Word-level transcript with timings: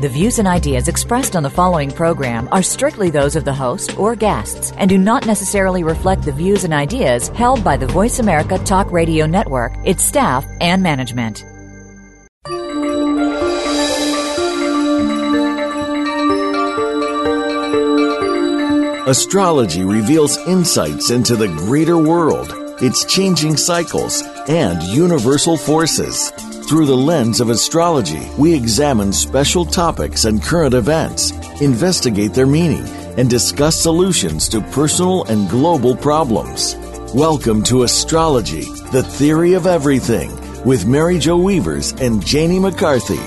The 0.00 0.08
views 0.08 0.38
and 0.38 0.48
ideas 0.48 0.88
expressed 0.88 1.36
on 1.36 1.42
the 1.42 1.50
following 1.50 1.90
program 1.90 2.48
are 2.52 2.62
strictly 2.62 3.10
those 3.10 3.36
of 3.36 3.44
the 3.44 3.52
host 3.52 3.98
or 3.98 4.16
guests 4.16 4.72
and 4.78 4.88
do 4.88 4.96
not 4.96 5.26
necessarily 5.26 5.84
reflect 5.84 6.22
the 6.22 6.32
views 6.32 6.64
and 6.64 6.72
ideas 6.72 7.28
held 7.28 7.62
by 7.62 7.76
the 7.76 7.86
Voice 7.86 8.18
America 8.18 8.56
Talk 8.60 8.90
Radio 8.92 9.26
Network, 9.26 9.74
its 9.84 10.02
staff, 10.02 10.46
and 10.62 10.82
management. 10.82 11.44
Astrology 19.06 19.84
reveals 19.84 20.38
insights 20.46 21.10
into 21.10 21.36
the 21.36 21.48
greater 21.48 21.98
world, 21.98 22.54
its 22.82 23.04
changing 23.04 23.58
cycles, 23.58 24.22
and 24.48 24.82
universal 24.82 25.58
forces. 25.58 26.32
Through 26.70 26.86
the 26.86 26.96
lens 26.96 27.40
of 27.40 27.50
astrology, 27.50 28.22
we 28.38 28.54
examine 28.54 29.12
special 29.12 29.64
topics 29.64 30.24
and 30.24 30.40
current 30.40 30.72
events, 30.72 31.32
investigate 31.60 32.32
their 32.32 32.46
meaning, 32.46 32.86
and 33.18 33.28
discuss 33.28 33.74
solutions 33.74 34.48
to 34.50 34.60
personal 34.60 35.24
and 35.24 35.50
global 35.50 35.96
problems. 35.96 36.76
Welcome 37.12 37.64
to 37.64 37.82
Astrology, 37.82 38.66
the 38.92 39.02
Theory 39.02 39.54
of 39.54 39.66
Everything, 39.66 40.30
with 40.64 40.86
Mary 40.86 41.18
Jo 41.18 41.38
Weavers 41.38 41.90
and 41.94 42.24
Janie 42.24 42.60
McCarthy. 42.60 43.18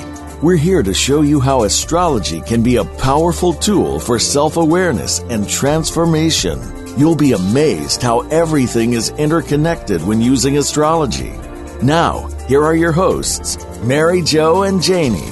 We're 0.42 0.56
here 0.56 0.82
to 0.82 0.94
show 0.94 1.22
you 1.22 1.42
how 1.42 1.64
astrology 1.64 2.40
can 2.40 2.64
be 2.64 2.78
a 2.78 2.86
powerful 2.86 3.52
tool 3.52 4.00
for 4.00 4.20
self 4.20 4.56
awareness 4.56 5.20
and 5.20 5.50
transformation. 5.50 6.62
You'll 6.98 7.18
be 7.18 7.34
amazed 7.34 8.02
how 8.02 8.22
everything 8.30 8.94
is 8.94 9.10
interconnected 9.10 10.02
when 10.02 10.22
using 10.22 10.58
astrology. 10.60 11.34
Now, 11.82 12.30
here 12.48 12.64
are 12.64 12.76
your 12.76 12.92
hosts, 12.92 13.58
Mary 13.84 14.22
Jo 14.22 14.64
and 14.64 14.82
Janie. 14.82 15.32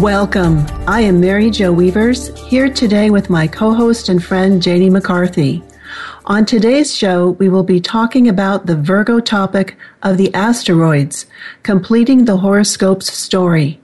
Welcome. 0.00 0.64
I 0.86 1.02
am 1.02 1.20
Mary 1.20 1.50
Jo 1.50 1.72
Weavers, 1.72 2.28
here 2.48 2.72
today 2.72 3.10
with 3.10 3.28
my 3.28 3.46
co 3.46 3.74
host 3.74 4.08
and 4.08 4.24
friend 4.24 4.62
Janie 4.62 4.88
McCarthy. 4.88 5.62
On 6.24 6.46
today's 6.46 6.94
show, 6.94 7.30
we 7.30 7.48
will 7.48 7.62
be 7.62 7.80
talking 7.80 8.28
about 8.28 8.66
the 8.66 8.76
Virgo 8.76 9.20
topic 9.20 9.76
of 10.02 10.16
the 10.16 10.32
asteroids, 10.32 11.26
completing 11.62 12.24
the 12.24 12.38
horoscope's 12.38 13.12
story. 13.12 13.80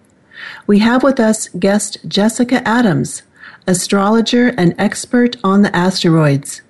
We 0.67 0.79
have 0.79 1.03
with 1.03 1.21
us 1.21 1.49
guest 1.59 1.99
Jessica 2.09 2.67
Adams, 2.67 3.23
astrologer 3.67 4.55
and 4.57 4.75
expert 4.79 5.37
on 5.45 5.63
the 5.63 5.75
asteroids. 5.77 6.63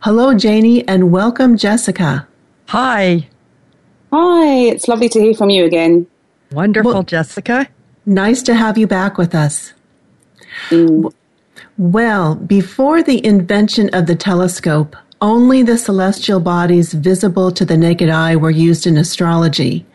Hello, 0.00 0.34
Janie, 0.34 0.86
and 0.86 1.10
welcome, 1.10 1.56
Jessica. 1.56 2.26
Hi. 2.68 3.28
Hi, 4.12 4.46
it's 4.46 4.88
lovely 4.88 5.08
to 5.10 5.20
hear 5.20 5.34
from 5.34 5.50
you 5.50 5.64
again. 5.64 6.06
Wonderful, 6.52 6.92
well, 6.92 7.02
Jessica. 7.02 7.68
Nice 8.06 8.42
to 8.42 8.54
have 8.54 8.78
you 8.78 8.86
back 8.86 9.18
with 9.18 9.34
us. 9.34 9.72
Mm. 10.70 11.12
Well, 11.76 12.36
before 12.36 13.02
the 13.02 13.24
invention 13.24 13.90
of 13.92 14.06
the 14.06 14.14
telescope, 14.14 14.96
only 15.20 15.62
the 15.62 15.78
celestial 15.78 16.38
bodies 16.38 16.92
visible 16.92 17.50
to 17.52 17.64
the 17.64 17.76
naked 17.76 18.10
eye 18.10 18.36
were 18.36 18.50
used 18.50 18.86
in 18.86 18.96
astrology. 18.96 19.86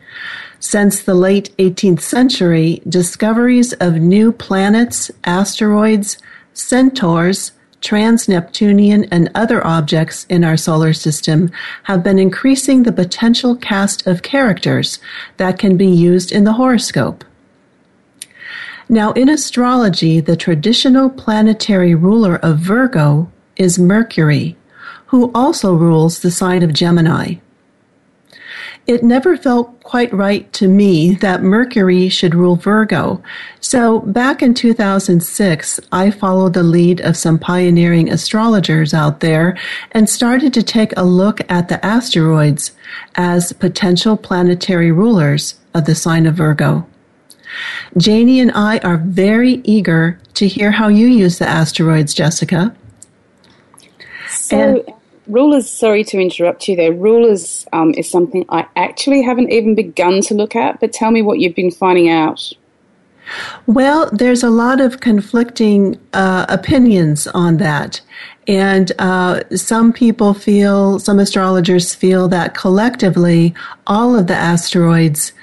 Since 0.59 1.03
the 1.03 1.13
late 1.13 1.55
18th 1.57 2.01
century, 2.01 2.81
discoveries 2.87 3.73
of 3.73 3.95
new 3.95 4.31
planets, 4.33 5.09
asteroids, 5.23 6.17
centaurs, 6.53 7.53
trans-Neptunian 7.81 9.05
and 9.05 9.31
other 9.33 9.65
objects 9.65 10.25
in 10.29 10.43
our 10.43 10.57
solar 10.57 10.93
system 10.93 11.51
have 11.83 12.03
been 12.03 12.19
increasing 12.19 12.83
the 12.83 12.91
potential 12.91 13.55
cast 13.55 14.05
of 14.05 14.21
characters 14.21 14.99
that 15.37 15.59
can 15.59 15.77
be 15.77 15.87
used 15.87 16.31
in 16.31 16.43
the 16.43 16.53
horoscope. 16.53 17.23
Now, 18.89 19.11
in 19.13 19.29
astrology, 19.29 20.19
the 20.19 20.35
traditional 20.35 21.09
planetary 21.09 21.93
ruler 21.93 22.37
of 22.37 22.57
Virgo 22.57 23.31
is 23.55 23.77
Mercury, 23.77 24.57
who 25.07 25.31
also 25.33 25.73
rules 25.75 26.19
the 26.19 26.31
sign 26.31 26.63
of 26.63 26.73
Gemini. 26.73 27.35
It 28.87 29.03
never 29.03 29.37
felt 29.37 29.83
quite 29.83 30.11
right 30.11 30.51
to 30.53 30.67
me 30.67 31.13
that 31.15 31.43
Mercury 31.43 32.09
should 32.09 32.33
rule 32.33 32.55
Virgo. 32.55 33.21
So 33.59 33.99
back 33.99 34.41
in 34.41 34.53
2006, 34.53 35.79
I 35.91 36.09
followed 36.09 36.53
the 36.53 36.63
lead 36.63 36.99
of 37.01 37.15
some 37.15 37.37
pioneering 37.37 38.09
astrologers 38.09 38.93
out 38.93 39.19
there 39.19 39.57
and 39.91 40.09
started 40.09 40.53
to 40.55 40.63
take 40.63 40.91
a 40.97 41.03
look 41.03 41.39
at 41.51 41.69
the 41.69 41.83
asteroids 41.85 42.71
as 43.15 43.53
potential 43.53 44.17
planetary 44.17 44.91
rulers 44.91 45.59
of 45.73 45.85
the 45.85 45.95
sign 45.95 46.25
of 46.25 46.35
Virgo. 46.35 46.87
Janie 47.97 48.39
and 48.39 48.51
I 48.51 48.79
are 48.79 48.97
very 48.97 49.61
eager 49.63 50.19
to 50.35 50.47
hear 50.47 50.71
how 50.71 50.87
you 50.87 51.07
use 51.07 51.39
the 51.39 51.47
asteroids, 51.47 52.13
Jessica. 52.13 52.75
So, 54.29 54.57
and, 54.57 54.98
rulers, 55.29 55.69
sorry 55.69 56.03
to 56.05 56.19
interrupt 56.19 56.67
you 56.67 56.75
there. 56.75 56.91
Rulers 56.91 57.65
um, 57.71 57.93
is 57.95 58.09
something 58.09 58.45
I 58.49 58.67
actually 58.75 59.21
haven't 59.21 59.51
even 59.51 59.75
begun 59.75 60.21
to 60.21 60.33
look 60.33 60.55
at, 60.55 60.79
but 60.79 60.91
tell 60.91 61.11
me 61.11 61.21
what 61.21 61.39
you've 61.39 61.55
been 61.55 61.71
finding 61.71 62.09
out. 62.09 62.51
Well, 63.67 64.09
there's 64.11 64.43
a 64.43 64.49
lot 64.49 64.81
of 64.81 65.01
conflicting 65.01 65.99
uh, 66.13 66.45
opinions 66.49 67.27
on 67.27 67.57
that. 67.57 68.01
And 68.47 68.91
uh, 68.97 69.43
some 69.55 69.93
people 69.93 70.33
feel, 70.33 70.97
some 70.97 71.19
astrologers 71.19 71.93
feel 71.93 72.27
that 72.29 72.55
collectively 72.55 73.53
all 73.85 74.17
of 74.17 74.25
the 74.25 74.35
asteroids 74.35 75.33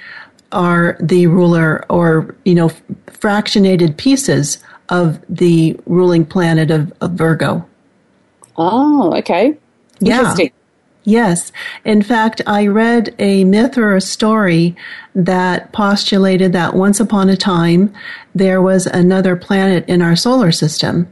are 0.51 0.97
the 0.99 1.29
ruler 1.29 1.85
or, 1.89 2.35
you 2.45 2.55
know, 2.55 2.71
fractionated 3.07 3.97
pieces 3.97 4.59
of 4.89 5.25
the 5.29 5.79
ruling 5.87 6.25
planet 6.25 6.71
of, 6.71 6.93
of 7.01 7.13
Virgo. 7.13 7.65
Oh, 8.57 9.15
okay. 9.19 9.57
Interesting. 10.01 10.47
Yeah. 10.47 10.53
Yes. 11.09 11.53
In 11.85 12.03
fact, 12.03 12.43
I 12.49 12.67
read 12.67 13.15
a 13.21 13.45
myth 13.45 13.79
or 13.79 13.95
a 13.95 14.01
story 14.01 14.75
that 15.15 15.71
postulated 15.73 16.53
that 16.53 16.75
once 16.75 16.99
upon 16.99 17.29
a 17.29 17.37
time 17.37 17.95
there 18.35 18.61
was 18.61 18.87
another 18.87 19.37
planet 19.37 19.89
in 19.89 20.03
our 20.03 20.17
solar 20.17 20.51
system. 20.51 21.07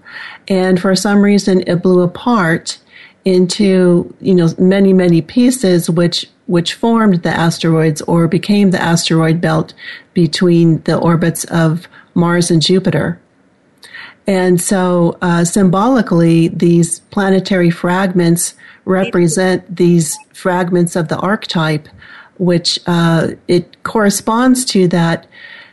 And 0.48 0.80
for 0.80 0.96
some 0.96 1.22
reason 1.22 1.62
it 1.68 1.80
blew 1.80 2.00
apart 2.00 2.78
into, 3.24 4.12
you 4.20 4.34
know, 4.34 4.48
many, 4.58 4.92
many 4.92 5.22
pieces 5.22 5.88
which 5.88 6.28
which 6.46 6.74
formed 6.74 7.22
the 7.22 7.30
asteroids 7.30 8.02
or 8.02 8.28
became 8.28 8.70
the 8.70 8.82
asteroid 8.82 9.40
belt 9.40 9.72
between 10.12 10.82
the 10.82 10.98
orbits 10.98 11.44
of 11.44 11.88
Mars 12.14 12.50
and 12.50 12.60
Jupiter. 12.60 13.18
And 14.26 14.60
so, 14.60 15.18
uh, 15.20 15.44
symbolically, 15.44 16.48
these 16.48 17.00
planetary 17.10 17.70
fragments 17.70 18.54
represent 18.86 19.76
these 19.76 20.18
fragments 20.32 20.96
of 20.96 21.08
the 21.08 21.18
archetype, 21.18 21.88
which 22.38 22.78
uh, 22.86 23.32
it 23.48 23.82
corresponds 23.82 24.64
to 24.66 24.88
that 24.88 25.26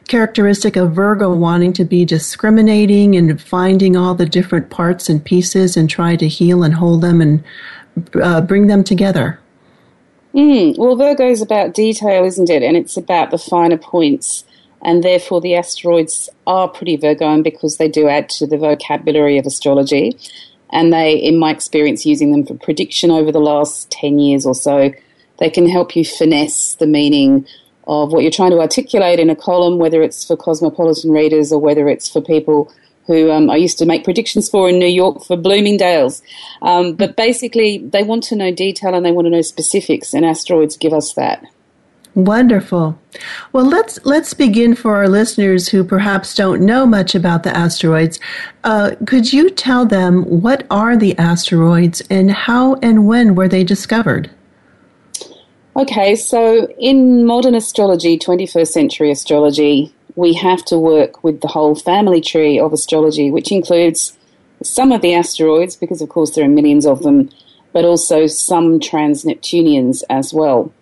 characteristic 0.08 0.76
of 0.76 0.92
Virgo 0.92 1.34
wanting 1.34 1.72
to 1.72 1.86
be 1.86 2.04
discriminating 2.04 3.16
and 3.16 3.42
finding 3.42 3.96
all 3.96 4.14
the 4.14 4.26
different 4.26 4.70
parts 4.70 5.08
and 5.08 5.24
pieces 5.24 5.78
and 5.78 5.90
try 5.90 6.18
to 6.18 6.28
heal 6.28 6.64
and 6.64 6.74
hold 6.74 7.02
them 7.02 7.22
and 7.22 7.44
uh, 8.22 8.42
bring 8.42 8.68
them 8.68 8.84
together. 8.84 9.40
Mm, 10.34 10.78
well, 10.78 10.98
Virgo 10.98 11.30
is 11.30 11.42
about 11.42 11.74
detail, 11.74 12.26
isn't 12.26 12.50
it? 12.50 12.64
And 12.64 12.76
it's 12.76 12.98
about 12.98 13.32
the 13.32 13.38
finer 13.38 13.78
points 13.78 14.44
and 14.84 15.04
therefore 15.04 15.42
the 15.42 15.56
asteroids 15.56 16.30
are 16.48 16.68
pretty 16.68 16.96
Virgoan 16.96 17.44
because 17.44 17.78
they 17.78 17.88
do 17.88 18.08
add 18.08 18.30
to 18.30 18.48
the 18.48 18.58
vocabulary 18.58 19.38
of 19.38 19.46
astrology. 19.46 20.18
And 20.72 20.94
they, 20.94 21.14
in 21.14 21.38
my 21.38 21.52
experience, 21.52 22.06
using 22.06 22.32
them 22.32 22.46
for 22.46 22.56
prediction 22.56 23.12
over 23.12 23.32
the 23.32 23.40
last 23.40 23.92
10 23.92 24.20
years 24.20 24.46
or 24.46 24.56
so, 24.56 24.92
they 25.40 25.50
can 25.50 25.68
help 25.68 25.96
you 25.96 26.06
finesse 26.06 26.76
the 26.76 26.88
meaning 26.88 27.46
of 27.88 28.14
what 28.14 28.22
you're 28.22 28.32
trying 28.32 28.52
to 28.52 28.60
articulate 28.60 29.20
in 29.20 29.30
a 29.30 29.36
column, 29.36 29.80
whether 29.80 30.02
it's 30.02 30.26
for 30.26 30.38
cosmopolitan 30.38 31.12
readers 31.12 31.52
or 31.52 31.60
whether 31.60 31.90
it's 31.90 32.10
for 32.10 32.22
people 32.22 32.72
who 33.08 33.32
um, 33.32 33.50
I 33.50 33.56
used 33.56 33.78
to 33.80 33.86
make 33.86 34.04
predictions 34.04 34.50
for 34.50 34.70
in 34.70 34.80
New 34.80 34.86
York 34.86 35.24
for 35.26 35.36
Bloomingdale's. 35.36 36.22
Um, 36.62 36.94
but 36.94 37.18
basically, 37.18 37.80
they 37.80 38.04
want 38.04 38.24
to 38.26 38.36
know 38.36 38.52
detail 38.52 38.94
and 38.94 39.06
they 39.06 39.12
want 39.12 39.26
to 39.26 39.32
know 39.32 39.42
specifics, 39.42 40.14
and 40.14 40.26
asteroids 40.26 40.78
give 40.78 40.94
us 40.94 41.14
that. 41.16 41.44
Wonderful. 42.14 43.00
Well, 43.54 43.66
let's 43.66 43.98
let's 44.06 44.34
begin 44.34 44.76
for 44.76 44.96
our 44.98 45.08
listeners 45.08 45.70
who 45.70 45.84
perhaps 45.84 46.36
don't 46.36 46.62
know 46.62 46.86
much 46.86 47.16
about 47.16 47.44
the 47.44 47.56
asteroids. 47.56 48.20
Uh, 48.66 48.92
could 49.06 49.32
you 49.32 49.50
tell 49.50 49.86
them 49.86 50.24
what 50.24 50.66
are 50.70 50.98
the 50.98 51.18
asteroids 51.18 52.02
and 52.10 52.30
how 52.30 52.76
and 52.76 53.08
when 53.08 53.36
were 53.36 53.48
they 53.48 53.64
discovered? 53.64 54.30
Okay, 55.74 56.16
so 56.16 56.68
in 56.78 57.26
modern 57.26 57.56
astrology, 57.56 58.20
21st 58.20 58.68
century 58.68 59.10
astrology, 59.10 59.94
we 60.16 60.34
have 60.34 60.66
to 60.66 60.78
work 60.78 61.24
with 61.24 61.40
the 61.40 61.48
whole 61.48 61.76
family 61.76 62.20
tree 62.20 62.60
of 62.60 62.74
astrology, 62.74 63.32
which 63.32 63.54
includes 63.54 64.18
some 64.62 64.92
of 64.92 65.02
the 65.02 65.14
asteroids, 65.14 65.78
because 65.78 66.02
of 66.02 66.10
course 66.10 66.36
there 66.36 66.44
are 66.44 66.50
millions 66.50 66.86
of 66.86 67.04
them, 67.04 67.30
but 67.72 67.86
also 67.86 68.28
some 68.28 68.82
trans 68.82 69.24
Neptunians 69.24 70.04
as 70.10 70.34
well. 70.34 70.74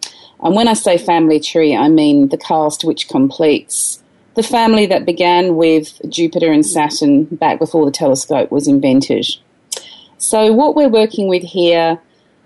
And 0.41 0.55
when 0.55 0.67
I 0.67 0.73
say 0.73 0.97
family 0.97 1.39
tree, 1.39 1.75
I 1.75 1.89
mean 1.89 2.29
the 2.29 2.37
cast 2.37 2.83
which 2.83 3.07
completes 3.07 4.01
the 4.35 4.43
family 4.43 4.85
that 4.85 5.05
began 5.05 5.57
with 5.57 5.99
Jupiter 6.07 6.51
and 6.51 6.65
Saturn 6.65 7.25
back 7.25 7.59
before 7.59 7.85
the 7.85 7.91
telescope 7.91 8.51
was 8.51 8.67
invented. 8.67 9.27
So, 10.17 10.53
what 10.53 10.75
we're 10.75 10.89
working 10.89 11.27
with 11.27 11.43
here 11.43 11.99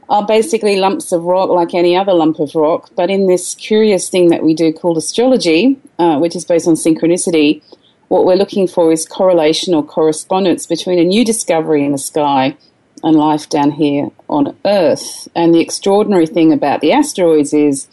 are 0.09 0.25
basically 0.25 0.77
lumps 0.77 1.11
of 1.11 1.23
rock 1.23 1.49
like 1.49 1.73
any 1.73 1.95
other 1.95 2.13
lump 2.13 2.39
of 2.39 2.55
rock, 2.55 2.89
but 2.95 3.09
in 3.09 3.27
this 3.27 3.55
curious 3.55 4.09
thing 4.09 4.29
that 4.29 4.43
we 4.43 4.53
do 4.53 4.73
called 4.73 4.97
astrology, 4.97 5.79
uh, 5.99 6.17
which 6.17 6.35
is 6.35 6.45
based 6.45 6.67
on 6.67 6.73
synchronicity, 6.73 7.61
what 8.07 8.25
we're 8.25 8.35
looking 8.35 8.67
for 8.67 8.91
is 8.91 9.05
correlation 9.05 9.73
or 9.73 9.83
correspondence 9.83 10.65
between 10.65 10.99
a 10.99 11.03
new 11.03 11.23
discovery 11.23 11.83
in 11.83 11.91
the 11.91 11.97
sky 11.97 12.57
and 13.03 13.15
life 13.15 13.49
down 13.49 13.71
here 13.71 14.09
on 14.29 14.55
Earth. 14.65 15.27
And 15.35 15.53
the 15.53 15.59
extraordinary 15.59 16.25
thing 16.25 16.53
about 16.53 16.81
the 16.81 16.93
asteroids 16.93 17.53
is 17.53 17.87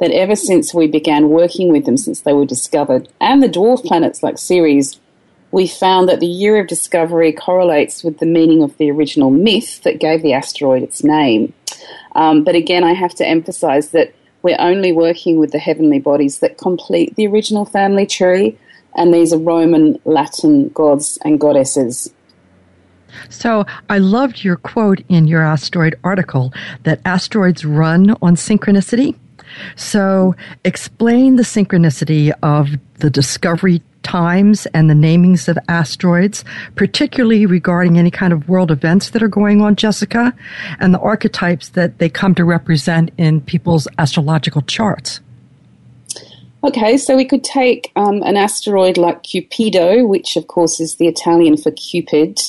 that 0.00 0.10
ever 0.10 0.36
since 0.36 0.74
we 0.74 0.86
began 0.86 1.28
working 1.28 1.72
with 1.72 1.84
them, 1.84 1.96
since 1.96 2.20
they 2.20 2.32
were 2.32 2.44
discovered, 2.44 3.08
and 3.20 3.42
the 3.42 3.48
dwarf 3.48 3.84
planets 3.84 4.22
like 4.22 4.38
Ceres, 4.38 4.98
we 5.50 5.66
found 5.66 6.08
that 6.08 6.20
the 6.20 6.26
year 6.26 6.60
of 6.60 6.66
discovery 6.66 7.32
correlates 7.32 8.04
with 8.04 8.18
the 8.18 8.26
meaning 8.26 8.62
of 8.62 8.76
the 8.76 8.90
original 8.90 9.30
myth 9.30 9.82
that 9.82 10.00
gave 10.00 10.22
the 10.22 10.34
asteroid 10.34 10.82
its 10.82 11.02
name. 11.02 11.52
Um, 12.14 12.44
but 12.44 12.54
again, 12.54 12.84
I 12.84 12.92
have 12.92 13.14
to 13.14 13.26
emphasize 13.26 13.90
that 13.90 14.12
we're 14.42 14.60
only 14.60 14.92
working 14.92 15.38
with 15.38 15.52
the 15.52 15.58
heavenly 15.58 15.98
bodies 15.98 16.40
that 16.40 16.58
complete 16.58 17.16
the 17.16 17.26
original 17.26 17.64
family 17.64 18.06
tree, 18.06 18.58
and 18.94 19.12
these 19.12 19.32
are 19.32 19.38
Roman, 19.38 19.98
Latin 20.04 20.68
gods 20.68 21.18
and 21.24 21.40
goddesses. 21.40 22.12
So 23.28 23.66
I 23.88 23.98
loved 23.98 24.44
your 24.44 24.56
quote 24.56 25.00
in 25.08 25.26
your 25.26 25.42
asteroid 25.42 25.98
article 26.04 26.52
that 26.84 27.00
asteroids 27.04 27.64
run 27.64 28.10
on 28.22 28.36
synchronicity. 28.36 29.14
So 29.76 30.34
explain 30.64 31.36
the 31.36 31.42
synchronicity 31.42 32.32
of 32.42 32.70
the 32.98 33.10
discovery 33.10 33.82
times 34.02 34.66
and 34.66 34.88
the 34.88 34.94
namings 34.94 35.48
of 35.48 35.58
asteroids, 35.68 36.44
particularly 36.76 37.46
regarding 37.46 37.98
any 37.98 38.10
kind 38.10 38.32
of 38.32 38.48
world 38.48 38.70
events 38.70 39.10
that 39.10 39.22
are 39.22 39.28
going 39.28 39.60
on, 39.60 39.76
Jessica, 39.76 40.34
and 40.80 40.94
the 40.94 41.00
archetypes 41.00 41.70
that 41.70 41.98
they 41.98 42.08
come 42.08 42.34
to 42.34 42.44
represent 42.44 43.10
in 43.18 43.40
people's 43.40 43.88
astrological 43.98 44.62
charts. 44.62 45.20
Okay, 46.64 46.96
so 46.96 47.16
we 47.16 47.24
could 47.24 47.44
take 47.44 47.92
um, 47.94 48.22
an 48.24 48.36
asteroid 48.36 48.98
like 48.98 49.22
Cupido, 49.22 50.08
which 50.08 50.36
of 50.36 50.48
course 50.48 50.80
is 50.80 50.96
the 50.96 51.06
Italian 51.06 51.56
for 51.56 51.70
Cupid, 51.70 52.40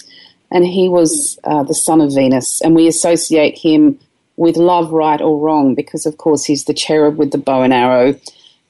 and 0.51 0.65
he 0.65 0.89
was 0.89 1.39
uh, 1.43 1.63
the 1.63 1.73
son 1.73 2.01
of 2.01 2.13
Venus, 2.13 2.61
and 2.61 2.75
we 2.75 2.87
associate 2.87 3.57
him 3.57 3.99
with 4.35 4.55
love, 4.55 4.91
right 4.91 5.19
or 5.19 5.37
wrong, 5.37 5.75
because 5.75 6.05
of 6.05 6.17
course 6.17 6.45
he's 6.45 6.65
the 6.65 6.73
cherub 6.73 7.17
with 7.17 7.31
the 7.31 7.37
bow 7.37 7.61
and 7.61 7.73
arrow 7.73 8.15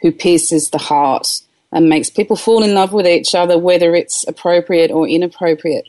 who 0.02 0.12
pierces 0.12 0.70
the 0.70 0.78
heart 0.78 1.42
and 1.72 1.88
makes 1.88 2.10
people 2.10 2.36
fall 2.36 2.64
in 2.64 2.74
love 2.74 2.94
with 2.94 3.06
each 3.06 3.36
other, 3.36 3.58
whether 3.58 3.94
it's 3.94 4.28
appropriate 4.28 4.90
or 4.90 5.08
inappropriate. 5.08 5.88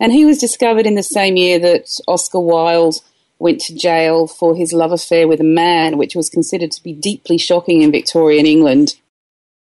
And 0.00 0.12
he 0.12 0.24
was 0.24 0.38
discovered 0.38 0.86
in 0.86 0.94
the 0.94 1.02
same 1.02 1.36
year 1.36 1.58
that 1.60 2.00
Oscar 2.08 2.40
Wilde 2.40 2.96
went 3.38 3.60
to 3.60 3.74
jail 3.74 4.26
for 4.26 4.56
his 4.56 4.72
love 4.72 4.92
affair 4.92 5.28
with 5.28 5.40
a 5.40 5.44
man, 5.44 5.96
which 5.96 6.16
was 6.16 6.28
considered 6.28 6.72
to 6.72 6.82
be 6.82 6.92
deeply 6.92 7.38
shocking 7.38 7.82
in 7.82 7.92
Victorian 7.92 8.46
England. 8.46 8.96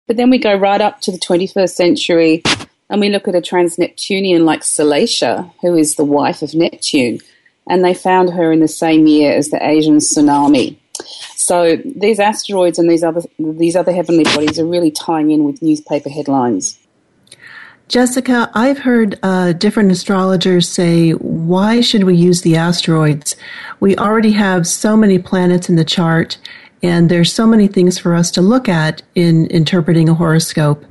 But 0.06 0.16
then 0.16 0.30
we 0.30 0.38
go 0.38 0.54
right 0.54 0.80
up 0.80 1.00
to 1.02 1.12
the 1.12 1.18
21st 1.18 1.70
century 1.70 2.42
and 2.88 3.00
we 3.00 3.08
look 3.08 3.28
at 3.28 3.34
a 3.34 3.40
trans 3.40 3.78
Neptunian 3.78 4.44
like 4.44 4.60
Salacia, 4.60 5.50
who 5.60 5.76
is 5.76 5.96
the 5.96 6.04
wife 6.04 6.42
of 6.42 6.54
Neptune, 6.54 7.18
and 7.68 7.84
they 7.84 7.94
found 7.94 8.30
her 8.30 8.52
in 8.52 8.60
the 8.60 8.68
same 8.68 9.06
year 9.06 9.32
as 9.32 9.50
the 9.50 9.64
Asian 9.66 9.96
tsunami. 9.96 10.76
So 11.34 11.76
these 11.84 12.18
asteroids 12.18 12.78
and 12.78 12.90
these 12.90 13.04
other 13.04 13.22
these 13.38 13.76
other 13.76 13.92
heavenly 13.92 14.24
bodies 14.24 14.58
are 14.58 14.66
really 14.66 14.90
tying 14.90 15.30
in 15.30 15.44
with 15.44 15.62
newspaper 15.62 16.08
headlines. 16.08 16.78
Jessica, 17.88 18.50
I've 18.52 18.78
heard 18.78 19.16
uh, 19.22 19.52
different 19.52 19.92
astrologers 19.92 20.68
say, 20.68 21.12
why 21.12 21.80
should 21.80 22.02
we 22.02 22.16
use 22.16 22.42
the 22.42 22.56
asteroids? 22.56 23.36
We 23.78 23.96
already 23.96 24.32
have 24.32 24.66
so 24.66 24.96
many 24.96 25.20
planets 25.20 25.68
in 25.68 25.76
the 25.76 25.84
chart, 25.84 26.36
and 26.82 27.08
there's 27.08 27.32
so 27.32 27.46
many 27.46 27.68
things 27.68 27.96
for 27.96 28.16
us 28.16 28.32
to 28.32 28.42
look 28.42 28.68
at 28.68 29.02
in 29.14 29.46
interpreting 29.46 30.08
a 30.08 30.14
horoscope. 30.14 30.84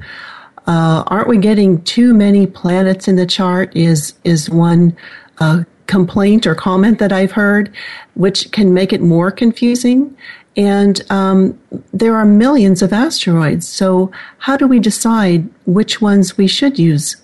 Uh, 0.67 1.03
aren't 1.07 1.27
we 1.27 1.37
getting 1.37 1.81
too 1.83 2.13
many 2.13 2.47
planets 2.47 3.07
in 3.07 3.15
the 3.15 3.25
chart? 3.25 3.75
Is 3.75 4.13
is 4.23 4.49
one 4.49 4.95
uh, 5.39 5.63
complaint 5.87 6.47
or 6.47 6.55
comment 6.55 6.99
that 6.99 7.11
I've 7.11 7.31
heard, 7.31 7.73
which 8.15 8.51
can 8.51 8.73
make 8.73 8.93
it 8.93 9.01
more 9.01 9.31
confusing. 9.31 10.15
And 10.57 11.01
um, 11.11 11.59
there 11.93 12.15
are 12.15 12.25
millions 12.25 12.81
of 12.81 12.93
asteroids. 12.93 13.67
So, 13.67 14.11
how 14.39 14.55
do 14.55 14.67
we 14.67 14.79
decide 14.79 15.49
which 15.65 16.01
ones 16.01 16.37
we 16.37 16.47
should 16.47 16.79
use? 16.79 17.17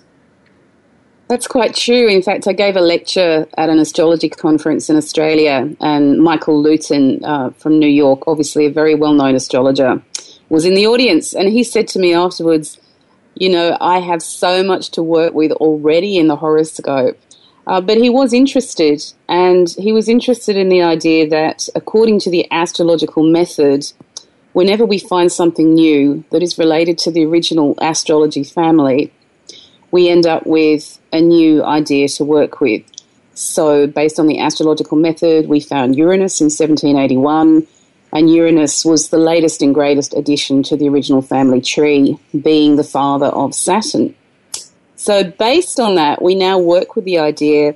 That's 1.28 1.46
quite 1.46 1.74
true. 1.74 2.08
In 2.08 2.20
fact, 2.20 2.46
I 2.46 2.52
gave 2.52 2.76
a 2.76 2.82
lecture 2.82 3.48
at 3.56 3.70
an 3.70 3.78
astrology 3.78 4.28
conference 4.28 4.90
in 4.90 4.96
Australia, 4.96 5.74
and 5.80 6.18
Michael 6.18 6.62
Lutin 6.62 7.20
uh, 7.24 7.50
from 7.50 7.78
New 7.78 7.88
York, 7.88 8.24
obviously 8.26 8.66
a 8.66 8.70
very 8.70 8.94
well 8.94 9.14
known 9.14 9.34
astrologer, 9.34 10.02
was 10.50 10.66
in 10.66 10.74
the 10.74 10.86
audience. 10.86 11.34
And 11.34 11.48
he 11.48 11.64
said 11.64 11.88
to 11.88 11.98
me 11.98 12.12
afterwards, 12.12 12.78
You 13.34 13.50
know, 13.50 13.76
I 13.80 13.98
have 14.00 14.22
so 14.22 14.62
much 14.62 14.90
to 14.92 15.02
work 15.02 15.34
with 15.34 15.52
already 15.52 16.18
in 16.18 16.28
the 16.28 16.36
horoscope 16.36 17.18
uh, 17.66 17.80
but 17.80 17.96
he 17.96 18.10
was 18.10 18.32
interested, 18.32 19.02
and 19.28 19.70
he 19.78 19.92
was 19.92 20.08
interested 20.08 20.56
in 20.56 20.68
the 20.68 20.82
idea 20.82 21.28
that, 21.28 21.68
according 21.74 22.18
to 22.20 22.30
the 22.30 22.50
astrological 22.50 23.22
method, 23.22 23.84
whenever 24.52 24.84
we 24.84 24.98
find 24.98 25.30
something 25.30 25.74
new 25.74 26.24
that 26.30 26.42
is 26.42 26.58
related 26.58 26.98
to 26.98 27.10
the 27.10 27.24
original 27.24 27.74
astrology 27.80 28.42
family, 28.42 29.12
we 29.92 30.08
end 30.08 30.26
up 30.26 30.44
with 30.46 30.98
a 31.12 31.20
new 31.20 31.62
idea 31.62 32.08
to 32.08 32.24
work 32.24 32.60
with. 32.60 32.82
So, 33.34 33.86
based 33.86 34.18
on 34.18 34.26
the 34.26 34.40
astrological 34.40 34.98
method, 34.98 35.48
we 35.48 35.60
found 35.60 35.96
Uranus 35.96 36.40
in 36.40 36.46
1781, 36.46 37.66
and 38.12 38.30
Uranus 38.30 38.84
was 38.84 39.08
the 39.08 39.18
latest 39.18 39.62
and 39.62 39.74
greatest 39.74 40.14
addition 40.14 40.62
to 40.64 40.76
the 40.76 40.88
original 40.88 41.22
family 41.22 41.60
tree, 41.60 42.18
being 42.38 42.76
the 42.76 42.84
father 42.84 43.26
of 43.26 43.54
Saturn. 43.54 44.14
So, 44.96 45.24
based 45.24 45.80
on 45.80 45.96
that, 45.96 46.22
we 46.22 46.34
now 46.34 46.58
work 46.58 46.94
with 46.94 47.04
the 47.04 47.18
idea 47.18 47.74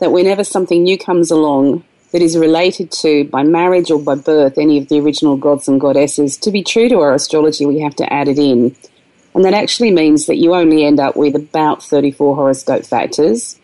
that 0.00 0.12
whenever 0.12 0.44
something 0.44 0.82
new 0.82 0.98
comes 0.98 1.30
along 1.30 1.84
that 2.12 2.20
is 2.20 2.36
related 2.36 2.90
to, 2.90 3.24
by 3.24 3.42
marriage 3.42 3.90
or 3.90 4.00
by 4.00 4.14
birth, 4.14 4.58
any 4.58 4.78
of 4.78 4.88
the 4.88 5.00
original 5.00 5.36
gods 5.36 5.68
and 5.68 5.80
goddesses, 5.80 6.36
to 6.38 6.50
be 6.50 6.62
true 6.62 6.88
to 6.88 6.98
our 7.00 7.14
astrology, 7.14 7.64
we 7.64 7.80
have 7.80 7.96
to 7.96 8.12
add 8.12 8.28
it 8.28 8.38
in. 8.38 8.76
And 9.34 9.44
that 9.44 9.54
actually 9.54 9.90
means 9.90 10.26
that 10.26 10.36
you 10.36 10.54
only 10.54 10.84
end 10.84 10.98
up 10.98 11.16
with 11.16 11.34
about 11.34 11.82
34 11.82 12.34
horoscope 12.34 12.84
factors, 12.84 13.58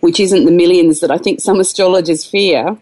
which 0.00 0.20
isn't 0.20 0.44
the 0.44 0.50
millions 0.50 1.00
that 1.00 1.10
I 1.10 1.18
think 1.18 1.40
some 1.40 1.60
astrologers 1.60 2.24
fear. 2.24 2.76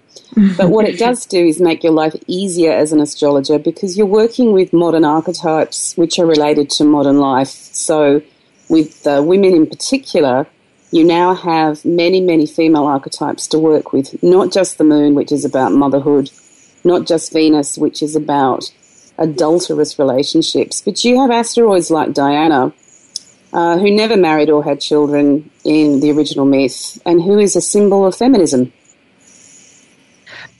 but 0.56 0.70
what 0.70 0.86
it 0.86 0.98
does 1.06 1.26
do 1.26 1.44
is 1.44 1.60
make 1.60 1.82
your 1.82 1.92
life 1.92 2.14
easier 2.26 2.72
as 2.72 2.92
an 2.92 3.00
astrologer 3.00 3.58
because 3.58 3.96
you're 3.96 4.06
working 4.06 4.52
with 4.52 4.72
modern 4.72 5.04
archetypes 5.04 5.96
which 5.96 6.18
are 6.18 6.26
related 6.26 6.70
to 6.70 6.84
modern 6.84 7.18
life. 7.18 7.48
So 7.48 8.22
with 8.68 9.06
uh, 9.06 9.22
women 9.24 9.54
in 9.54 9.66
particular, 9.66 10.46
you 10.90 11.04
now 11.04 11.34
have 11.34 11.84
many, 11.84 12.20
many 12.20 12.46
female 12.46 12.84
archetypes 12.84 13.46
to 13.48 13.58
work 13.58 13.92
with, 13.92 14.22
not 14.22 14.52
just 14.52 14.78
the 14.78 14.84
moon, 14.84 15.14
which 15.14 15.32
is 15.32 15.44
about 15.44 15.72
motherhood, 15.72 16.30
not 16.84 17.06
just 17.06 17.32
Venus, 17.32 17.76
which 17.76 18.02
is 18.02 18.14
about 18.14 18.70
adulterous 19.18 19.98
relationships, 19.98 20.80
but 20.80 21.04
you 21.04 21.20
have 21.20 21.30
asteroids 21.30 21.90
like 21.90 22.12
Diana, 22.12 22.72
uh, 23.56 23.78
who 23.78 23.90
never 23.90 24.18
married 24.18 24.50
or 24.50 24.62
had 24.62 24.80
children 24.80 25.50
in 25.64 26.00
the 26.00 26.10
original 26.12 26.44
myth, 26.44 27.00
and 27.06 27.22
who 27.22 27.38
is 27.38 27.56
a 27.56 27.60
symbol 27.60 28.04
of 28.04 28.14
feminism. 28.14 28.70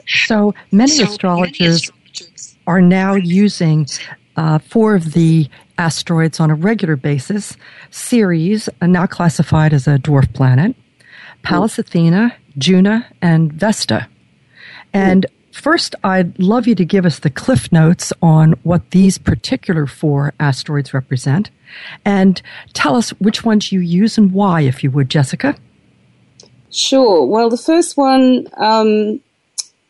So 0.07 0.55
many 0.73 0.93
so 0.93 1.05
astrologers 1.05 1.91
many 1.91 2.57
are 2.67 2.81
now 2.81 3.15
using 3.15 3.87
uh, 4.37 4.59
four 4.61 4.95
of 4.95 5.13
the 5.13 5.49
asteroids 5.77 6.41
on 6.41 6.51
a 6.51 6.55
regular 6.55 6.97
basis. 6.97 7.57
Ceres, 7.91 8.71
uh, 8.81 8.87
now 8.87 9.07
classified 9.07 9.75
as 9.75 9.87
a 9.87 9.99
dwarf 9.99 10.33
planet, 10.33 10.75
Pallas 11.43 11.79
Athena, 11.79 12.35
Juno, 12.57 13.03
and 13.21 13.53
Vesta. 13.53 14.09
And 14.95 15.27
first, 15.57 15.95
I'd 16.05 16.39
love 16.39 16.67
you 16.67 16.75
to 16.75 16.85
give 16.85 17.07
us 17.07 17.19
the 17.19 17.31
cliff 17.31 17.73
notes 17.73 18.13
on 18.23 18.53
what 18.63 18.91
these 18.91 19.19
particular 19.19 19.87
four 19.87 20.35
asteroids 20.39 20.95
represent. 20.95 21.51
And 22.05 22.41
tell 22.73 22.97
us 22.97 23.11
which 23.11 23.45
ones 23.45 23.73
you 23.73 23.81
use 23.81 24.19
and 24.19 24.33
why, 24.33 24.63
if 24.63 24.85
you 24.85 24.91
would, 24.93 25.09
Jessica. 25.09 25.57
Sure. 26.71 27.27
Well, 27.27 27.51
the 27.51 27.57
first 27.57 27.97
one 27.97 28.47
um, 28.57 29.21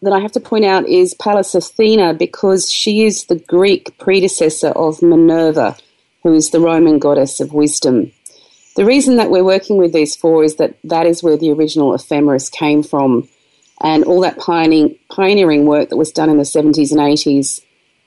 that 0.03 0.13
I 0.13 0.21
have 0.21 0.33
to 0.33 0.41
point 0.41 0.65
out 0.65 0.87
is 0.89 1.15
Pallas 1.15 1.55
Athena 1.55 2.15
because 2.15 2.71
she 2.71 3.05
is 3.05 3.25
the 3.25 3.39
Greek 3.39 3.99
predecessor 3.99 4.69
of 4.69 5.03
Minerva, 5.03 5.77
who 6.23 6.35
is 6.35 6.51
the 6.51 6.61
Roman 6.61 6.99
goddess 6.99 7.41
of 7.41 7.53
wisdom. 7.53 8.13
The 8.77 8.85
reason 8.85 9.17
that 9.17 9.31
we're 9.31 9.45
working 9.45 9.79
with 9.79 9.93
these 9.93 10.15
four 10.15 10.45
is 10.45 10.57
that 10.57 10.77
that 10.85 11.07
is 11.07 11.23
where 11.23 11.37
the 11.37 11.51
original 11.51 11.95
ephemeris 11.95 12.51
came 12.51 12.83
from. 12.83 13.29
And 13.83 14.05
all 14.05 14.21
that 14.23 14.39
pioneering, 14.39 14.97
pioneering 15.11 15.67
work 15.67 15.91
that 15.91 15.97
was 15.97 16.11
done 16.11 16.31
in 16.31 16.39
the 16.39 16.45
70s 16.45 16.91
and 16.91 17.01
80s 17.01 17.61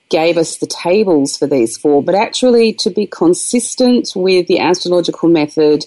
gave 0.09 0.37
us 0.37 0.57
the 0.57 0.67
tables 0.67 1.37
for 1.37 1.47
these 1.47 1.77
four. 1.77 2.01
But 2.03 2.15
actually, 2.15 2.73
to 2.73 2.89
be 2.89 3.05
consistent 3.05 4.09
with 4.15 4.47
the 4.47 4.59
astrological 4.59 5.29
method, 5.29 5.85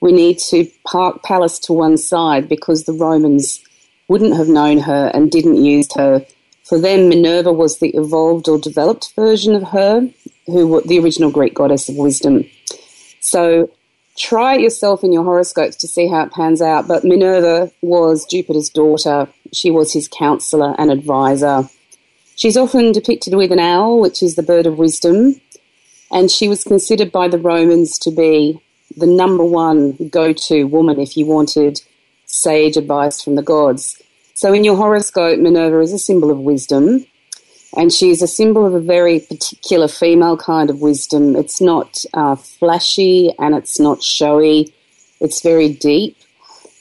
we 0.00 0.12
need 0.12 0.38
to 0.50 0.68
park 0.86 1.22
Pallas 1.22 1.58
to 1.60 1.72
one 1.72 1.96
side 1.96 2.48
because 2.48 2.84
the 2.84 2.92
Romans 2.92 3.62
wouldn't 4.08 4.36
have 4.36 4.48
known 4.48 4.78
her 4.78 5.10
and 5.14 5.30
didn't 5.30 5.64
use 5.64 5.88
her. 5.94 6.24
For 6.64 6.78
them, 6.78 7.08
Minerva 7.08 7.52
was 7.52 7.78
the 7.78 7.90
evolved 7.90 8.48
or 8.48 8.58
developed 8.58 9.14
version 9.16 9.54
of 9.54 9.62
her, 9.68 10.08
who 10.46 10.82
the 10.82 10.98
original 10.98 11.30
Greek 11.30 11.54
goddess 11.54 11.88
of 11.88 11.96
wisdom. 11.96 12.44
So 13.20 13.70
try 14.16 14.54
it 14.54 14.60
yourself 14.60 15.02
in 15.02 15.12
your 15.12 15.24
horoscopes 15.24 15.76
to 15.76 15.88
see 15.88 16.08
how 16.08 16.24
it 16.24 16.32
pans 16.32 16.62
out. 16.62 16.86
But 16.88 17.04
Minerva 17.04 17.70
was 17.82 18.26
Jupiter's 18.26 18.68
daughter. 18.68 19.28
She 19.52 19.70
was 19.70 19.92
his 19.92 20.08
counselor 20.08 20.74
and 20.78 20.90
advisor. 20.90 21.68
She's 22.36 22.56
often 22.56 22.92
depicted 22.92 23.34
with 23.34 23.52
an 23.52 23.60
owl, 23.60 24.00
which 24.00 24.22
is 24.22 24.34
the 24.34 24.42
bird 24.42 24.66
of 24.66 24.78
wisdom, 24.78 25.40
and 26.10 26.30
she 26.30 26.48
was 26.48 26.64
considered 26.64 27.12
by 27.12 27.28
the 27.28 27.38
Romans 27.38 27.98
to 28.00 28.10
be 28.10 28.60
the 28.96 29.06
number 29.06 29.44
one 29.44 30.08
go 30.08 30.32
to 30.32 30.64
woman 30.64 30.98
if 30.98 31.16
you 31.16 31.26
wanted 31.26 31.80
sage 32.26 32.76
advice 32.76 33.22
from 33.22 33.36
the 33.36 33.42
gods. 33.42 34.00
So 34.34 34.52
in 34.52 34.64
your 34.64 34.76
horoscope, 34.76 35.38
Minerva 35.38 35.80
is 35.80 35.92
a 35.92 35.98
symbol 35.98 36.30
of 36.30 36.38
wisdom, 36.38 37.06
and 37.76 37.92
she 37.92 38.10
is 38.10 38.22
a 38.22 38.26
symbol 38.26 38.66
of 38.66 38.74
a 38.74 38.80
very 38.80 39.20
particular 39.20 39.88
female 39.88 40.36
kind 40.36 40.70
of 40.70 40.80
wisdom. 40.80 41.34
It's 41.34 41.60
not 41.60 42.04
uh, 42.14 42.36
flashy 42.36 43.32
and 43.38 43.54
it's 43.54 43.80
not 43.80 44.02
showy, 44.02 44.72
it's 45.20 45.42
very 45.42 45.72
deep. 45.72 46.16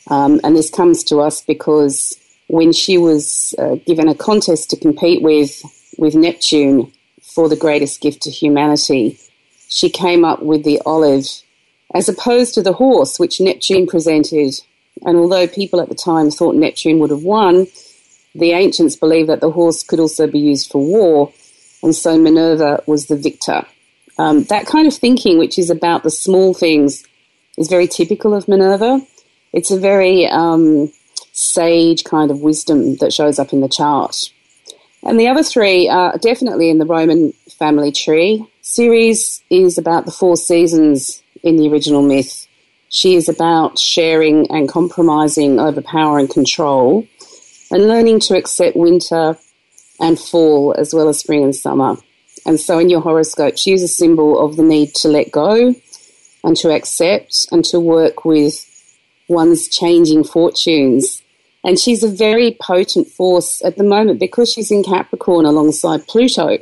Um, 0.09 0.39
and 0.43 0.55
this 0.55 0.69
comes 0.69 1.03
to 1.05 1.19
us 1.19 1.41
because 1.41 2.17
when 2.47 2.73
she 2.73 2.97
was 2.97 3.55
uh, 3.57 3.75
given 3.87 4.07
a 4.07 4.15
contest 4.15 4.69
to 4.69 4.77
compete 4.77 5.21
with, 5.21 5.61
with 5.97 6.13
Neptune 6.13 6.91
for 7.21 7.49
the 7.49 7.55
greatest 7.55 8.01
gift 8.01 8.21
to 8.23 8.29
humanity, 8.29 9.17
she 9.69 9.89
came 9.89 10.23
up 10.23 10.43
with 10.43 10.63
the 10.63 10.79
olive 10.85 11.25
as 11.95 12.09
opposed 12.09 12.53
to 12.55 12.61
the 12.61 12.73
horse, 12.73 13.19
which 13.19 13.39
Neptune 13.39 13.87
presented. 13.87 14.53
And 15.03 15.17
although 15.17 15.47
people 15.47 15.81
at 15.81 15.89
the 15.89 15.95
time 15.95 16.29
thought 16.29 16.55
Neptune 16.55 16.99
would 16.99 17.11
have 17.11 17.23
won, 17.23 17.67
the 18.35 18.51
ancients 18.51 18.95
believed 18.95 19.29
that 19.29 19.41
the 19.41 19.51
horse 19.51 19.83
could 19.83 19.99
also 19.99 20.27
be 20.27 20.39
used 20.39 20.71
for 20.71 20.83
war, 20.83 21.31
and 21.81 21.95
so 21.95 22.17
Minerva 22.17 22.83
was 22.87 23.07
the 23.07 23.17
victor. 23.17 23.65
Um, 24.17 24.43
that 24.45 24.65
kind 24.65 24.87
of 24.87 24.93
thinking, 24.93 25.37
which 25.37 25.57
is 25.57 25.69
about 25.69 26.03
the 26.03 26.11
small 26.11 26.53
things, 26.53 27.03
is 27.57 27.67
very 27.67 27.87
typical 27.87 28.33
of 28.33 28.47
Minerva. 28.47 29.01
It's 29.51 29.71
a 29.71 29.79
very 29.79 30.27
um, 30.27 30.91
sage 31.31 32.03
kind 32.03 32.31
of 32.31 32.41
wisdom 32.41 32.95
that 32.97 33.13
shows 33.13 33.39
up 33.39 33.53
in 33.53 33.61
the 33.61 33.69
chart. 33.69 34.15
And 35.03 35.19
the 35.19 35.27
other 35.27 35.43
three 35.43 35.89
are 35.89 36.17
definitely 36.17 36.69
in 36.69 36.77
the 36.77 36.85
Roman 36.85 37.33
family 37.57 37.91
tree. 37.91 38.45
Ceres 38.61 39.43
is 39.49 39.77
about 39.77 40.05
the 40.05 40.11
four 40.11 40.37
seasons 40.37 41.21
in 41.43 41.57
the 41.57 41.69
original 41.69 42.01
myth. 42.01 42.47
She 42.89 43.15
is 43.15 43.27
about 43.27 43.77
sharing 43.77 44.49
and 44.51 44.69
compromising 44.69 45.59
over 45.59 45.81
power 45.81 46.19
and 46.19 46.29
control 46.29 47.07
and 47.73 47.87
learning 47.87 48.19
to 48.19 48.37
accept 48.37 48.77
winter 48.77 49.35
and 49.99 50.19
fall 50.19 50.75
as 50.77 50.93
well 50.93 51.09
as 51.09 51.19
spring 51.19 51.43
and 51.43 51.55
summer. 51.55 51.97
And 52.45 52.59
so 52.59 52.77
in 52.77 52.89
your 52.89 53.01
horoscope, 53.01 53.55
is 53.65 53.81
a 53.81 53.87
symbol 53.87 54.39
of 54.39 54.57
the 54.57 54.63
need 54.63 54.93
to 54.95 55.07
let 55.07 55.31
go 55.31 55.73
and 56.43 56.57
to 56.57 56.69
accept 56.71 57.47
and 57.51 57.65
to 57.65 57.79
work 57.79 58.25
with 58.25 58.63
one's 59.27 59.67
changing 59.67 60.23
fortunes. 60.23 61.23
And 61.63 61.79
she's 61.79 62.03
a 62.03 62.09
very 62.09 62.55
potent 62.61 63.07
force 63.07 63.63
at 63.65 63.77
the 63.77 63.83
moment 63.83 64.19
because 64.19 64.51
she's 64.51 64.69
in 64.69 64.83
Capricorn 64.83 65.45
alongside 65.45 66.07
Pluto, 66.07 66.59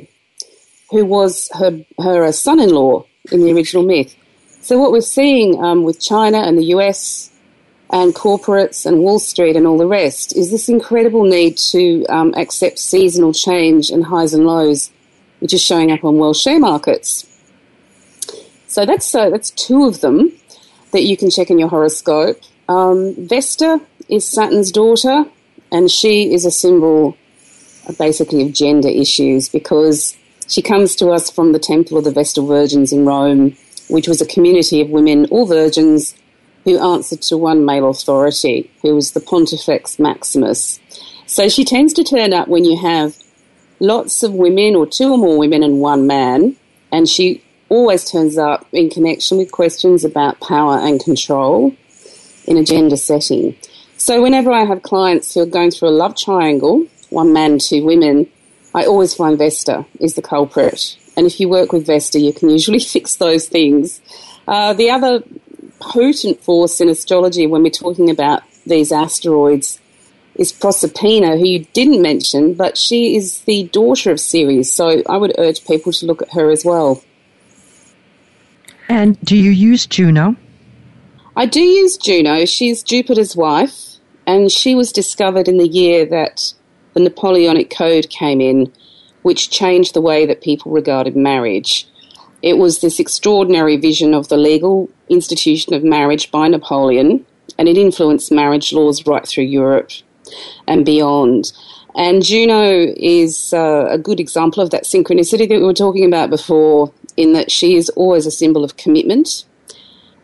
who 0.90 1.04
was 1.04 1.50
her, 1.58 1.84
her 1.98 2.32
son 2.32 2.58
in 2.58 2.70
law 2.70 3.04
in 3.30 3.40
the 3.40 3.52
original 3.52 3.84
myth. 3.84 4.16
So, 4.62 4.78
what 4.78 4.92
we're 4.92 5.00
seeing 5.00 5.62
um, 5.62 5.82
with 5.82 6.00
China 6.00 6.38
and 6.38 6.56
the 6.56 6.66
US 6.76 7.31
and 7.92 8.14
corporates 8.14 8.86
and 8.86 9.00
Wall 9.00 9.18
Street 9.18 9.54
and 9.54 9.66
all 9.66 9.76
the 9.76 9.86
rest 9.86 10.34
is 10.34 10.50
this 10.50 10.68
incredible 10.68 11.24
need 11.24 11.58
to 11.58 12.06
um, 12.06 12.32
accept 12.36 12.78
seasonal 12.78 13.34
change 13.34 13.90
and 13.90 14.04
highs 14.04 14.32
and 14.32 14.46
lows, 14.46 14.90
which 15.40 15.52
is 15.52 15.62
showing 15.62 15.92
up 15.92 16.02
on 16.02 16.16
world 16.16 16.36
share 16.36 16.58
markets. 16.58 17.28
So 18.66 18.86
that's 18.86 19.14
uh, 19.14 19.28
that's 19.28 19.50
two 19.50 19.84
of 19.84 20.00
them 20.00 20.32
that 20.92 21.02
you 21.02 21.16
can 21.18 21.30
check 21.30 21.50
in 21.50 21.58
your 21.58 21.68
horoscope. 21.68 22.40
Um, 22.68 23.14
Vesta 23.18 23.80
is 24.08 24.26
Saturn's 24.26 24.72
daughter, 24.72 25.26
and 25.70 25.90
she 25.90 26.32
is 26.32 26.46
a 26.46 26.50
symbol, 26.50 27.16
uh, 27.86 27.92
basically, 27.98 28.42
of 28.42 28.54
gender 28.54 28.88
issues 28.88 29.50
because 29.50 30.16
she 30.48 30.62
comes 30.62 30.96
to 30.96 31.10
us 31.10 31.30
from 31.30 31.52
the 31.52 31.58
Temple 31.58 31.98
of 31.98 32.04
the 32.04 32.10
Vestal 32.10 32.46
Virgins 32.46 32.92
in 32.92 33.04
Rome, 33.04 33.54
which 33.88 34.08
was 34.08 34.22
a 34.22 34.26
community 34.26 34.80
of 34.80 34.88
women, 34.88 35.26
all 35.26 35.44
virgins, 35.44 36.14
who 36.64 36.78
answered 36.78 37.22
to 37.22 37.36
one 37.36 37.64
male 37.64 37.88
authority, 37.88 38.70
who 38.82 38.94
was 38.94 39.12
the 39.12 39.20
Pontifex 39.20 39.98
Maximus. 39.98 40.80
So 41.26 41.48
she 41.48 41.64
tends 41.64 41.92
to 41.94 42.04
turn 42.04 42.32
up 42.32 42.48
when 42.48 42.64
you 42.64 42.80
have 42.80 43.16
lots 43.80 44.22
of 44.22 44.32
women, 44.32 44.76
or 44.76 44.86
two 44.86 45.12
or 45.12 45.18
more 45.18 45.38
women 45.38 45.62
and 45.62 45.80
one 45.80 46.06
man, 46.06 46.56
and 46.92 47.08
she 47.08 47.42
always 47.68 48.10
turns 48.10 48.38
up 48.38 48.66
in 48.72 48.90
connection 48.90 49.38
with 49.38 49.50
questions 49.50 50.04
about 50.04 50.38
power 50.40 50.78
and 50.78 51.02
control 51.02 51.74
in 52.46 52.56
a 52.56 52.64
gender 52.64 52.96
setting. 52.96 53.56
So 53.96 54.22
whenever 54.22 54.52
I 54.52 54.64
have 54.64 54.82
clients 54.82 55.32
who 55.32 55.40
are 55.40 55.46
going 55.46 55.70
through 55.70 55.88
a 55.88 55.90
love 55.90 56.16
triangle, 56.16 56.86
one 57.10 57.32
man, 57.32 57.58
two 57.58 57.84
women, 57.84 58.28
I 58.74 58.84
always 58.84 59.14
find 59.14 59.38
Vesta 59.38 59.86
is 60.00 60.14
the 60.14 60.22
culprit. 60.22 60.96
And 61.16 61.26
if 61.26 61.40
you 61.40 61.48
work 61.48 61.72
with 61.72 61.86
Vesta, 61.86 62.18
you 62.18 62.32
can 62.32 62.50
usually 62.50 62.78
fix 62.94 63.16
those 63.16 63.48
things. 63.48 64.00
Uh, 64.46 64.72
the 64.74 64.90
other 64.90 65.22
potent 65.82 66.42
force 66.42 66.80
in 66.80 66.88
astrology 66.88 67.46
when 67.46 67.62
we're 67.62 67.70
talking 67.70 68.08
about 68.08 68.42
these 68.66 68.92
asteroids 68.92 69.80
is 70.36 70.52
Proserpina, 70.52 71.38
who 71.38 71.46
you 71.46 71.66
didn't 71.72 72.00
mention, 72.00 72.54
but 72.54 72.78
she 72.78 73.16
is 73.16 73.40
the 73.40 73.64
daughter 73.64 74.10
of 74.10 74.20
Ceres. 74.20 74.72
So 74.72 75.02
I 75.08 75.16
would 75.16 75.34
urge 75.38 75.66
people 75.66 75.92
to 75.92 76.06
look 76.06 76.22
at 76.22 76.32
her 76.32 76.50
as 76.50 76.64
well. 76.64 77.02
And 78.88 79.20
do 79.20 79.36
you 79.36 79.50
use 79.50 79.86
Juno? 79.86 80.36
I 81.36 81.46
do 81.46 81.60
use 81.60 81.96
Juno. 81.96 82.44
She's 82.44 82.82
Jupiter's 82.82 83.36
wife, 83.36 83.96
and 84.26 84.50
she 84.50 84.74
was 84.74 84.92
discovered 84.92 85.48
in 85.48 85.58
the 85.58 85.68
year 85.68 86.04
that 86.06 86.52
the 86.94 87.00
Napoleonic 87.00 87.70
Code 87.70 88.08
came 88.10 88.40
in, 88.40 88.72
which 89.22 89.50
changed 89.50 89.94
the 89.94 90.00
way 90.00 90.26
that 90.26 90.42
people 90.42 90.72
regarded 90.72 91.16
marriage. 91.16 91.88
It 92.42 92.58
was 92.58 92.80
this 92.80 92.98
extraordinary 92.98 93.76
vision 93.76 94.14
of 94.14 94.28
the 94.28 94.36
legal 94.36 94.90
institution 95.12 95.74
of 95.74 95.84
marriage 95.84 96.30
by 96.30 96.48
Napoleon, 96.48 97.24
and 97.58 97.68
it 97.68 97.76
influenced 97.76 98.32
marriage 98.32 98.72
laws 98.72 99.06
right 99.06 99.26
through 99.26 99.44
Europe 99.44 99.90
and 100.66 100.84
beyond. 100.84 101.52
And 101.94 102.24
Juno 102.24 102.92
is 102.96 103.52
uh, 103.52 103.86
a 103.90 103.98
good 103.98 104.18
example 104.18 104.62
of 104.62 104.70
that 104.70 104.84
synchronicity 104.84 105.48
that 105.48 105.60
we 105.60 105.64
were 105.64 105.74
talking 105.74 106.06
about 106.06 106.30
before, 106.30 106.92
in 107.16 107.34
that 107.34 107.50
she 107.50 107.76
is 107.76 107.90
always 107.90 108.24
a 108.26 108.30
symbol 108.30 108.64
of 108.64 108.76
commitment. 108.76 109.44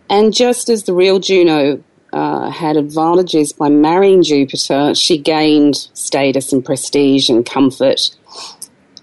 And 0.09 0.33
just 0.33 0.71
as 0.71 0.85
the 0.85 0.95
real 0.95 1.19
Juno 1.19 1.83
uh, 2.13 2.51
had 2.51 2.79
advantages 2.79 3.53
by 3.53 3.69
marrying 3.69 4.23
Jupiter, 4.23 4.95
she 4.95 5.19
gained 5.19 5.77
status 5.93 6.53
and 6.53 6.65
prestige 6.65 7.29
and 7.29 7.45
comfort. 7.45 8.11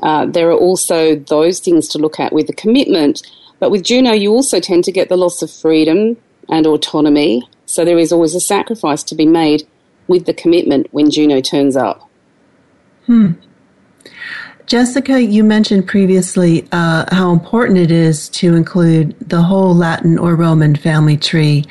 Uh, 0.01 0.25
there 0.25 0.50
are 0.50 0.58
also 0.58 1.15
those 1.15 1.60
things 1.60 1.88
to 1.89 2.00
look 2.00 2.20
at 2.20 2.34
with 2.34 2.48
the 2.48 2.54
commitment. 2.54 3.22
But 3.60 3.72
with 3.72 3.84
Juno, 3.84 4.12
you 4.12 4.32
also 4.32 4.60
tend 4.60 4.84
to 4.86 4.92
get 4.92 5.10
the 5.10 5.18
loss 5.18 5.42
of 5.42 5.52
freedom 5.52 6.18
and 6.50 6.68
autonomy. 6.68 7.48
So 7.66 7.84
there 7.86 7.98
is 7.98 8.12
always 8.12 8.36
a 8.36 8.40
sacrifice 8.40 9.04
to 9.04 9.16
be 9.16 9.26
made 9.26 9.68
with 10.08 10.26
the 10.26 10.34
commitment 10.34 10.88
when 10.92 11.10
Juno 11.10 11.42
turns 11.42 11.76
up. 11.76 12.10
Hmm. 13.06 13.34
Jessica, 14.66 15.22
you 15.22 15.44
mentioned 15.44 15.88
previously 15.88 16.68
uh, 16.72 17.06
how 17.14 17.32
important 17.32 17.78
it 17.78 17.92
is 17.92 18.30
to 18.30 18.56
include 18.56 19.16
the 19.20 19.42
whole 19.42 19.76
Latin 19.76 20.18
or 20.18 20.36
Roman 20.36 20.76
family 20.76 21.18
tree. 21.18 21.66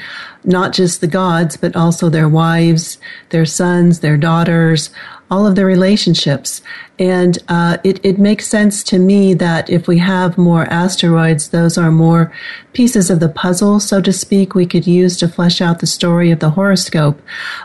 Not 0.45 0.73
just 0.73 1.01
the 1.01 1.07
gods, 1.07 1.57
but 1.57 1.75
also 1.75 2.09
their 2.09 2.29
wives, 2.29 2.99
their 3.31 3.47
sons, 3.47 4.01
their 4.01 4.17
daughters, 4.17 4.91
all 5.31 5.47
of 5.47 5.55
the 5.55 5.65
relationships. 5.65 6.63
And 6.99 7.39
uh, 7.49 7.79
it, 7.83 7.99
it 8.05 8.19
makes 8.19 8.47
sense 8.47 8.85
to 8.85 8.99
me 8.99 9.35
that 9.35 9.69
if 9.69 9.89
we 9.89 9.99
have 9.99 10.39
more 10.39 10.67
asteroids, 10.67 11.49
those 11.49 11.77
are 11.77 11.91
more 11.91 12.33
pieces 12.73 13.11
of 13.11 13.21
the 13.21 13.29
puzzle, 13.29 13.81
so 13.81 14.01
to 14.01 14.13
speak, 14.13 14.55
we 14.55 14.67
could 14.67 14.87
use 14.87 15.17
to 15.19 15.29
flesh 15.29 15.61
out 15.61 15.81
the 15.81 15.87
story 15.87 16.31
of 16.31 16.41
the 16.41 16.51
horoscope. 16.51 17.21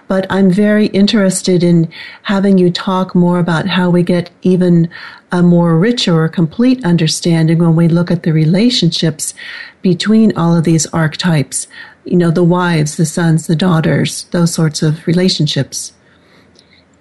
But 0.07 0.25
I'm 0.31 0.49
very 0.49 0.87
interested 0.87 1.63
in 1.63 1.91
having 2.23 2.57
you 2.57 2.71
talk 2.71 3.13
more 3.13 3.39
about 3.39 3.67
how 3.67 3.89
we 3.89 4.03
get 4.03 4.31
even 4.41 4.89
a 5.31 5.43
more 5.43 5.77
richer 5.77 6.23
or 6.23 6.27
complete 6.27 6.83
understanding 6.83 7.59
when 7.59 7.75
we 7.75 7.87
look 7.87 8.09
at 8.09 8.23
the 8.23 8.33
relationships 8.33 9.35
between 9.83 10.35
all 10.35 10.57
of 10.57 10.63
these 10.63 10.87
archetypes. 10.87 11.67
You 12.09 12.17
know, 12.17 12.31
the 12.31 12.43
wives, 12.43 12.97
the 12.97 13.05
sons, 13.05 13.45
the 13.45 13.55
daughters, 13.55 14.23
those 14.31 14.51
sorts 14.53 14.81
of 14.81 15.05
relationships. 15.05 15.93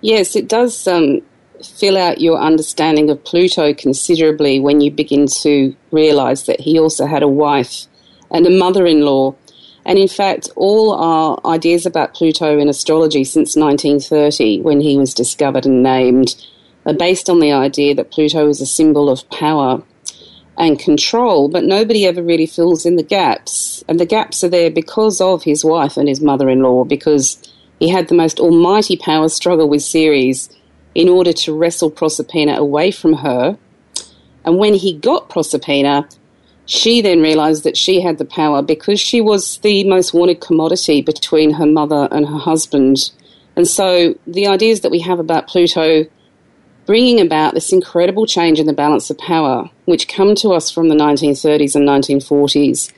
Yes, 0.03 0.37
it 0.37 0.49
does 0.49 0.87
um, 0.87 1.23
fill 1.65 1.97
out 1.97 2.21
your 2.21 2.39
understanding 2.39 3.09
of 3.09 3.25
Pluto 3.25 3.73
considerably 3.73 4.61
when 4.61 4.83
you 4.83 4.91
begin 4.91 5.27
to 5.43 5.75
realize 5.91 6.45
that 6.45 6.61
he 6.61 6.79
also 6.79 7.07
had 7.07 7.23
a 7.23 7.29
wife 7.29 7.87
and 8.31 8.47
a 8.47 8.51
mother 8.51 8.87
in 8.87 9.01
law. 9.01 9.35
And 9.87 9.99
in 9.99 10.09
fact, 10.09 10.51
all 10.57 10.93
our 10.93 11.41
ideas 11.55 11.87
about 11.87 12.13
Pluto 12.13 12.59
in 12.59 12.69
astrology 12.69 13.25
since 13.25 13.57
1930, 13.57 14.61
when 14.61 14.81
he 14.81 14.99
was 14.99 15.15
discovered 15.15 15.65
and 15.65 15.83
named, 15.83 16.37
are 16.85 16.93
based 16.93 17.31
on 17.31 17.41
the 17.41 17.53
idea 17.53 17.95
that 17.95 18.11
Pluto 18.11 18.47
is 18.49 18.61
a 18.61 18.67
symbol 18.67 19.09
of 19.09 19.29
power 19.31 19.83
and 20.59 20.79
control, 20.79 21.49
but 21.49 21.65
nobody 21.65 22.05
ever 22.05 22.23
really 22.23 22.47
fills 22.47 22.85
in 22.85 22.97
the 22.97 23.03
gaps. 23.03 23.85
And 23.89 23.99
the 23.99 24.05
gaps 24.05 24.43
are 24.43 24.49
there 24.49 24.71
because 24.71 25.21
of 25.21 25.45
his 25.45 25.65
wife 25.65 25.97
and 25.97 26.09
his 26.09 26.21
mother 26.21 26.51
in 26.51 26.63
law, 26.63 26.85
because 26.85 27.41
he 27.79 27.89
had 27.89 28.09
the 28.09 28.17
most 28.17 28.41
almighty 28.41 28.97
power 28.97 29.29
struggle 29.29 29.69
with 29.69 29.83
Ceres 29.83 30.51
in 30.97 31.09
order 31.09 31.33
to 31.33 31.55
wrestle 31.55 31.93
Proserpina 31.93 32.57
away 32.57 32.91
from 32.91 33.13
her. 33.15 33.57
And 34.45 34.59
when 34.59 34.75
he 34.75 34.99
got 34.99 35.31
Proserpina, 35.31 36.13
she 36.67 37.01
then 37.01 37.23
realized 37.23 37.63
that 37.63 37.77
she 37.77 38.01
had 38.01 38.19
the 38.19 38.25
power 38.25 38.61
because 38.61 39.01
she 39.01 39.21
was 39.21 39.59
the 39.59 39.85
most 39.85 40.13
wanted 40.13 40.41
commodity 40.41 41.03
between 41.03 41.53
her 41.53 41.67
mother 41.67 42.09
and 42.11 42.27
her 42.27 42.39
husband. 42.39 43.11
And 43.55 43.67
so 43.67 44.17
the 44.27 44.49
ideas 44.49 44.81
that 44.81 44.91
we 44.91 44.99
have 45.01 45.21
about 45.21 45.47
Pluto 45.47 46.07
bringing 46.89 47.21
about 47.21 47.53
this 47.53 47.71
incredible 47.71 48.25
change 48.25 48.59
in 48.59 48.67
the 48.67 48.73
balance 48.73 49.11
of 49.11 49.19
power, 49.19 49.69
which 49.85 50.09
come 50.09 50.35
to 50.35 50.49
us 50.53 50.71
from 50.71 50.89
the 50.89 50.95
1930s 50.95 51.77
and 51.77 51.87
1940s 51.87 52.91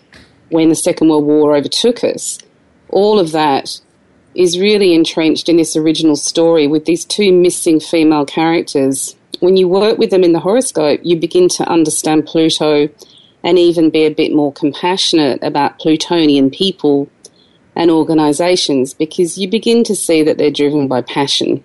when 0.48 0.68
the 0.68 0.76
Second 0.76 1.08
World 1.08 1.24
War 1.24 1.56
overtook 1.56 2.04
us, 2.04 2.38
all 2.88 3.18
of 3.18 3.32
that 3.32 3.80
is 4.36 4.60
really 4.60 4.94
entrenched 4.94 5.48
in 5.48 5.56
this 5.56 5.74
original 5.74 6.14
story 6.14 6.68
with 6.68 6.84
these 6.84 7.04
two 7.04 7.32
missing 7.32 7.80
female 7.80 8.24
characters. 8.24 9.16
When 9.40 9.56
you 9.56 9.66
work 9.66 9.98
with 9.98 10.10
them 10.10 10.22
in 10.22 10.34
the 10.34 10.38
horoscope, 10.38 11.00
you 11.02 11.16
begin 11.16 11.48
to 11.48 11.68
understand 11.68 12.26
Pluto 12.26 12.88
and 13.42 13.58
even 13.58 13.90
be 13.90 14.04
a 14.04 14.14
bit 14.14 14.32
more 14.32 14.52
compassionate 14.52 15.42
about 15.42 15.80
Plutonian 15.80 16.50
people 16.50 17.10
and 17.74 17.90
organizations 17.90 18.94
because 18.94 19.36
you 19.36 19.50
begin 19.50 19.82
to 19.82 19.96
see 19.96 20.22
that 20.22 20.38
they're 20.38 20.52
driven 20.52 20.86
by 20.86 21.02
passion. 21.02 21.64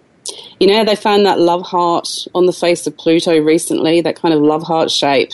You 0.59 0.67
know, 0.67 0.83
they 0.83 0.95
found 0.95 1.25
that 1.25 1.39
love 1.39 1.61
heart 1.61 2.27
on 2.33 2.45
the 2.45 2.53
face 2.53 2.87
of 2.87 2.97
Pluto 2.97 3.39
recently, 3.39 4.01
that 4.01 4.15
kind 4.15 4.33
of 4.33 4.41
love 4.41 4.63
heart 4.63 4.91
shape. 4.91 5.31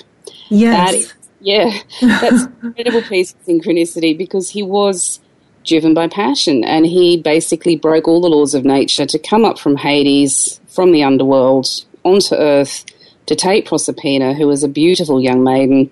Yes. 0.50 1.07
That, 1.07 1.13
yeah, 1.39 1.79
that's 2.01 2.43
an 2.43 2.55
incredible 2.63 3.01
piece 3.01 3.33
of 3.33 3.41
synchronicity 3.45 4.17
because 4.17 4.50
he 4.50 4.63
was 4.63 5.19
driven 5.65 5.93
by 5.93 6.07
passion. 6.07 6.63
And 6.63 6.86
he 6.86 7.17
basically 7.17 7.75
broke 7.75 8.07
all 8.07 8.21
the 8.21 8.29
laws 8.29 8.53
of 8.53 8.65
nature 8.65 9.05
to 9.05 9.19
come 9.19 9.45
up 9.45 9.60
from 9.60 9.75
Hades, 9.75 10.60
from 10.67 10.91
the 10.91 11.03
underworld, 11.03 11.67
onto 12.03 12.36
Earth 12.36 12.86
to 13.27 13.36
take 13.36 13.67
Proserpina, 13.67 14.36
who 14.36 14.48
was 14.48 14.63
a 14.63 14.67
beautiful 14.67 15.21
young 15.21 15.43
maiden, 15.43 15.91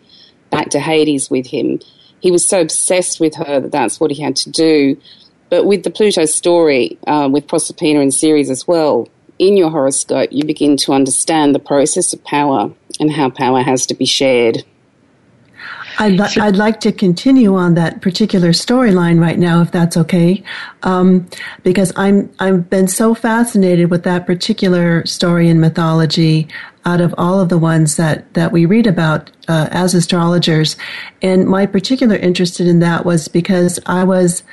back 0.50 0.70
to 0.70 0.80
Hades 0.80 1.30
with 1.30 1.48
him. 1.48 1.80
He 2.22 2.32
was 2.32 2.46
so 2.46 2.62
obsessed 2.62 3.20
with 3.20 3.36
her 3.36 3.60
that 3.60 3.72
that's 3.72 4.00
what 4.00 4.12
he 4.12 4.22
had 4.22 4.36
to 4.38 4.50
do. 4.50 5.00
But 5.50 5.66
with 5.66 5.84
the 5.84 5.90
Pluto 5.90 6.26
story, 6.26 6.98
uh, 7.08 7.30
with 7.32 7.48
Proserpina 7.48 8.02
and 8.02 8.14
Ceres 8.14 8.50
as 8.50 8.68
well, 8.68 9.08
in 9.40 9.56
your 9.56 9.70
horoscope, 9.70 10.30
you 10.32 10.44
begin 10.44 10.78
to 10.78 10.94
understand 10.94 11.56
the 11.56 11.60
process 11.60 12.14
of 12.14 12.24
power 12.24 12.72
and 13.00 13.12
how 13.12 13.30
power 13.30 13.62
has 13.62 13.86
to 13.88 13.94
be 13.94 14.06
shared. 14.06 14.64
I'd, 16.00 16.14
li- 16.14 16.42
I'd 16.42 16.56
like 16.56 16.80
to 16.82 16.94
continue 16.94 17.56
on 17.56 17.74
that 17.74 18.02
particular 18.02 18.50
storyline 18.50 19.20
right 19.20 19.38
now, 19.38 19.62
if 19.62 19.72
that's 19.72 19.98
okay, 19.98 20.42
um, 20.84 21.28
because 21.64 21.92
I'm 21.98 22.32
I've 22.40 22.70
been 22.70 22.88
so 22.88 23.14
fascinated 23.14 23.92
with 23.92 24.04
that 24.04 24.26
particular 24.26 25.06
story 25.06 25.50
in 25.50 25.60
mythology. 25.60 26.48
Out 26.86 27.02
of 27.02 27.14
all 27.18 27.42
of 27.42 27.50
the 27.50 27.58
ones 27.58 27.98
that 27.98 28.34
that 28.34 28.54
we 28.54 28.66
read 28.66 28.88
about 28.88 29.30
uh, 29.50 29.68
as 29.72 29.94
astrologers, 29.94 30.78
and 31.22 31.46
my 31.46 31.66
particular 31.66 32.16
interest 32.16 32.62
in 32.62 32.80
that 32.80 33.06
was 33.06 33.28
because 33.28 33.78
I 33.86 34.06
was 34.06 34.44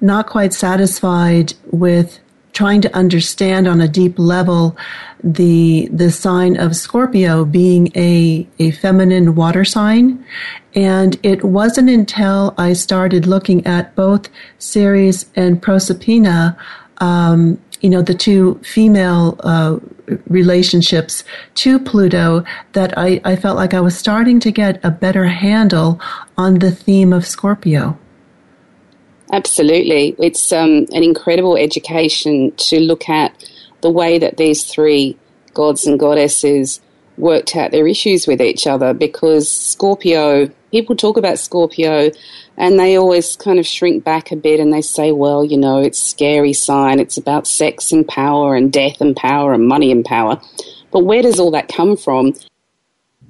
not 0.00 0.26
quite 0.26 0.52
satisfied 0.52 1.54
with 1.70 2.18
trying 2.52 2.80
to 2.80 2.96
understand 2.96 3.68
on 3.68 3.82
a 3.82 3.88
deep 3.88 4.18
level 4.18 4.76
the 5.22 5.88
the 5.92 6.10
sign 6.10 6.56
of 6.56 6.74
Scorpio 6.74 7.44
being 7.44 7.90
a 7.94 8.46
a 8.58 8.70
feminine 8.70 9.34
water 9.34 9.64
sign 9.64 10.24
and 10.74 11.18
it 11.22 11.44
wasn't 11.44 11.90
until 11.90 12.54
I 12.56 12.72
started 12.72 13.26
looking 13.26 13.66
at 13.66 13.94
both 13.94 14.30
Ceres 14.58 15.26
and 15.36 15.62
Proserpina 15.62 16.56
um, 16.98 17.60
you 17.80 17.90
know 17.90 18.00
the 18.00 18.14
two 18.14 18.58
female 18.62 19.38
uh, 19.40 19.78
relationships 20.28 21.24
to 21.56 21.78
Pluto 21.78 22.44
that 22.72 22.96
I, 22.96 23.20
I 23.24 23.36
felt 23.36 23.56
like 23.56 23.74
I 23.74 23.80
was 23.80 23.98
starting 23.98 24.40
to 24.40 24.50
get 24.50 24.82
a 24.84 24.90
better 24.90 25.26
handle 25.26 26.00
on 26.38 26.60
the 26.60 26.70
theme 26.70 27.12
of 27.12 27.26
Scorpio. 27.26 27.98
Absolutely. 29.32 30.14
It's 30.18 30.52
um, 30.52 30.86
an 30.92 31.02
incredible 31.02 31.56
education 31.56 32.52
to 32.56 32.80
look 32.80 33.08
at 33.08 33.50
the 33.80 33.90
way 33.90 34.18
that 34.18 34.36
these 34.36 34.64
three 34.64 35.18
gods 35.52 35.86
and 35.86 35.98
goddesses 35.98 36.80
worked 37.16 37.56
out 37.56 37.70
their 37.70 37.86
issues 37.86 38.26
with 38.26 38.40
each 38.40 38.66
other 38.66 38.92
because 38.92 39.50
Scorpio, 39.50 40.48
people 40.70 40.94
talk 40.94 41.16
about 41.16 41.38
Scorpio 41.38 42.10
and 42.56 42.78
they 42.78 42.96
always 42.96 43.36
kind 43.36 43.58
of 43.58 43.66
shrink 43.66 44.04
back 44.04 44.30
a 44.30 44.36
bit 44.36 44.60
and 44.60 44.72
they 44.72 44.82
say, 44.82 45.12
well, 45.12 45.44
you 45.44 45.56
know, 45.56 45.80
it's 45.80 45.98
scary 45.98 46.52
sign. 46.52 47.00
It's 47.00 47.16
about 47.16 47.46
sex 47.46 47.90
and 47.90 48.06
power 48.06 48.54
and 48.54 48.72
death 48.72 49.00
and 49.00 49.16
power 49.16 49.52
and 49.52 49.66
money 49.66 49.90
and 49.90 50.04
power. 50.04 50.40
But 50.90 51.04
where 51.04 51.22
does 51.22 51.40
all 51.40 51.50
that 51.50 51.68
come 51.68 51.96
from? 51.96 52.34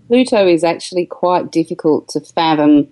Pluto 0.08 0.46
is 0.46 0.62
actually 0.62 1.06
quite 1.06 1.50
difficult 1.50 2.08
to 2.10 2.20
fathom 2.20 2.88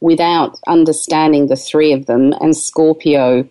without 0.00 0.58
understanding 0.66 1.46
the 1.46 1.56
three 1.56 1.92
of 1.92 2.06
them, 2.06 2.32
and 2.40 2.56
Scorpio 2.56 3.48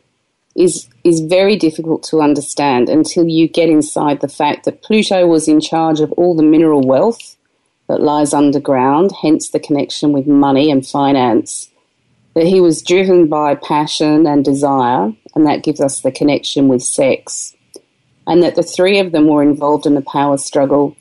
is 0.56 0.88
is 1.04 1.20
very 1.20 1.56
difficult 1.58 2.04
to 2.04 2.22
understand 2.22 2.90
until 2.90 3.28
you 3.28 3.48
get 3.48 3.70
inside 3.70 4.22
the 4.22 4.28
fact 4.28 4.66
that 4.66 4.82
Pluto 4.82 5.28
was 5.28 5.48
in 5.48 5.60
charge 5.60 6.00
of 6.00 6.12
all 6.14 6.36
the 6.36 6.44
mineral 6.44 6.82
wealth 6.82 7.36
that 7.88 8.02
lies 8.02 8.34
underground, 8.34 9.12
hence 9.22 9.50
the 9.50 9.60
connection 9.60 10.12
with 10.12 10.26
money 10.26 10.72
and 10.72 10.86
finance. 10.86 11.70
That 12.34 12.48
he 12.48 12.60
was 12.60 12.82
driven 12.82 13.28
by 13.28 13.56
passion 13.56 14.28
and 14.28 14.44
desire, 14.44 15.14
and 15.36 15.46
that 15.46 15.64
gives 15.64 15.80
us 15.80 16.02
the 16.02 16.12
connection 16.12 16.68
with 16.68 16.82
sex. 16.82 17.56
And 18.28 18.42
that 18.42 18.56
the 18.56 18.64
three 18.64 18.98
of 19.00 19.12
them 19.12 19.28
were 19.28 19.44
involved 19.44 19.86
in 19.86 19.94
the 19.94 20.02
power 20.02 20.38
struggle, 20.38 20.98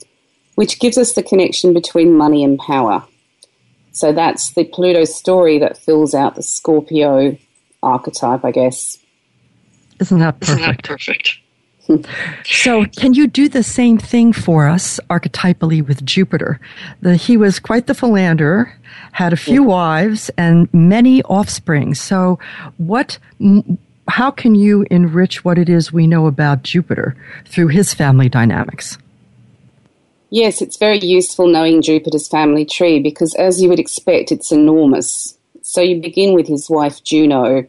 which 0.53 0.79
gives 0.79 0.97
us 0.97 1.13
the 1.13 1.23
connection 1.23 1.73
between 1.73 2.15
money 2.15 2.43
and 2.43 2.59
power. 2.59 3.03
So 3.95 4.11
that's 4.11 4.51
the 4.51 4.65
Pluto 4.65 5.05
story 5.05 5.57
that 5.59 5.77
fills 5.77 6.13
out 6.13 6.35
the 6.35 6.43
Scorpio 6.43 7.37
archetype, 7.81 8.43
I 8.43 8.51
guess. 8.51 8.97
Isn't 10.01 10.19
that 10.19 10.37
perfect? 10.41 10.59
Isn't 10.59 10.75
that 10.75 10.83
perfect? 10.83 11.39
so, 12.45 12.85
can 12.85 13.13
you 13.13 13.27
do 13.27 13.47
the 13.47 13.63
same 13.63 13.97
thing 13.97 14.33
for 14.33 14.67
us 14.67 14.99
archetypally 15.09 15.85
with 15.87 16.03
Jupiter? 16.03 16.59
The, 17.01 17.15
he 17.15 17.37
was 17.37 17.57
quite 17.59 17.87
the 17.87 17.93
philanderer, 17.93 18.73
had 19.13 19.31
a 19.31 19.37
few 19.37 19.61
yeah. 19.61 19.69
wives 19.69 20.29
and 20.37 20.67
many 20.73 21.23
offspring. 21.23 21.93
So, 21.93 22.37
what? 22.77 23.17
How 24.09 24.29
can 24.29 24.55
you 24.55 24.85
enrich 24.91 25.45
what 25.45 25.57
it 25.57 25.69
is 25.69 25.93
we 25.93 26.05
know 26.05 26.27
about 26.27 26.63
Jupiter 26.63 27.15
through 27.45 27.69
his 27.69 27.93
family 27.93 28.27
dynamics? 28.27 28.97
Yes, 30.29 30.61
it's 30.61 30.77
very 30.77 30.99
useful 30.99 31.47
knowing 31.47 31.81
Jupiter's 31.81 32.27
family 32.27 32.65
tree 32.65 32.99
because, 32.99 33.35
as 33.35 33.61
you 33.61 33.69
would 33.69 33.79
expect, 33.79 34.31
it's 34.31 34.51
enormous. 34.51 35.37
So 35.61 35.81
you 35.81 36.01
begin 36.01 36.33
with 36.33 36.47
his 36.47 36.69
wife 36.69 37.03
Juno, 37.03 37.67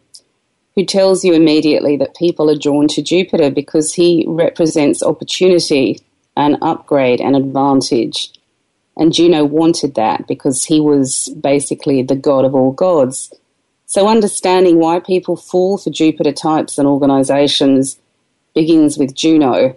who 0.75 0.85
tells 0.85 1.25
you 1.25 1.33
immediately 1.33 1.97
that 1.97 2.16
people 2.16 2.51
are 2.51 2.59
drawn 2.59 2.88
to 2.88 3.03
Jupiter 3.03 3.51
because 3.51 3.95
he 3.95 4.25
represents 4.27 5.03
opportunity 5.03 6.01
and 6.37 6.59
upgrade 6.62 7.21
and 7.21 7.37
advantage. 7.37 8.33
And 8.97 9.12
Juno 9.12 9.45
wanted 9.45 9.95
that 9.95 10.27
because 10.27 10.64
he 10.64 10.81
was 10.81 11.29
basically 11.40 12.03
the 12.03 12.16
god 12.16 12.45
of 12.45 12.55
all 12.55 12.73
gods. 12.73 13.33
So, 13.87 14.09
understanding 14.09 14.79
why 14.79 15.01
people 15.01 15.37
fall 15.37 15.79
for 15.79 15.90
Jupiter 15.90 16.33
types 16.33 16.79
and 16.79 16.88
organizations 16.88 17.99
begins 18.55 18.99
with 18.99 19.14
Juno. 19.14 19.77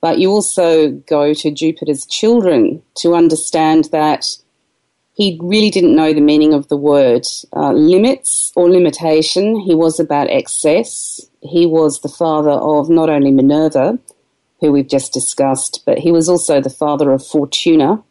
But 0.00 0.18
you 0.18 0.30
also 0.30 0.90
go 0.90 1.34
to 1.34 1.50
Jupiter's 1.50 2.06
children 2.06 2.82
to 2.98 3.14
understand 3.14 3.86
that 3.92 4.26
he 5.14 5.38
really 5.42 5.70
didn't 5.70 5.96
know 5.96 6.12
the 6.12 6.20
meaning 6.20 6.54
of 6.54 6.68
the 6.68 6.76
word 6.76 7.26
uh, 7.52 7.72
limits 7.72 8.52
or 8.54 8.70
limitation. 8.70 9.58
He 9.58 9.74
was 9.74 9.98
about 9.98 10.30
excess. 10.30 11.20
He 11.42 11.66
was 11.66 12.00
the 12.00 12.08
father 12.08 12.50
of 12.50 12.88
not 12.88 13.10
only 13.10 13.32
Minerva, 13.32 13.98
who 14.60 14.70
we've 14.70 14.88
just 14.88 15.12
discussed, 15.12 15.82
but 15.84 15.98
he 15.98 16.12
was 16.12 16.28
also 16.28 16.60
the 16.60 16.70
father 16.70 17.10
of 17.10 17.26
Fortuna 17.26 18.02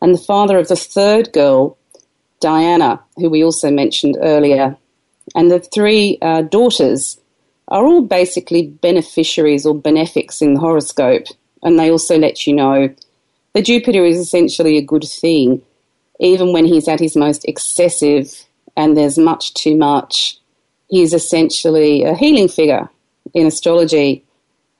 and 0.00 0.14
the 0.14 0.18
father 0.18 0.58
of 0.58 0.68
the 0.68 0.76
third 0.76 1.32
girl, 1.32 1.76
Diana, 2.40 3.02
who 3.16 3.28
we 3.28 3.42
also 3.42 3.70
mentioned 3.70 4.16
earlier. 4.20 4.76
And 5.34 5.50
the 5.50 5.60
three 5.60 6.18
uh, 6.22 6.42
daughters 6.42 7.18
are 7.68 7.84
all 7.86 8.02
basically 8.02 8.66
beneficiaries 8.66 9.66
or 9.66 9.74
benefics 9.74 10.42
in 10.42 10.54
the 10.54 10.60
horoscope. 10.60 11.26
And 11.62 11.78
they 11.78 11.90
also 11.90 12.18
let 12.18 12.46
you 12.46 12.54
know 12.54 12.94
that 13.52 13.64
Jupiter 13.64 14.04
is 14.04 14.18
essentially 14.18 14.78
a 14.78 14.82
good 14.82 15.04
thing, 15.04 15.62
even 16.20 16.52
when 16.52 16.64
he's 16.64 16.88
at 16.88 17.00
his 17.00 17.16
most 17.16 17.44
excessive 17.44 18.44
and 18.76 18.96
there's 18.96 19.18
much 19.18 19.54
too 19.54 19.76
much. 19.76 20.38
He's 20.88 21.12
essentially 21.12 22.04
a 22.04 22.14
healing 22.14 22.48
figure 22.48 22.88
in 23.34 23.46
astrology. 23.46 24.24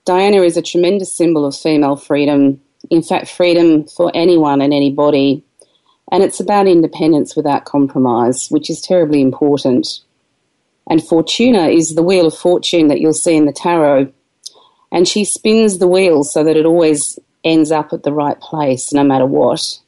Diana 0.06 0.42
is 0.42 0.56
a 0.56 0.62
tremendous 0.62 1.12
symbol 1.12 1.44
of 1.44 1.56
female 1.56 1.96
freedom, 1.96 2.60
in 2.90 3.02
fact, 3.02 3.28
freedom 3.28 3.86
for 3.88 4.10
anyone 4.14 4.60
and 4.62 4.72
anybody. 4.72 5.42
And 6.10 6.22
it's 6.22 6.40
about 6.40 6.66
independence 6.66 7.36
without 7.36 7.66
compromise, 7.66 8.48
which 8.48 8.70
is 8.70 8.80
terribly 8.80 9.20
important. 9.20 10.00
And 10.88 11.04
Fortuna 11.04 11.68
is 11.68 11.94
the 11.94 12.02
wheel 12.02 12.26
of 12.26 12.34
fortune 12.34 12.88
that 12.88 13.00
you'll 13.00 13.12
see 13.12 13.36
in 13.36 13.46
the 13.46 13.52
tarot. 13.52 14.12
And 14.90 15.06
she 15.06 15.24
spins 15.24 15.78
the 15.78 15.88
wheel 15.88 16.24
so 16.24 16.42
that 16.44 16.56
it 16.56 16.64
always 16.64 17.18
ends 17.44 17.70
up 17.70 17.92
at 17.92 18.02
the 18.02 18.12
right 18.12 18.40
place, 18.40 18.92
no 18.92 19.04
matter 19.04 19.26
what. 19.26 19.78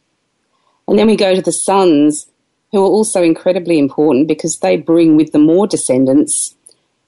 And 0.86 0.98
then 0.98 1.06
we 1.06 1.16
go 1.16 1.34
to 1.34 1.42
the 1.42 1.52
sons, 1.52 2.26
who 2.72 2.78
are 2.78 2.88
also 2.88 3.22
incredibly 3.22 3.78
important 3.78 4.28
because 4.28 4.58
they 4.58 4.76
bring 4.76 5.16
with 5.16 5.32
them 5.32 5.42
more 5.42 5.66
descendants. 5.66 6.54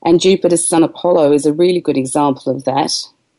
And 0.05 0.21
Jupiter's 0.21 0.67
son 0.67 0.83
Apollo 0.83 1.33
is 1.33 1.47
a 1.47 1.53
really 1.53 1.81
good 1.81 1.97
example 1.97 2.55
of 2.55 2.65
that 2.65 2.93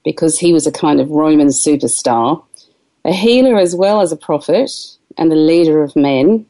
because 0.06 0.39
he 0.39 0.54
was 0.54 0.66
a 0.66 0.72
kind 0.72 1.02
of 1.02 1.10
Roman 1.10 1.48
superstar, 1.48 2.44
a 3.04 3.12
healer 3.12 3.58
as 3.58 3.76
well 3.76 4.02
as 4.02 4.12
a 4.12 4.18
prophet, 4.18 4.72
and 5.18 5.32
the 5.32 5.36
leader 5.36 5.84
of 5.84 5.96
men. 5.96 6.46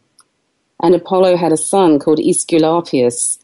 And 0.82 0.94
Apollo 0.94 1.38
had 1.38 1.52
a 1.52 1.58
son 1.58 2.00
called 2.00 2.20
Aesculapius, 2.20 3.40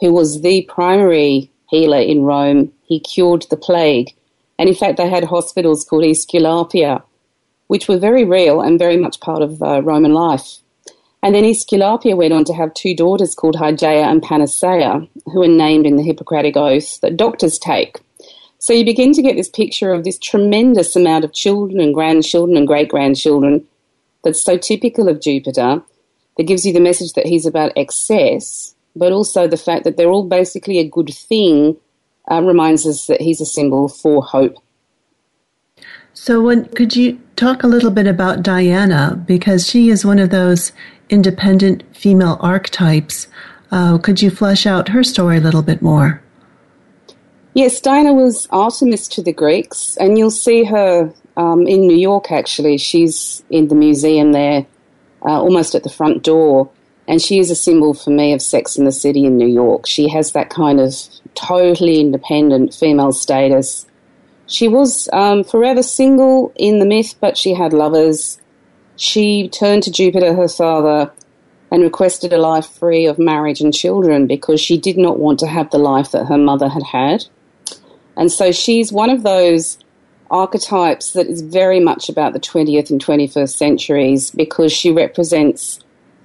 who 0.00 0.12
was 0.12 0.42
the 0.42 0.62
primary 0.62 1.50
healer 1.68 2.00
in 2.00 2.22
Rome. 2.22 2.72
He 2.84 3.00
cured 3.00 3.46
the 3.50 3.56
plague. 3.56 4.14
And 4.58 4.68
in 4.68 4.74
fact, 4.74 4.96
they 4.96 5.08
had 5.08 5.24
hospitals 5.24 5.84
called 5.84 6.04
Aesculapia, 6.04 7.02
which 7.66 7.88
were 7.88 7.98
very 7.98 8.24
real 8.24 8.60
and 8.60 8.78
very 8.78 8.96
much 8.96 9.20
part 9.20 9.42
of 9.42 9.62
uh, 9.62 9.82
Roman 9.82 10.12
life. 10.12 10.58
And 11.22 11.34
then 11.34 11.44
Aesculapia 11.44 12.16
went 12.16 12.34
on 12.34 12.44
to 12.44 12.52
have 12.52 12.74
two 12.74 12.94
daughters 12.94 13.34
called 13.34 13.56
Hygeia 13.56 14.04
and 14.04 14.22
Panacea, 14.22 15.08
who 15.26 15.42
are 15.42 15.48
named 15.48 15.86
in 15.86 15.96
the 15.96 16.02
Hippocratic 16.02 16.56
Oath 16.56 17.00
that 17.00 17.16
doctors 17.16 17.58
take. 17.58 17.98
So 18.58 18.72
you 18.72 18.84
begin 18.84 19.12
to 19.14 19.22
get 19.22 19.36
this 19.36 19.48
picture 19.48 19.92
of 19.92 20.04
this 20.04 20.18
tremendous 20.18 20.96
amount 20.96 21.24
of 21.24 21.32
children 21.32 21.80
and 21.80 21.94
grandchildren 21.94 22.56
and 22.56 22.66
great 22.66 22.88
grandchildren 22.88 23.66
that's 24.22 24.42
so 24.42 24.56
typical 24.56 25.08
of 25.08 25.20
Jupiter 25.20 25.82
that 26.36 26.46
gives 26.46 26.66
you 26.66 26.72
the 26.72 26.80
message 26.80 27.12
that 27.12 27.26
he's 27.26 27.46
about 27.46 27.72
excess, 27.76 28.73
but 28.96 29.12
also 29.12 29.46
the 29.46 29.56
fact 29.56 29.84
that 29.84 29.96
they're 29.96 30.10
all 30.10 30.24
basically 30.24 30.78
a 30.78 30.88
good 30.88 31.12
thing 31.12 31.76
uh, 32.30 32.42
reminds 32.42 32.86
us 32.86 33.06
that 33.06 33.20
he's 33.20 33.40
a 33.40 33.46
symbol 33.46 33.88
for 33.88 34.22
hope. 34.22 34.56
So, 36.14 36.40
when, 36.40 36.66
could 36.66 36.94
you 36.94 37.20
talk 37.36 37.64
a 37.64 37.66
little 37.66 37.90
bit 37.90 38.06
about 38.06 38.42
Diana 38.42 39.20
because 39.26 39.68
she 39.68 39.90
is 39.90 40.06
one 40.06 40.20
of 40.20 40.30
those 40.30 40.72
independent 41.10 41.82
female 41.94 42.38
archetypes? 42.40 43.26
Uh, 43.70 43.98
could 43.98 44.22
you 44.22 44.30
flesh 44.30 44.66
out 44.66 44.88
her 44.88 45.02
story 45.02 45.38
a 45.38 45.40
little 45.40 45.62
bit 45.62 45.82
more? 45.82 46.22
Yes, 47.54 47.80
Diana 47.80 48.12
was 48.12 48.48
Artemis 48.50 49.08
to 49.08 49.22
the 49.22 49.32
Greeks, 49.32 49.96
and 49.98 50.16
you'll 50.16 50.30
see 50.30 50.64
her 50.64 51.12
um, 51.36 51.66
in 51.66 51.86
New 51.86 51.96
York, 51.96 52.30
actually. 52.30 52.78
She's 52.78 53.44
in 53.50 53.68
the 53.68 53.74
museum 53.74 54.32
there, 54.32 54.66
uh, 55.22 55.40
almost 55.40 55.74
at 55.74 55.82
the 55.82 55.90
front 55.90 56.22
door. 56.22 56.70
And 57.06 57.20
she 57.20 57.38
is 57.38 57.50
a 57.50 57.54
symbol 57.54 57.94
for 57.94 58.10
me 58.10 58.32
of 58.32 58.40
Sex 58.40 58.76
in 58.76 58.84
the 58.84 58.92
City 58.92 59.26
in 59.26 59.36
New 59.36 59.48
York. 59.48 59.86
She 59.86 60.08
has 60.08 60.32
that 60.32 60.50
kind 60.50 60.80
of 60.80 60.94
totally 61.34 62.00
independent 62.00 62.74
female 62.74 63.12
status. 63.12 63.86
She 64.46 64.68
was 64.68 65.08
um, 65.12 65.44
forever 65.44 65.82
single 65.82 66.52
in 66.56 66.78
the 66.78 66.86
myth, 66.86 67.14
but 67.20 67.36
she 67.36 67.54
had 67.54 67.72
lovers. 67.72 68.38
She 68.96 69.48
turned 69.48 69.82
to 69.82 69.90
Jupiter, 69.90 70.34
her 70.34 70.48
father, 70.48 71.12
and 71.70 71.82
requested 71.82 72.32
a 72.32 72.38
life 72.38 72.66
free 72.66 73.06
of 73.06 73.18
marriage 73.18 73.60
and 73.60 73.74
children 73.74 74.26
because 74.26 74.60
she 74.60 74.78
did 74.78 74.96
not 74.96 75.18
want 75.18 75.38
to 75.40 75.46
have 75.46 75.70
the 75.70 75.78
life 75.78 76.12
that 76.12 76.26
her 76.26 76.38
mother 76.38 76.68
had 76.68 76.84
had. 76.84 77.24
And 78.16 78.30
so 78.30 78.52
she's 78.52 78.92
one 78.92 79.10
of 79.10 79.24
those 79.24 79.78
archetypes 80.30 81.12
that 81.12 81.26
is 81.26 81.42
very 81.42 81.80
much 81.80 82.08
about 82.08 82.32
the 82.32 82.40
20th 82.40 82.90
and 82.90 83.04
21st 83.04 83.56
centuries 83.56 84.30
because 84.30 84.72
she 84.72 84.90
represents 84.90 85.80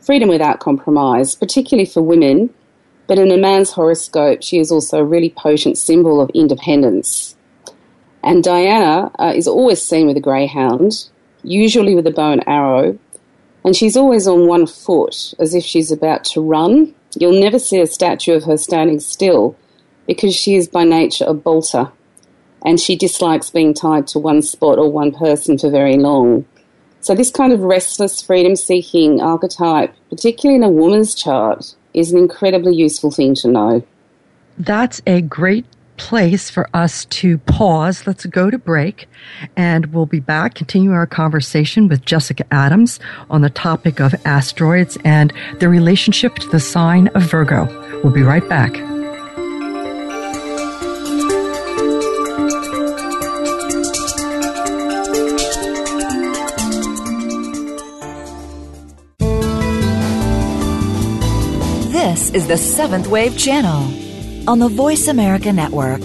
freedom 0.09 0.27
without 0.27 0.59
compromise, 0.59 1.35
particularly 1.35 1.85
for 1.85 2.01
women. 2.01 2.51
But 3.05 3.19
in 3.19 3.29
a 3.29 3.37
man's 3.37 3.69
horoscope, 3.69 4.41
she 4.41 4.57
is 4.57 4.71
also 4.71 4.97
a 4.97 5.05
really 5.05 5.29
potent 5.29 5.77
symbol 5.77 6.19
of 6.19 6.31
independence. 6.33 7.35
And 8.23 8.43
Diana 8.43 9.11
uh, 9.19 9.33
is 9.35 9.47
always 9.47 9.85
seen 9.85 10.07
with 10.07 10.17
a 10.17 10.19
greyhound, 10.19 11.07
usually 11.43 11.93
with 11.93 12.07
a 12.07 12.11
bow 12.11 12.31
and 12.31 12.43
arrow, 12.47 12.97
and 13.63 13.75
she's 13.75 13.95
always 13.95 14.27
on 14.27 14.47
one 14.47 14.65
foot 14.65 15.35
as 15.37 15.53
if 15.53 15.63
she's 15.63 15.91
about 15.91 16.23
to 16.31 16.41
run. 16.41 16.95
You'll 17.15 17.39
never 17.39 17.59
see 17.59 17.79
a 17.79 17.85
statue 17.85 18.33
of 18.33 18.45
her 18.45 18.57
standing 18.57 18.99
still 18.99 19.55
because 20.07 20.33
she 20.35 20.55
is 20.55 20.67
by 20.67 20.85
nature 20.85 21.25
a 21.27 21.35
bolter 21.35 21.91
and 22.65 22.79
she 22.79 22.95
dislikes 22.95 23.51
being 23.51 23.75
tied 23.75 24.07
to 24.07 24.17
one 24.17 24.41
spot 24.41 24.79
or 24.79 24.91
one 24.91 25.11
person 25.11 25.59
for 25.59 25.69
very 25.69 25.97
long. 25.97 26.47
So, 27.01 27.15
this 27.15 27.31
kind 27.31 27.53
of 27.53 27.61
restless, 27.61 28.21
freedom 28.21 28.55
seeking 28.55 29.21
archetype, 29.21 29.93
particularly 30.09 30.57
in 30.57 30.63
a 30.63 30.69
woman's 30.69 31.15
chart, 31.15 31.75
is 31.93 32.11
an 32.11 32.17
incredibly 32.17 32.75
useful 32.75 33.11
thing 33.11 33.35
to 33.35 33.47
know. 33.47 33.83
That's 34.57 35.01
a 35.07 35.21
great 35.21 35.65
place 35.95 36.49
for 36.49 36.69
us 36.73 37.05
to 37.05 37.37
pause. 37.39 38.07
Let's 38.07 38.25
go 38.25 38.49
to 38.49 38.57
break, 38.57 39.07
and 39.55 39.87
we'll 39.87 40.05
be 40.05 40.19
back, 40.19 40.55
continue 40.55 40.91
our 40.91 41.07
conversation 41.07 41.87
with 41.87 42.05
Jessica 42.05 42.45
Adams 42.51 42.99
on 43.29 43.41
the 43.41 43.49
topic 43.49 43.99
of 43.99 44.15
asteroids 44.25 44.97
and 45.03 45.33
their 45.59 45.69
relationship 45.69 46.35
to 46.35 46.49
the 46.49 46.59
sign 46.59 47.07
of 47.09 47.23
Virgo. 47.23 47.65
We'll 48.03 48.13
be 48.13 48.23
right 48.23 48.47
back. 48.47 48.98
Is 62.31 62.47
the 62.47 62.57
Seventh 62.57 63.07
Wave 63.07 63.35
Channel 63.35 64.47
on 64.47 64.59
the 64.59 64.69
Voice 64.69 65.07
America 65.07 65.51
Network. 65.51 65.99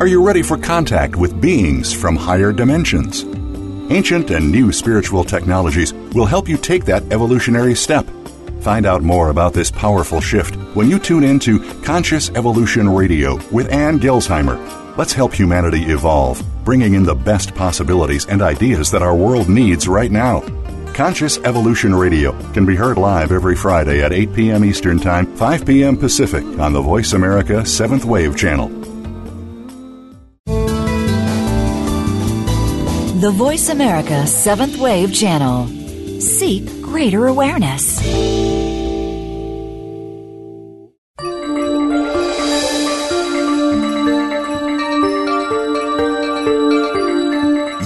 Are 0.00 0.06
you 0.06 0.26
ready 0.26 0.42
for 0.42 0.56
contact 0.56 1.16
with 1.16 1.38
beings 1.40 1.92
from 1.92 2.16
higher 2.16 2.52
dimensions? 2.52 3.24
Ancient 3.92 4.30
and 4.30 4.50
new 4.50 4.72
spiritual 4.72 5.24
technologies 5.24 5.92
will 6.14 6.26
help 6.26 6.48
you 6.48 6.56
take 6.56 6.86
that 6.86 7.02
evolutionary 7.12 7.74
step. 7.74 8.06
Find 8.60 8.84
out 8.84 9.02
more 9.02 9.30
about 9.30 9.54
this 9.54 9.70
powerful 9.70 10.20
shift 10.20 10.54
when 10.74 10.90
you 10.90 10.98
tune 10.98 11.24
in 11.24 11.38
to 11.40 11.60
Conscious 11.82 12.28
Evolution 12.30 12.88
Radio 12.88 13.36
with 13.50 13.72
Ann 13.72 13.98
Gelsheimer. 13.98 14.96
Let's 14.98 15.14
help 15.14 15.32
humanity 15.32 15.84
evolve, 15.84 16.42
bringing 16.62 16.92
in 16.92 17.04
the 17.04 17.14
best 17.14 17.54
possibilities 17.54 18.26
and 18.26 18.42
ideas 18.42 18.90
that 18.90 19.02
our 19.02 19.16
world 19.16 19.48
needs 19.48 19.88
right 19.88 20.10
now. 20.10 20.40
Conscious 20.92 21.38
Evolution 21.38 21.94
Radio 21.94 22.32
can 22.52 22.66
be 22.66 22.76
heard 22.76 22.98
live 22.98 23.32
every 23.32 23.56
Friday 23.56 24.02
at 24.02 24.12
8 24.12 24.34
p.m. 24.34 24.64
Eastern 24.64 24.98
Time, 24.98 25.34
5 25.36 25.64
p.m. 25.64 25.96
Pacific 25.96 26.44
on 26.58 26.74
the 26.74 26.82
Voice 26.82 27.14
America 27.14 27.62
7th 27.62 28.04
Wave 28.04 28.36
channel. 28.36 28.68
The 33.20 33.30
Voice 33.30 33.70
America 33.70 34.26
Seventh 34.26 34.78
Wave 34.78 35.14
Channel. 35.14 35.66
Seek 36.20 36.79
greater 36.90 37.28
awareness. 37.28 38.02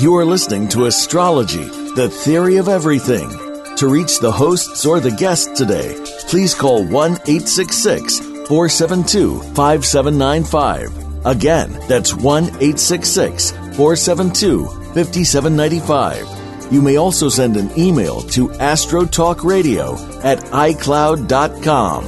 You 0.03 0.17
are 0.17 0.25
listening 0.25 0.69
to 0.71 0.87
Astrology, 0.87 1.65
the 1.95 2.09
Theory 2.09 2.57
of 2.57 2.69
Everything. 2.69 3.29
To 3.77 3.89
reach 3.89 4.21
the 4.21 4.33
hosts 4.33 4.87
or 4.87 5.01
the 5.01 5.11
guests 5.11 5.59
today, 5.59 5.95
please 6.31 6.55
call 6.55 6.83
1 6.83 7.13
866 7.27 8.21
472 8.49 9.41
5795. 9.53 11.27
Again, 11.27 11.71
that's 11.89 12.15
1 12.15 12.45
866 12.45 13.51
472 13.51 14.67
5795. 14.95 16.44
You 16.71 16.81
may 16.83 16.97
also 16.97 17.29
send 17.29 17.57
an 17.57 17.71
email 17.79 18.23
to 18.23 18.49
astrotalkradio 18.49 20.25
at 20.25 20.39
icloud.com. 20.39 22.05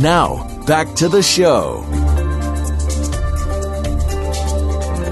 Now, 0.00 0.64
back 0.66 0.94
to 0.96 1.08
the 1.08 1.22
show. 1.22 1.84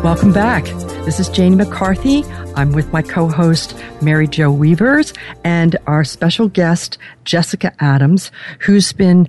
Welcome 0.04 0.32
back. 0.32 0.64
This 1.04 1.18
is 1.18 1.28
Janie 1.28 1.56
McCarthy. 1.56 2.24
I'm 2.54 2.72
with 2.72 2.92
my 2.92 3.02
co-host 3.02 3.74
Mary 4.02 4.26
Jo 4.26 4.50
Weavers 4.50 5.12
and 5.44 5.76
our 5.86 6.04
special 6.04 6.48
guest 6.48 6.98
Jessica 7.24 7.72
Adams, 7.80 8.30
who's 8.60 8.92
been 8.92 9.28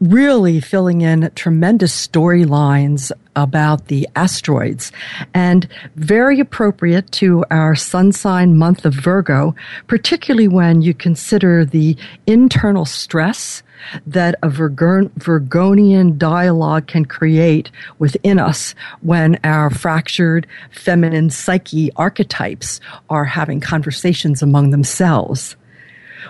really 0.00 0.60
filling 0.60 1.00
in 1.00 1.30
tremendous 1.34 2.06
storylines 2.06 3.10
about 3.42 3.86
the 3.86 4.08
asteroids 4.16 4.92
and 5.34 5.68
very 5.96 6.40
appropriate 6.40 7.10
to 7.12 7.44
our 7.50 7.74
sun 7.74 8.12
sign 8.12 8.56
month 8.56 8.84
of 8.84 8.94
Virgo, 8.94 9.54
particularly 9.86 10.48
when 10.48 10.82
you 10.82 10.94
consider 10.94 11.64
the 11.64 11.96
internal 12.26 12.84
stress 12.84 13.62
that 14.06 14.34
a 14.42 14.48
Virgonian 14.48 16.18
dialogue 16.18 16.86
can 16.86 17.04
create 17.04 17.70
within 17.98 18.38
us 18.38 18.74
when 19.02 19.38
our 19.44 19.70
fractured 19.70 20.46
feminine 20.70 21.30
psyche 21.30 21.90
archetypes 21.96 22.80
are 23.08 23.24
having 23.24 23.60
conversations 23.60 24.42
among 24.42 24.70
themselves. 24.70 25.56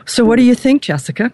So, 0.05 0.25
what 0.25 0.37
do 0.37 0.43
you 0.43 0.55
think, 0.55 0.83
Jessica? 0.83 1.33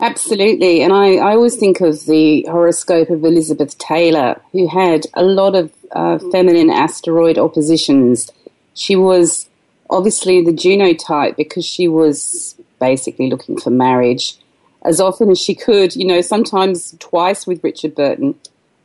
Absolutely. 0.00 0.80
And 0.82 0.92
I, 0.92 1.16
I 1.16 1.34
always 1.34 1.56
think 1.56 1.80
of 1.80 2.06
the 2.06 2.42
horoscope 2.44 3.10
of 3.10 3.22
Elizabeth 3.22 3.76
Taylor, 3.76 4.40
who 4.52 4.66
had 4.66 5.06
a 5.14 5.22
lot 5.22 5.54
of 5.54 5.70
uh, 5.92 6.18
feminine 6.32 6.70
asteroid 6.70 7.36
oppositions. 7.36 8.30
She 8.72 8.96
was 8.96 9.48
obviously 9.90 10.42
the 10.42 10.52
Juno 10.52 10.94
type 10.94 11.36
because 11.36 11.66
she 11.66 11.86
was 11.86 12.54
basically 12.78 13.28
looking 13.28 13.58
for 13.60 13.70
marriage 13.70 14.38
as 14.82 15.00
often 15.00 15.30
as 15.30 15.38
she 15.38 15.54
could, 15.54 15.94
you 15.94 16.06
know, 16.06 16.22
sometimes 16.22 16.96
twice 16.98 17.46
with 17.46 17.62
Richard 17.62 17.94
Burton. 17.94 18.36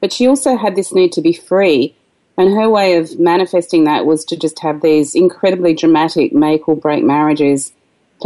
But 0.01 0.11
she 0.11 0.27
also 0.27 0.57
had 0.57 0.75
this 0.75 0.93
need 0.93 1.13
to 1.13 1.21
be 1.21 1.31
free. 1.31 1.95
And 2.37 2.53
her 2.53 2.69
way 2.69 2.97
of 2.97 3.17
manifesting 3.17 3.85
that 3.85 4.05
was 4.05 4.25
to 4.25 4.35
just 4.35 4.59
have 4.59 4.81
these 4.81 5.15
incredibly 5.15 5.73
dramatic 5.73 6.33
make 6.33 6.67
or 6.67 6.75
break 6.75 7.05
marriages, 7.05 7.71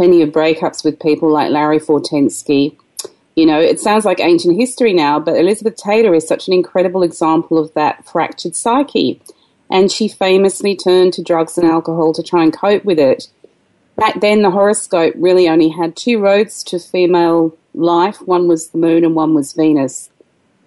plenty 0.00 0.22
of 0.22 0.30
breakups 0.30 0.82
with 0.82 0.98
people 0.98 1.30
like 1.30 1.50
Larry 1.50 1.78
Fortensky. 1.78 2.74
You 3.36 3.44
know, 3.44 3.60
it 3.60 3.78
sounds 3.78 4.06
like 4.06 4.18
ancient 4.18 4.56
history 4.56 4.94
now, 4.94 5.20
but 5.20 5.36
Elizabeth 5.36 5.76
Taylor 5.76 6.14
is 6.14 6.26
such 6.26 6.48
an 6.48 6.54
incredible 6.54 7.02
example 7.02 7.58
of 7.58 7.74
that 7.74 8.08
fractured 8.08 8.56
psyche. 8.56 9.20
And 9.70 9.92
she 9.92 10.08
famously 10.08 10.74
turned 10.74 11.12
to 11.12 11.22
drugs 11.22 11.58
and 11.58 11.68
alcohol 11.68 12.14
to 12.14 12.22
try 12.22 12.42
and 12.42 12.50
cope 12.50 12.82
with 12.82 12.98
it. 12.98 13.28
Back 13.96 14.22
then, 14.22 14.40
the 14.40 14.50
horoscope 14.50 15.12
really 15.18 15.46
only 15.50 15.68
had 15.68 15.96
two 15.96 16.18
roads 16.18 16.62
to 16.64 16.78
female 16.78 17.54
life. 17.74 18.22
One 18.22 18.48
was 18.48 18.68
the 18.68 18.78
moon 18.78 19.04
and 19.04 19.14
one 19.14 19.34
was 19.34 19.52
Venus. 19.52 20.08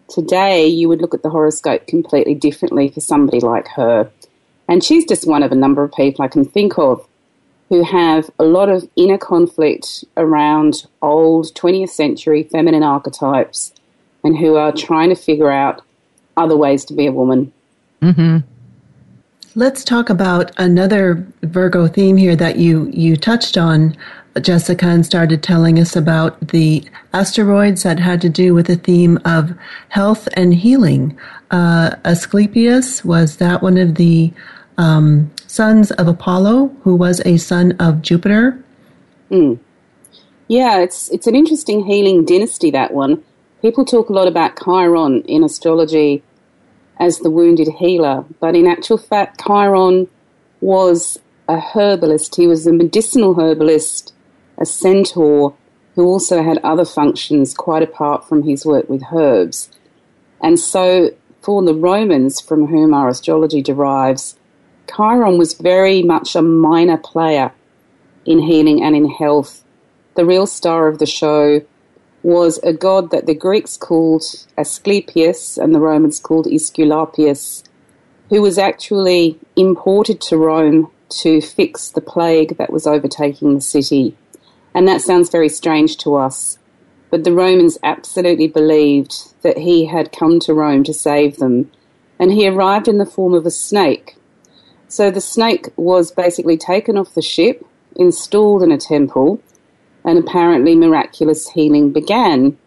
Today, 0.10 0.68
you 0.68 0.88
would 0.90 1.02
look 1.02 1.16
at 1.16 1.24
the 1.24 1.32
horoscope 1.32 1.88
completely 1.88 2.36
differently 2.36 2.88
for 2.88 3.02
somebody 3.02 3.40
like 3.40 3.68
her. 3.70 4.12
And 4.70 4.84
she's 4.84 5.08
just 5.08 5.28
one 5.28 5.42
of 5.42 5.52
a 5.52 5.56
number 5.56 5.84
of 5.84 5.92
people 5.92 6.24
I 6.24 6.28
can 6.28 6.46
think 6.46 6.78
of 6.78 7.08
who 7.74 7.84
have 7.84 8.30
a 8.38 8.44
lot 8.44 8.70
of 8.70 8.88
inner 8.96 9.18
conflict 9.18 10.06
around 10.16 10.86
old 11.02 11.52
20th 11.56 11.90
century 11.90 12.44
feminine 12.44 12.84
archetypes 12.84 13.74
and 14.24 14.38
who 14.38 14.58
are 14.58 14.72
trying 14.72 15.10
to 15.10 15.16
figure 15.16 15.50
out 15.50 15.82
other 16.38 16.56
ways 16.56 16.86
to 16.86 16.94
be 16.94 17.08
a 17.08 17.12
woman. 17.12 17.52
Mm-hmm. 18.00 18.38
Let's 19.56 19.84
talk 19.84 20.12
about 20.12 20.52
another 20.58 21.26
Virgo 21.42 21.88
theme 21.88 22.16
here 22.16 22.36
that 22.36 22.58
you, 22.58 22.92
you 22.94 23.18
touched 23.18 23.58
on, 23.58 23.98
Jessica, 24.40 24.86
and 24.86 25.04
started 25.04 25.42
telling 25.42 25.80
us 25.80 25.96
about 25.96 26.50
the 26.50 26.88
asteroids 27.12 27.82
that 27.82 27.98
had 27.98 28.22
to 28.22 28.30
do 28.30 28.54
with 28.54 28.68
the 28.68 28.76
theme 28.76 29.18
of 29.26 29.52
health 29.90 30.30
and 30.34 30.54
healing. 30.54 31.18
Uh, 31.50 31.96
Asclepius, 32.06 33.04
was 33.04 33.38
that 33.38 33.64
one 33.64 33.80
of 33.80 33.96
the 33.96 34.32
um, 34.78 35.32
sons 35.54 35.92
of 35.92 36.08
Apollo, 36.08 36.76
who 36.82 36.96
was 36.96 37.22
a 37.28 37.38
son 37.38 37.74
of 37.74 38.02
Jupiter? 38.02 38.58
Mm. 39.30 39.60
Yeah, 40.48 40.80
it's, 40.80 41.10
it's 41.12 41.28
an 41.28 41.36
interesting 41.36 41.86
healing 41.86 42.26
dynasty, 42.26 42.72
that 42.72 42.92
one. 42.92 43.24
People 43.62 43.86
talk 43.86 44.10
a 44.10 44.14
lot 44.14 44.28
about 44.28 44.58
Chiron 44.60 45.22
in 45.26 45.44
astrology 45.44 46.24
as 47.00 47.20
the 47.20 47.30
wounded 47.30 47.68
healer, 47.78 48.26
but 48.40 48.56
in 48.56 48.66
actual 48.66 48.98
fact, 48.98 49.44
Chiron 49.46 50.08
was 50.60 51.20
a 51.48 51.60
herbalist. 51.60 52.36
He 52.36 52.48
was 52.48 52.66
a 52.66 52.74
medicinal 52.74 53.36
herbalist, 53.36 54.12
a 54.58 54.66
centaur 54.66 55.56
who 55.94 56.04
also 56.04 56.42
had 56.42 56.58
other 56.64 56.86
functions 56.86 57.54
quite 57.54 57.84
apart 57.84 58.28
from 58.28 58.42
his 58.42 58.66
work 58.66 58.90
with 58.90 59.04
herbs. 59.14 59.70
And 60.42 60.60
so, 60.60 61.12
for 61.42 61.62
the 61.62 61.76
Romans, 61.76 62.42
from 62.42 62.66
whom 62.66 62.92
our 62.96 63.08
astrology 63.08 63.62
derives, 63.62 64.36
Chiron 64.96 65.38
was 65.38 65.56
very 65.56 66.04
much 66.04 66.36
a 66.36 66.42
minor 66.42 66.98
player 66.98 67.52
in 68.26 68.40
healing 68.40 68.84
and 68.84 68.96
in 68.96 69.10
health. 69.10 69.64
The 70.16 70.26
real 70.26 70.46
star 70.46 70.88
of 70.88 71.00
the 71.00 71.06
show 71.06 71.62
was 72.22 72.60
a 72.64 72.74
god 72.74 73.12
that 73.12 73.26
the 73.26 73.36
Greeks 73.36 73.76
called 73.76 74.24
Asclepius 74.58 75.58
and 75.58 75.74
the 75.74 75.80
Romans 75.80 76.20
called 76.20 76.46
Aesculapius, 76.46 77.64
who 78.30 78.42
was 78.42 78.58
actually 78.58 79.40
imported 79.56 80.22
to 80.22 80.38
Rome 80.38 80.92
to 81.10 81.42
fix 81.42 81.90
the 81.90 82.02
plague 82.02 82.58
that 82.58 82.72
was 82.72 82.88
overtaking 82.88 83.56
the 83.56 83.62
city. 83.62 84.16
And 84.74 84.88
that 84.88 85.02
sounds 85.02 85.30
very 85.30 85.50
strange 85.50 85.98
to 85.98 86.16
us, 86.16 86.58
but 87.10 87.24
the 87.24 87.34
Romans 87.34 87.78
absolutely 87.84 88.48
believed 88.48 89.14
that 89.42 89.58
he 89.58 89.86
had 89.86 90.12
come 90.12 90.40
to 90.42 90.54
Rome 90.54 90.84
to 90.86 90.94
save 90.94 91.38
them, 91.38 91.72
and 92.18 92.32
he 92.32 92.48
arrived 92.48 92.88
in 92.88 93.00
the 93.00 93.06
form 93.06 93.34
of 93.34 93.46
a 93.46 93.52
snake. 93.52 94.16
So 94.94 95.10
the 95.10 95.22
snake 95.22 95.70
was 95.76 96.12
basically 96.12 96.56
taken 96.56 97.00
off 97.00 97.16
the 97.16 97.22
ship, 97.24 97.66
installed 97.96 98.62
in 98.62 98.72
a 98.72 98.78
temple, 98.78 99.42
and 100.06 100.20
apparently 100.20 100.76
miraculous 100.76 101.50
healing 101.50 101.92
began, 101.92 102.60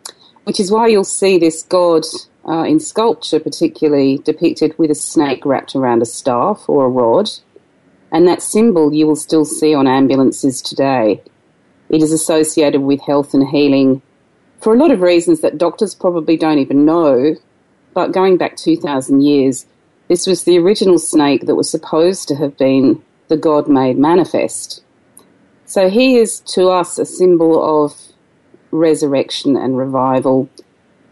which 0.43 0.59
is 0.59 0.73
why 0.73 0.89
you'll 0.89 1.05
see 1.05 1.39
this 1.39 1.63
god 1.63 2.03
uh, 2.49 2.65
in 2.65 2.81
sculpture, 2.81 3.39
particularly 3.39 4.19
depicted 4.25 4.77
with 4.77 4.91
a 4.91 4.95
snake 4.97 5.47
wrapped 5.47 5.77
around 5.77 6.03
a 6.03 6.05
staff 6.05 6.65
or 6.69 6.87
a 6.87 6.89
rod. 6.89 7.31
And 8.11 8.27
that 8.27 8.43
symbol 8.43 8.93
you 8.93 9.07
will 9.07 9.15
still 9.15 9.45
see 9.45 9.73
on 9.73 9.87
ambulances 9.87 10.61
today. 10.61 11.23
It 11.91 12.03
is 12.03 12.11
associated 12.11 12.81
with 12.81 13.03
health 13.03 13.35
and 13.35 13.47
healing 13.47 14.03
for 14.61 14.75
a 14.75 14.79
lot 14.79 14.91
of 14.91 15.01
reasons 15.01 15.43
that 15.43 15.59
doctors 15.59 15.95
probably 15.95 16.37
don't 16.37 16.59
even 16.59 16.85
know. 16.85 17.37
But 17.95 18.11
going 18.11 18.37
back 18.37 18.57
2,000 18.57 19.21
years, 19.23 19.65
this 20.09 20.27
was 20.27 20.45
the 20.45 20.59
original 20.59 20.99
snake 20.99 21.47
that 21.47 21.57
was 21.57 21.71
supposed 21.71 22.29
to 22.29 22.37
have 22.37 22.57
been 22.57 23.03
the 23.29 23.37
God 23.37 23.69
made 23.69 23.99
manifest. 23.99 24.83
So 25.65 25.91
he 25.91 26.17
is 26.17 26.41
to 26.41 26.69
us 26.69 26.99
a 26.99 27.05
symbol 27.05 27.85
of 27.85 27.97
resurrection 28.71 29.57
and 29.57 29.77
revival. 29.77 30.49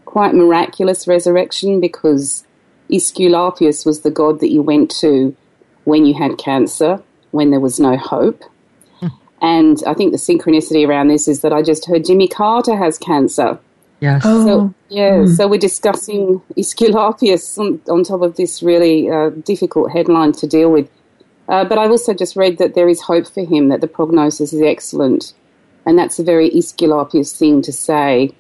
Quite 0.05 0.35
miraculous 0.35 1.09
resurrection 1.09 1.81
because 1.81 2.45
Aesculapius 2.91 3.85
was 3.85 4.01
the 4.01 4.11
god 4.11 4.41
that 4.41 4.53
you 4.53 4.63
went 4.63 4.91
to 5.01 5.37
when 5.85 6.07
you 6.07 6.15
had 6.15 6.39
cancer, 6.39 7.03
when 7.33 7.51
there 7.51 7.61
was 7.61 7.81
no 7.81 7.97
hope. 7.97 8.43
Hmm. 9.01 9.09
And 9.41 9.83
I 9.87 9.95
think 9.95 10.13
the 10.13 10.19
synchronicity 10.19 10.87
around 10.87 11.09
this 11.09 11.27
is 11.27 11.41
that 11.41 11.53
I 11.53 11.63
just 11.63 11.87
heard 11.87 12.05
Jimmy 12.05 12.29
Carter 12.29 12.77
has 12.77 12.97
cancer. 12.97 13.59
Yes. 14.05 14.21
Oh. 14.27 14.47
So, 14.47 14.75
yeah, 14.91 15.13
mm. 15.13 15.35
so 15.35 15.49
we're 15.49 15.59
discussing 15.59 16.43
Aesculapius 16.59 17.59
on, 17.59 17.81
on 17.89 18.05
top 18.05 18.21
of 18.21 18.37
this 18.37 18.63
really 18.63 19.11
uh, 19.11 19.31
difficult 19.31 19.93
headline 19.93 20.33
to 20.33 20.47
deal 20.47 20.71
with. 20.71 20.91
Uh, 21.49 21.65
but 21.65 21.79
I've 21.79 21.91
also 21.91 22.13
just 22.13 22.37
read 22.37 22.59
that 22.59 22.75
there 22.75 22.87
is 22.87 23.01
hope 23.01 23.27
for 23.27 23.43
him, 23.47 23.71
that 23.71 23.81
the 23.81 23.87
prognosis 23.87 24.53
is 24.53 24.61
excellent. 24.61 25.33
And 25.87 25.99
that's 25.99 26.19
a 26.19 26.23
very 26.23 26.51
Aesculapius 26.51 27.35
thing 27.35 27.63
to 27.63 27.73
say 27.73 28.31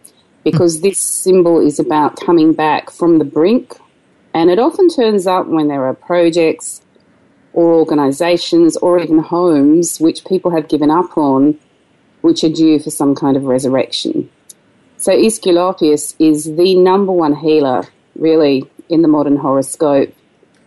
because 0.44 0.83
this 0.83 0.98
symbol 0.98 1.66
is 1.66 1.79
about 1.79 2.20
coming 2.20 2.53
back 2.53 2.90
from 2.90 3.18
the 3.18 3.24
brink. 3.24 3.74
And 4.35 4.50
it 4.50 4.59
often 4.59 4.90
turns 4.90 5.27
up 5.27 5.46
when 5.46 5.68
there 5.68 5.87
are 5.87 5.94
projects 5.94 6.83
or 7.55 7.72
organizations 7.72 8.77
or 8.77 8.98
even 8.98 9.20
homes 9.20 9.98
which 9.98 10.27
people 10.27 10.50
have 10.50 10.68
given 10.68 10.90
up 10.90 11.16
on, 11.16 11.59
which 12.20 12.44
are 12.44 12.50
due 12.50 12.79
for 12.79 12.90
some 12.90 13.14
kind 13.14 13.35
of 13.35 13.44
resurrection. 13.44 14.29
So 15.04 15.12
Aesculapius 15.12 16.14
is 16.18 16.56
the 16.56 16.74
number 16.76 17.12
one 17.12 17.36
healer, 17.36 17.84
really, 18.16 18.64
in 18.88 19.02
the 19.02 19.08
modern 19.08 19.36
horoscope. 19.36 20.14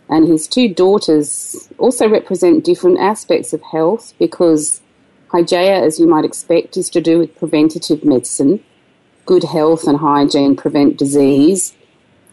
And 0.09 0.27
his 0.27 0.47
two 0.47 0.71
daughters 0.71 1.67
also 1.79 2.07
represent 2.07 2.63
different 2.63 2.99
aspects 2.99 3.51
of 3.51 3.63
health 3.63 4.13
because 4.19 4.79
Hygeia, 5.29 5.81
as 5.81 5.99
you 5.99 6.05
might 6.05 6.23
expect, 6.23 6.77
is 6.77 6.87
to 6.91 7.01
do 7.01 7.17
with 7.17 7.35
preventative 7.35 8.05
medicine. 8.05 8.63
Good 9.25 9.41
health 9.41 9.87
and 9.87 9.97
hygiene 9.97 10.55
prevent 10.55 10.99
disease. 10.99 11.73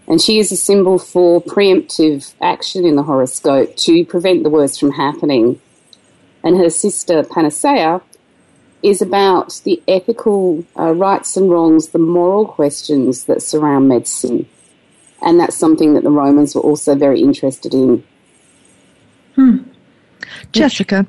And 0.06 0.20
she 0.20 0.38
is 0.38 0.52
a 0.52 0.58
symbol 0.58 0.98
for 0.98 1.40
preemptive 1.40 2.34
action 2.42 2.84
in 2.84 2.96
the 2.96 3.04
horoscope 3.04 3.76
to 3.76 4.04
prevent 4.04 4.42
the 4.42 4.50
worst 4.50 4.78
from 4.78 4.90
happening. 4.90 5.58
And 6.42 6.58
her 6.58 6.68
sister 6.68 7.24
Panacea 7.24 8.02
is 8.84 9.00
about 9.00 9.62
the 9.64 9.82
ethical 9.88 10.62
uh, 10.78 10.92
rights 10.92 11.38
and 11.38 11.50
wrongs, 11.50 11.88
the 11.88 11.98
moral 11.98 12.46
questions 12.46 13.24
that 13.24 13.40
surround 13.40 13.88
medicine. 13.88 14.46
And 15.22 15.40
that's 15.40 15.56
something 15.56 15.94
that 15.94 16.04
the 16.04 16.10
Romans 16.10 16.54
were 16.54 16.60
also 16.60 16.94
very 16.94 17.22
interested 17.22 17.72
in. 17.72 18.04
Hmm. 19.36 19.56
Jessica, 20.52 21.06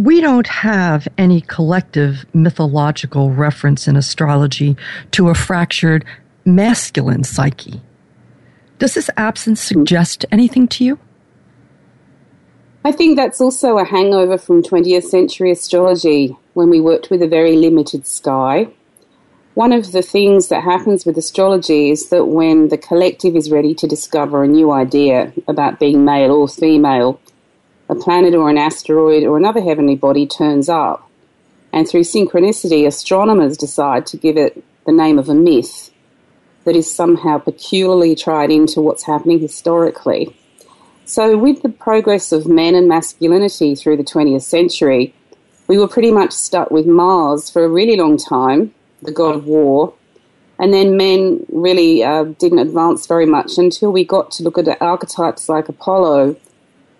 we 0.00 0.20
don't 0.20 0.48
have 0.48 1.06
any 1.16 1.42
collective 1.42 2.26
mythological 2.34 3.30
reference 3.30 3.86
in 3.86 3.96
astrology 3.96 4.76
to 5.12 5.28
a 5.28 5.34
fractured 5.34 6.04
masculine 6.44 7.22
psyche. 7.22 7.80
Does 8.80 8.94
this 8.94 9.08
absence 9.16 9.60
suggest 9.60 10.26
anything 10.32 10.66
to 10.68 10.84
you? 10.84 10.98
I 12.84 12.90
think 12.90 13.16
that's 13.16 13.40
also 13.40 13.78
a 13.78 13.84
hangover 13.84 14.36
from 14.38 14.60
20th 14.60 15.04
century 15.04 15.52
astrology 15.52 16.36
when 16.54 16.70
we 16.70 16.80
worked 16.80 17.10
with 17.10 17.22
a 17.22 17.28
very 17.28 17.56
limited 17.56 18.06
sky. 18.06 18.68
One 19.54 19.72
of 19.72 19.92
the 19.92 20.02
things 20.02 20.48
that 20.48 20.62
happens 20.62 21.04
with 21.04 21.18
astrology 21.18 21.90
is 21.90 22.08
that 22.08 22.26
when 22.26 22.68
the 22.68 22.78
collective 22.78 23.36
is 23.36 23.50
ready 23.50 23.74
to 23.74 23.86
discover 23.86 24.42
a 24.42 24.48
new 24.48 24.70
idea 24.70 25.32
about 25.46 25.78
being 25.78 26.04
male 26.04 26.32
or 26.32 26.48
female, 26.48 27.20
a 27.88 27.94
planet 27.94 28.34
or 28.34 28.48
an 28.48 28.56
asteroid 28.56 29.24
or 29.24 29.36
another 29.36 29.60
heavenly 29.60 29.96
body 29.96 30.26
turns 30.26 30.68
up. 30.68 31.08
And 31.72 31.86
through 31.88 32.02
synchronicity, 32.02 32.86
astronomers 32.86 33.56
decide 33.56 34.06
to 34.06 34.16
give 34.16 34.36
it 34.36 34.62
the 34.86 34.92
name 34.92 35.18
of 35.18 35.28
a 35.28 35.34
myth 35.34 35.90
that 36.64 36.76
is 36.76 36.92
somehow 36.92 37.38
peculiarly 37.38 38.14
tied 38.14 38.50
into 38.50 38.80
what's 38.80 39.04
happening 39.04 39.40
historically. 39.40 40.34
So, 41.04 41.36
with 41.36 41.62
the 41.62 41.68
progress 41.68 42.32
of 42.32 42.46
men 42.46 42.74
and 42.74 42.88
masculinity 42.88 43.74
through 43.74 43.96
the 43.96 44.04
20th 44.04 44.42
century, 44.42 45.14
we 45.72 45.78
were 45.78 45.88
pretty 45.88 46.10
much 46.10 46.32
stuck 46.32 46.70
with 46.70 46.86
Mars 46.86 47.48
for 47.48 47.64
a 47.64 47.68
really 47.68 47.96
long 47.96 48.18
time, 48.18 48.74
the 49.00 49.10
god 49.10 49.34
of 49.34 49.46
war. 49.46 49.94
And 50.58 50.74
then 50.74 50.98
men 50.98 51.46
really 51.48 52.04
uh, 52.04 52.24
didn't 52.24 52.58
advance 52.58 53.06
very 53.06 53.24
much 53.24 53.56
until 53.56 53.90
we 53.90 54.04
got 54.04 54.30
to 54.32 54.42
look 54.42 54.58
at 54.58 54.82
archetypes 54.82 55.48
like 55.48 55.70
Apollo, 55.70 56.36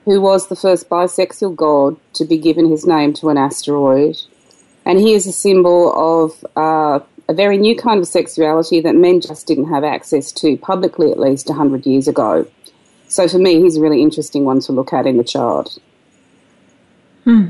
who 0.06 0.22
was 0.22 0.48
the 0.48 0.56
first 0.56 0.88
bisexual 0.88 1.54
god 1.54 1.98
to 2.14 2.24
be 2.24 2.38
given 2.38 2.70
his 2.70 2.86
name 2.86 3.12
to 3.12 3.28
an 3.28 3.36
asteroid. 3.36 4.16
And 4.86 4.98
he 4.98 5.12
is 5.12 5.26
a 5.26 5.32
symbol 5.32 5.92
of 5.92 6.42
uh, 6.56 7.00
a 7.28 7.34
very 7.34 7.58
new 7.58 7.76
kind 7.76 8.00
of 8.00 8.08
sexuality 8.08 8.80
that 8.80 8.94
men 8.94 9.20
just 9.20 9.46
didn't 9.46 9.68
have 9.68 9.84
access 9.84 10.32
to, 10.32 10.56
publicly 10.56 11.12
at 11.12 11.20
least, 11.20 11.50
100 11.50 11.84
years 11.84 12.08
ago. 12.08 12.46
So 13.08 13.28
for 13.28 13.38
me, 13.38 13.60
he's 13.60 13.76
a 13.76 13.82
really 13.82 14.00
interesting 14.00 14.46
one 14.46 14.60
to 14.60 14.72
look 14.72 14.94
at 14.94 15.06
in 15.06 15.18
the 15.18 15.24
chart. 15.24 15.78
Hmm. 17.24 17.48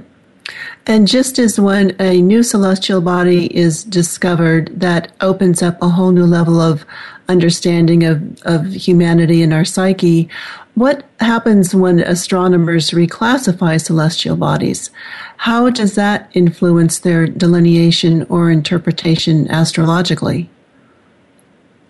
And 0.86 1.06
just 1.06 1.38
as 1.38 1.60
when 1.60 1.94
a 2.00 2.20
new 2.20 2.42
celestial 2.42 3.00
body 3.00 3.54
is 3.56 3.84
discovered, 3.84 4.80
that 4.80 5.12
opens 5.20 5.62
up 5.62 5.80
a 5.80 5.88
whole 5.88 6.10
new 6.10 6.26
level 6.26 6.60
of 6.60 6.84
understanding 7.28 8.04
of, 8.04 8.42
of 8.42 8.66
humanity 8.72 9.42
and 9.42 9.54
our 9.54 9.64
psyche, 9.64 10.28
what 10.74 11.04
happens 11.20 11.74
when 11.74 12.00
astronomers 12.00 12.90
reclassify 12.90 13.80
celestial 13.80 14.36
bodies? 14.36 14.90
How 15.36 15.70
does 15.70 15.94
that 15.94 16.30
influence 16.34 16.98
their 17.00 17.26
delineation 17.26 18.24
or 18.24 18.50
interpretation 18.50 19.48
astrologically? 19.50 20.48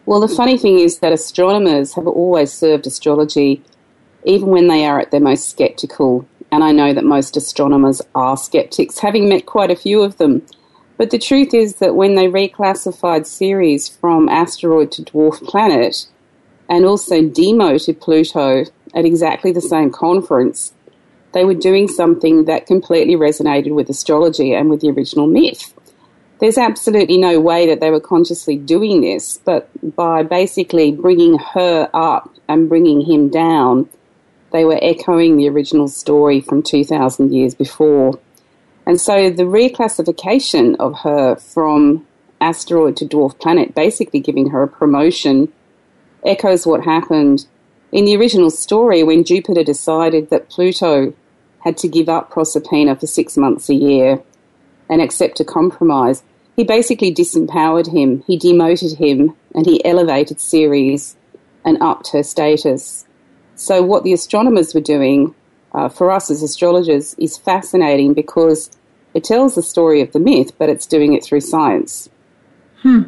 Well, 0.04 0.20
the 0.20 0.28
funny 0.28 0.58
thing 0.58 0.80
is 0.80 0.98
that 0.98 1.12
astronomers 1.12 1.94
have 1.94 2.08
always 2.08 2.52
served 2.52 2.86
astrology, 2.86 3.62
even 4.24 4.48
when 4.48 4.66
they 4.66 4.84
are 4.84 4.98
at 4.98 5.12
their 5.12 5.20
most 5.20 5.48
skeptical. 5.48 6.26
And 6.52 6.62
I 6.62 6.70
know 6.70 6.92
that 6.92 7.04
most 7.04 7.36
astronomers 7.36 8.00
are 8.14 8.36
skeptics, 8.36 9.00
having 9.00 9.28
met 9.28 9.46
quite 9.46 9.70
a 9.70 9.76
few 9.76 10.02
of 10.02 10.18
them. 10.18 10.46
But 10.98 11.10
the 11.10 11.18
truth 11.18 11.52
is 11.54 11.76
that 11.76 11.96
when 11.96 12.14
they 12.14 12.26
reclassified 12.26 13.26
Ceres 13.26 13.88
from 13.88 14.28
asteroid 14.28 14.92
to 14.92 15.02
dwarf 15.02 15.42
planet, 15.42 16.06
and 16.68 16.84
also 16.84 17.22
demoted 17.22 18.00
Pluto 18.00 18.64
at 18.94 19.04
exactly 19.04 19.52
the 19.52 19.60
same 19.60 19.90
conference, 19.90 20.72
they 21.32 21.44
were 21.44 21.54
doing 21.54 21.88
something 21.88 22.44
that 22.44 22.66
completely 22.66 23.14
resonated 23.14 23.74
with 23.74 23.88
astrology 23.88 24.54
and 24.54 24.70
with 24.70 24.80
the 24.80 24.90
original 24.90 25.26
myth. 25.26 25.74
There's 26.40 26.58
absolutely 26.58 27.18
no 27.18 27.40
way 27.40 27.66
that 27.66 27.80
they 27.80 27.90
were 27.90 28.00
consciously 28.00 28.56
doing 28.56 29.00
this, 29.00 29.38
but 29.44 29.70
by 29.96 30.22
basically 30.22 30.92
bringing 30.92 31.38
her 31.38 31.88
up 31.94 32.30
and 32.48 32.68
bringing 32.68 33.00
him 33.00 33.28
down, 33.28 33.88
they 34.52 34.64
were 34.64 34.78
echoing 34.82 35.36
the 35.36 35.48
original 35.48 35.88
story 35.88 36.40
from 36.40 36.62
2,000 36.62 37.32
years 37.32 37.54
before. 37.54 38.18
And 38.86 39.00
so 39.00 39.30
the 39.30 39.44
reclassification 39.44 40.76
of 40.78 41.00
her 41.00 41.36
from 41.36 42.06
asteroid 42.40 42.96
to 42.98 43.06
dwarf 43.06 43.38
planet, 43.38 43.74
basically 43.74 44.20
giving 44.20 44.50
her 44.50 44.62
a 44.62 44.68
promotion 44.68 45.52
echoes 46.24 46.66
what 46.66 46.84
happened 46.84 47.46
in 47.92 48.04
the 48.04 48.16
original 48.16 48.50
story 48.50 49.02
when 49.02 49.24
Jupiter 49.24 49.62
decided 49.62 50.30
that 50.30 50.48
Pluto 50.48 51.12
had 51.60 51.76
to 51.78 51.88
give 51.88 52.08
up 52.08 52.30
Proserpina 52.30 52.98
for 52.98 53.06
six 53.06 53.36
months 53.36 53.68
a 53.68 53.74
year 53.74 54.22
and 54.88 55.00
accept 55.00 55.40
a 55.40 55.44
compromise. 55.44 56.22
he 56.54 56.64
basically 56.64 57.14
disempowered 57.14 57.90
him, 57.92 58.22
he 58.26 58.36
demoted 58.36 58.98
him, 58.98 59.34
and 59.54 59.64
he 59.64 59.82
elevated 59.86 60.38
Ceres 60.38 61.16
and 61.64 61.80
upped 61.80 62.12
her 62.12 62.22
status. 62.22 63.06
So, 63.62 63.80
what 63.80 64.02
the 64.02 64.12
astronomers 64.12 64.74
were 64.74 64.80
doing 64.80 65.36
uh, 65.72 65.88
for 65.88 66.10
us 66.10 66.32
as 66.32 66.42
astrologers 66.42 67.14
is 67.14 67.38
fascinating 67.38 68.12
because 68.12 68.72
it 69.14 69.22
tells 69.22 69.54
the 69.54 69.62
story 69.62 70.00
of 70.00 70.10
the 70.10 70.18
myth, 70.18 70.50
but 70.58 70.68
it's 70.68 70.84
doing 70.84 71.12
it 71.12 71.22
through 71.22 71.42
science. 71.42 72.10
Hmm. 72.78 73.02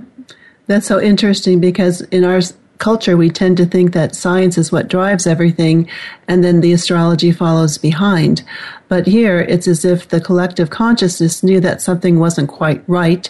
That's 0.68 0.86
so 0.86 1.00
interesting 1.00 1.58
because 1.58 2.02
in 2.02 2.22
our 2.22 2.40
culture, 2.78 3.16
we 3.16 3.30
tend 3.30 3.56
to 3.56 3.66
think 3.66 3.94
that 3.94 4.14
science 4.14 4.56
is 4.56 4.70
what 4.70 4.86
drives 4.86 5.26
everything 5.26 5.88
and 6.28 6.44
then 6.44 6.60
the 6.60 6.72
astrology 6.72 7.32
follows 7.32 7.76
behind. 7.76 8.44
But 8.86 9.08
here, 9.08 9.40
it's 9.40 9.66
as 9.66 9.84
if 9.84 10.08
the 10.08 10.20
collective 10.20 10.70
consciousness 10.70 11.42
knew 11.42 11.58
that 11.62 11.82
something 11.82 12.20
wasn't 12.20 12.48
quite 12.48 12.84
right 12.86 13.28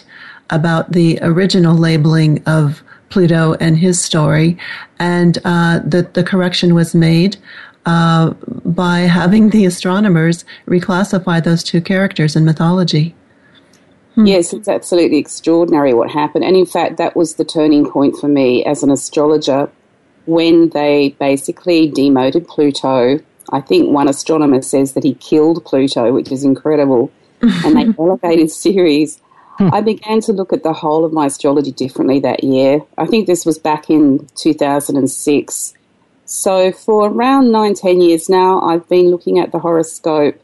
about 0.51 0.91
the 0.91 1.17
original 1.23 1.75
labeling 1.75 2.43
of 2.45 2.83
Pluto 3.09 3.53
and 3.55 3.77
his 3.77 4.01
story, 4.01 4.57
and 4.99 5.37
uh, 5.45 5.79
that 5.85 6.13
the 6.13 6.23
correction 6.23 6.73
was 6.73 6.95
made 6.95 7.37
uh, 7.85 8.31
by 8.65 9.01
having 9.01 9.49
the 9.49 9.65
astronomers 9.65 10.43
reclassify 10.67 11.43
those 11.43 11.63
two 11.63 11.81
characters 11.81 12.35
in 12.35 12.45
mythology. 12.45 13.15
Hmm. 14.15 14.25
Yes, 14.25 14.53
it's 14.53 14.67
absolutely 14.67 15.17
extraordinary 15.17 15.93
what 15.93 16.09
happened. 16.09 16.43
And 16.45 16.55
in 16.55 16.65
fact, 16.65 16.97
that 16.97 17.15
was 17.15 17.35
the 17.35 17.45
turning 17.45 17.89
point 17.89 18.15
for 18.17 18.27
me 18.27 18.63
as 18.65 18.81
an 18.81 18.89
astrologer 18.89 19.69
when 20.25 20.69
they 20.69 21.15
basically 21.19 21.89
demoted 21.89 22.47
Pluto. 22.47 23.19
I 23.51 23.61
think 23.61 23.89
one 23.89 24.07
astronomer 24.07 24.61
says 24.61 24.93
that 24.93 25.03
he 25.03 25.13
killed 25.15 25.63
Pluto, 25.65 26.11
which 26.13 26.31
is 26.31 26.43
incredible, 26.43 27.11
and 27.41 27.75
they 27.75 27.93
elevated 27.99 28.49
Ceres. 28.49 29.21
Hmm. 29.57 29.73
I 29.73 29.81
began 29.81 30.19
to 30.21 30.33
look 30.33 30.51
at 30.51 30.63
the 30.63 30.73
whole 30.73 31.05
of 31.05 31.13
my 31.13 31.27
astrology 31.27 31.71
differently 31.71 32.19
that 32.19 32.43
year. 32.43 32.81
I 32.97 33.05
think 33.05 33.25
this 33.25 33.45
was 33.45 33.57
back 33.57 33.89
in 33.89 34.27
2006. 34.35 35.73
So 36.25 36.71
for 36.71 37.07
around 37.07 37.51
nine, 37.51 37.73
ten 37.73 38.01
years 38.01 38.29
now, 38.29 38.59
I've 38.61 38.87
been 38.89 39.11
looking 39.11 39.39
at 39.39 39.51
the 39.51 39.59
horoscope 39.59 40.41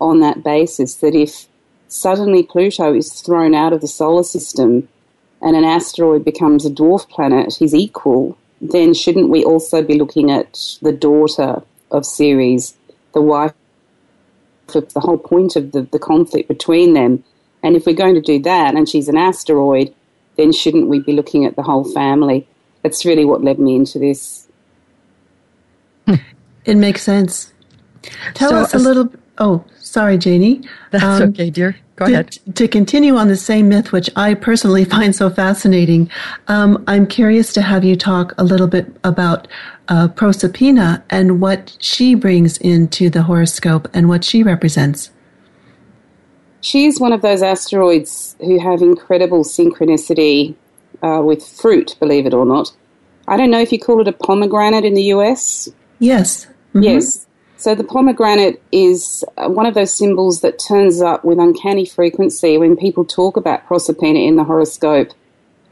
on 0.00 0.20
that 0.20 0.42
basis 0.42 0.94
that 0.96 1.14
if 1.14 1.46
suddenly 1.88 2.42
Pluto 2.42 2.94
is 2.94 3.12
thrown 3.20 3.54
out 3.54 3.72
of 3.72 3.82
the 3.82 3.88
solar 3.88 4.24
system 4.24 4.88
and 5.42 5.56
an 5.56 5.64
asteroid 5.64 6.24
becomes 6.24 6.66
a 6.66 6.70
dwarf 6.70 7.08
planet, 7.08 7.54
his 7.54 7.74
equal, 7.74 8.36
then 8.60 8.94
shouldn't 8.94 9.28
we 9.28 9.44
also 9.44 9.82
be 9.82 9.98
looking 9.98 10.30
at 10.30 10.76
the 10.82 10.92
daughter 10.92 11.62
of 11.90 12.04
Ceres, 12.04 12.74
the 13.12 13.22
wife 13.22 13.52
of 14.74 14.92
the 14.92 15.00
whole 15.00 15.18
point 15.18 15.56
of 15.56 15.72
the, 15.72 15.82
the 15.82 15.98
conflict 15.98 16.48
between 16.48 16.94
them? 16.94 17.22
And 17.62 17.76
if 17.76 17.86
we're 17.86 17.94
going 17.94 18.14
to 18.14 18.20
do 18.20 18.40
that 18.40 18.74
and 18.74 18.88
she's 18.88 19.08
an 19.08 19.16
asteroid, 19.16 19.94
then 20.36 20.52
shouldn't 20.52 20.88
we 20.88 21.00
be 21.00 21.12
looking 21.12 21.44
at 21.44 21.56
the 21.56 21.62
whole 21.62 21.84
family? 21.84 22.46
That's 22.82 23.04
really 23.04 23.24
what 23.24 23.44
led 23.44 23.58
me 23.58 23.76
into 23.76 23.98
this. 23.98 24.48
It 26.64 26.76
makes 26.76 27.02
sense. 27.02 27.52
Tell 28.34 28.50
so, 28.50 28.56
us 28.56 28.74
a 28.74 28.78
little. 28.78 29.12
Oh, 29.38 29.64
sorry, 29.78 30.18
Janie. 30.18 30.62
That's 30.90 31.04
um, 31.04 31.30
okay, 31.30 31.50
dear. 31.50 31.76
Go 31.96 32.06
to, 32.06 32.12
ahead. 32.12 32.38
To 32.54 32.68
continue 32.68 33.16
on 33.16 33.28
the 33.28 33.36
same 33.36 33.68
myth, 33.68 33.92
which 33.92 34.10
I 34.16 34.34
personally 34.34 34.84
find 34.96 35.14
so 35.14 35.30
fascinating, 35.30 36.10
um, 36.48 36.82
I'm 36.86 37.06
curious 37.06 37.52
to 37.54 37.62
have 37.62 37.84
you 37.84 37.96
talk 37.96 38.34
a 38.38 38.44
little 38.44 38.66
bit 38.66 38.94
about 39.04 39.48
uh, 39.88 40.08
Proserpina 40.08 41.02
and 41.10 41.40
what 41.40 41.76
she 41.80 42.14
brings 42.14 42.58
into 42.58 43.10
the 43.10 43.22
horoscope 43.22 43.88
and 43.94 44.08
what 44.08 44.24
she 44.24 44.42
represents. 44.42 45.10
She's 46.60 47.00
one 47.00 47.12
of 47.12 47.22
those 47.22 47.42
asteroids 47.42 48.36
who 48.40 48.58
have 48.58 48.82
incredible 48.82 49.44
synchronicity 49.44 50.54
uh, 51.02 51.22
with 51.24 51.46
fruit, 51.46 51.96
believe 51.98 52.26
it 52.26 52.34
or 52.34 52.44
not. 52.44 52.72
I 53.28 53.36
don't 53.36 53.50
know 53.50 53.60
if 53.60 53.72
you 53.72 53.78
call 53.78 54.00
it 54.00 54.08
a 54.08 54.12
pomegranate 54.12 54.84
in 54.84 54.94
the 54.94 55.04
US. 55.14 55.68
Yes. 55.98 56.46
Mm-hmm. 56.46 56.82
Yes. 56.82 57.26
So 57.56 57.74
the 57.74 57.84
pomegranate 57.84 58.62
is 58.72 59.22
uh, 59.36 59.48
one 59.48 59.66
of 59.66 59.74
those 59.74 59.92
symbols 59.92 60.40
that 60.40 60.58
turns 60.58 61.02
up 61.02 61.24
with 61.24 61.38
uncanny 61.38 61.84
frequency 61.84 62.56
when 62.56 62.76
people 62.76 63.04
talk 63.04 63.36
about 63.36 63.66
Proserpina 63.66 64.26
in 64.26 64.36
the 64.36 64.44
horoscope 64.44 65.12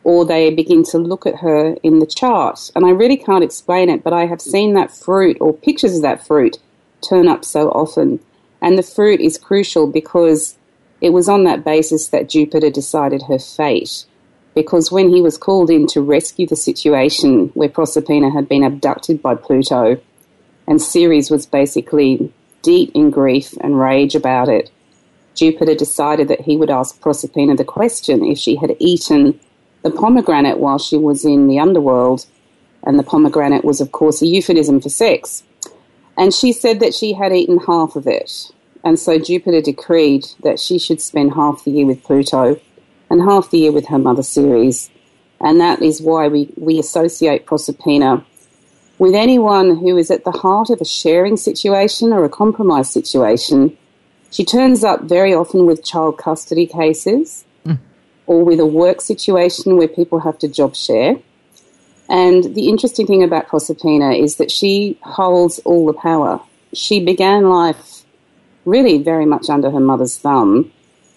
or 0.05 0.25
they 0.25 0.51
begin 0.51 0.83
to 0.83 0.99
look 0.99 1.27
at 1.27 1.37
her 1.37 1.77
in 1.83 1.99
the 1.99 2.07
chart. 2.07 2.71
And 2.75 2.85
I 2.85 2.91
really 2.91 3.17
can't 3.17 3.45
explain 3.45 3.89
it, 3.89 4.05
but 4.05 4.13
I 4.13 4.27
have 4.27 4.41
seen 4.41 4.75
that 4.75 4.91
fruit 4.91 5.39
or 5.41 5.53
pictures 5.53 5.97
of 5.97 6.03
that 6.03 6.27
fruit 6.27 6.59
turn 7.07 7.27
up 7.27 7.45
so 7.45 7.71
often. 7.71 8.21
And 8.61 8.77
the 8.77 8.83
fruit 8.83 9.21
is 9.21 9.39
crucial 9.39 9.87
because 9.87 10.58
it 11.01 11.11
was 11.11 11.29
on 11.29 11.45
that 11.45 11.65
basis 11.65 12.09
that 12.09 12.29
Jupiter 12.29 12.71
decided 12.71 13.23
her 13.23 13.39
fate. 13.39 14.05
Because 14.55 14.91
when 14.91 15.11
he 15.11 15.23
was 15.23 15.39
called 15.39 15.71
in 15.71 15.87
to 15.89 16.01
rescue 16.01 16.47
the 16.47 16.57
situation 16.57 17.49
where 17.55 17.69
Proserpina 17.69 18.33
had 18.33 18.49
been 18.49 18.65
abducted 18.65 19.23
by 19.23 19.35
Pluto, 19.35 20.01
and 20.67 20.83
Ceres 20.83 21.31
was 21.31 21.47
basically 21.47 22.33
deep 22.63 22.91
in 22.95 23.11
grief 23.11 23.55
and 23.61 23.79
rage 23.79 24.15
about 24.15 24.49
it, 24.49 24.71
Jupiter 25.35 25.75
decided 25.75 26.27
that 26.29 26.41
he 26.41 26.57
would 26.57 26.71
ask 26.71 27.01
Proserpina 27.01 27.57
the 27.57 27.65
question 27.65 28.25
if 28.25 28.39
she 28.39 28.57
had 28.57 28.75
eaten 28.81 29.39
the 29.83 29.91
pomegranate 29.91 30.59
while 30.59 30.79
she 30.79 30.97
was 30.97 31.25
in 31.25 31.47
the 31.47 31.61
underworld. 31.61 32.27
And 32.83 32.99
the 32.99 33.05
pomegranate 33.05 33.65
was, 33.65 33.81
of 33.81 33.93
course, 33.93 34.23
a 34.23 34.27
euphemism 34.27 34.81
for 34.81 34.89
sex. 34.89 35.45
And 36.17 36.35
she 36.35 36.53
said 36.53 36.81
that 36.81 36.95
she 36.95 37.13
had 37.13 37.33
eaten 37.33 37.59
half 37.59 37.95
of 37.95 38.07
it. 38.07 38.51
And 38.85 38.99
so 38.99 39.19
Jupiter 39.19 39.61
decreed 39.61 40.27
that 40.43 40.61
she 40.61 40.79
should 40.79 41.01
spend 41.01 41.35
half 41.35 41.65
the 41.65 41.71
year 41.71 41.87
with 41.87 42.03
Pluto 42.03 42.61
and 43.11 43.23
half 43.23 43.51
the 43.51 43.59
year 43.59 43.73
with 43.73 43.87
her 43.89 43.99
mother 43.99 44.23
Ceres. 44.23 44.91
And 45.41 45.61
that 45.61 45.83
is 45.83 46.01
why 46.01 46.29
we, 46.29 46.53
we 46.57 46.79
associate 46.79 47.47
Proserpina 47.47 48.25
with 48.99 49.15
anyone 49.15 49.77
who 49.77 49.97
is 49.97 50.11
at 50.11 50.25
the 50.25 50.33
heart 50.33 50.71
of 50.71 50.81
a 50.81 50.85
sharing 50.85 51.37
situation 51.37 52.13
or 52.13 52.25
a 52.25 52.29
compromise 52.29 52.91
situation. 52.91 53.77
She 54.31 54.45
turns 54.45 54.85
up 54.85 55.03
very 55.03 55.33
often 55.33 55.67
with 55.67 55.85
child 55.85 56.19
custody 56.19 56.67
cases 56.67 57.45
mm. 57.65 57.79
or 58.27 58.45
with 58.45 58.61
a 58.61 58.67
work 58.67 59.01
situation 59.01 59.77
where 59.77 59.89
people 59.89 60.21
have 60.21 60.39
to 60.41 60.49
job 60.49 60.75
share. 60.75 61.17
And 62.09 62.55
the 62.55 62.69
interesting 62.69 63.07
thing 63.07 63.23
about 63.23 63.49
Proserpina 63.49 64.19
is 64.19 64.37
that 64.37 64.51
she 64.51 64.99
holds 65.03 65.59
all 65.61 65.87
the 65.87 65.93
power. 65.93 66.41
She 66.73 67.05
began 67.05 67.49
life 67.49 67.77
really 68.69 69.03
very 69.03 69.27
much 69.27 69.49
under 69.49 69.71
her 69.71 69.81
mother's 69.81 70.19
thumb. 70.19 70.71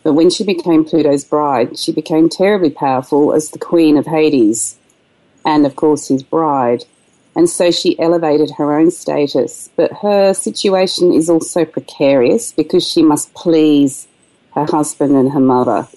But 0.03 0.13
when 0.13 0.29
she 0.29 0.43
became 0.43 0.85
Pluto's 0.85 1.23
bride, 1.23 1.77
she 1.77 1.91
became 1.91 2.29
terribly 2.29 2.71
powerful 2.71 3.33
as 3.33 3.49
the 3.49 3.59
queen 3.59 3.97
of 3.97 4.07
Hades 4.07 4.77
and, 5.45 5.65
of 5.65 5.75
course, 5.75 6.07
his 6.07 6.23
bride. 6.23 6.85
And 7.35 7.49
so 7.49 7.71
she 7.71 7.99
elevated 7.99 8.51
her 8.57 8.77
own 8.77 8.91
status. 8.91 9.69
But 9.75 9.91
her 10.01 10.33
situation 10.33 11.13
is 11.13 11.29
also 11.29 11.65
precarious 11.65 12.51
because 12.51 12.87
she 12.87 13.03
must 13.03 13.33
please 13.33 14.07
her 14.55 14.65
husband 14.65 15.15
and 15.15 15.31
her 15.31 15.39
mother. 15.39 15.87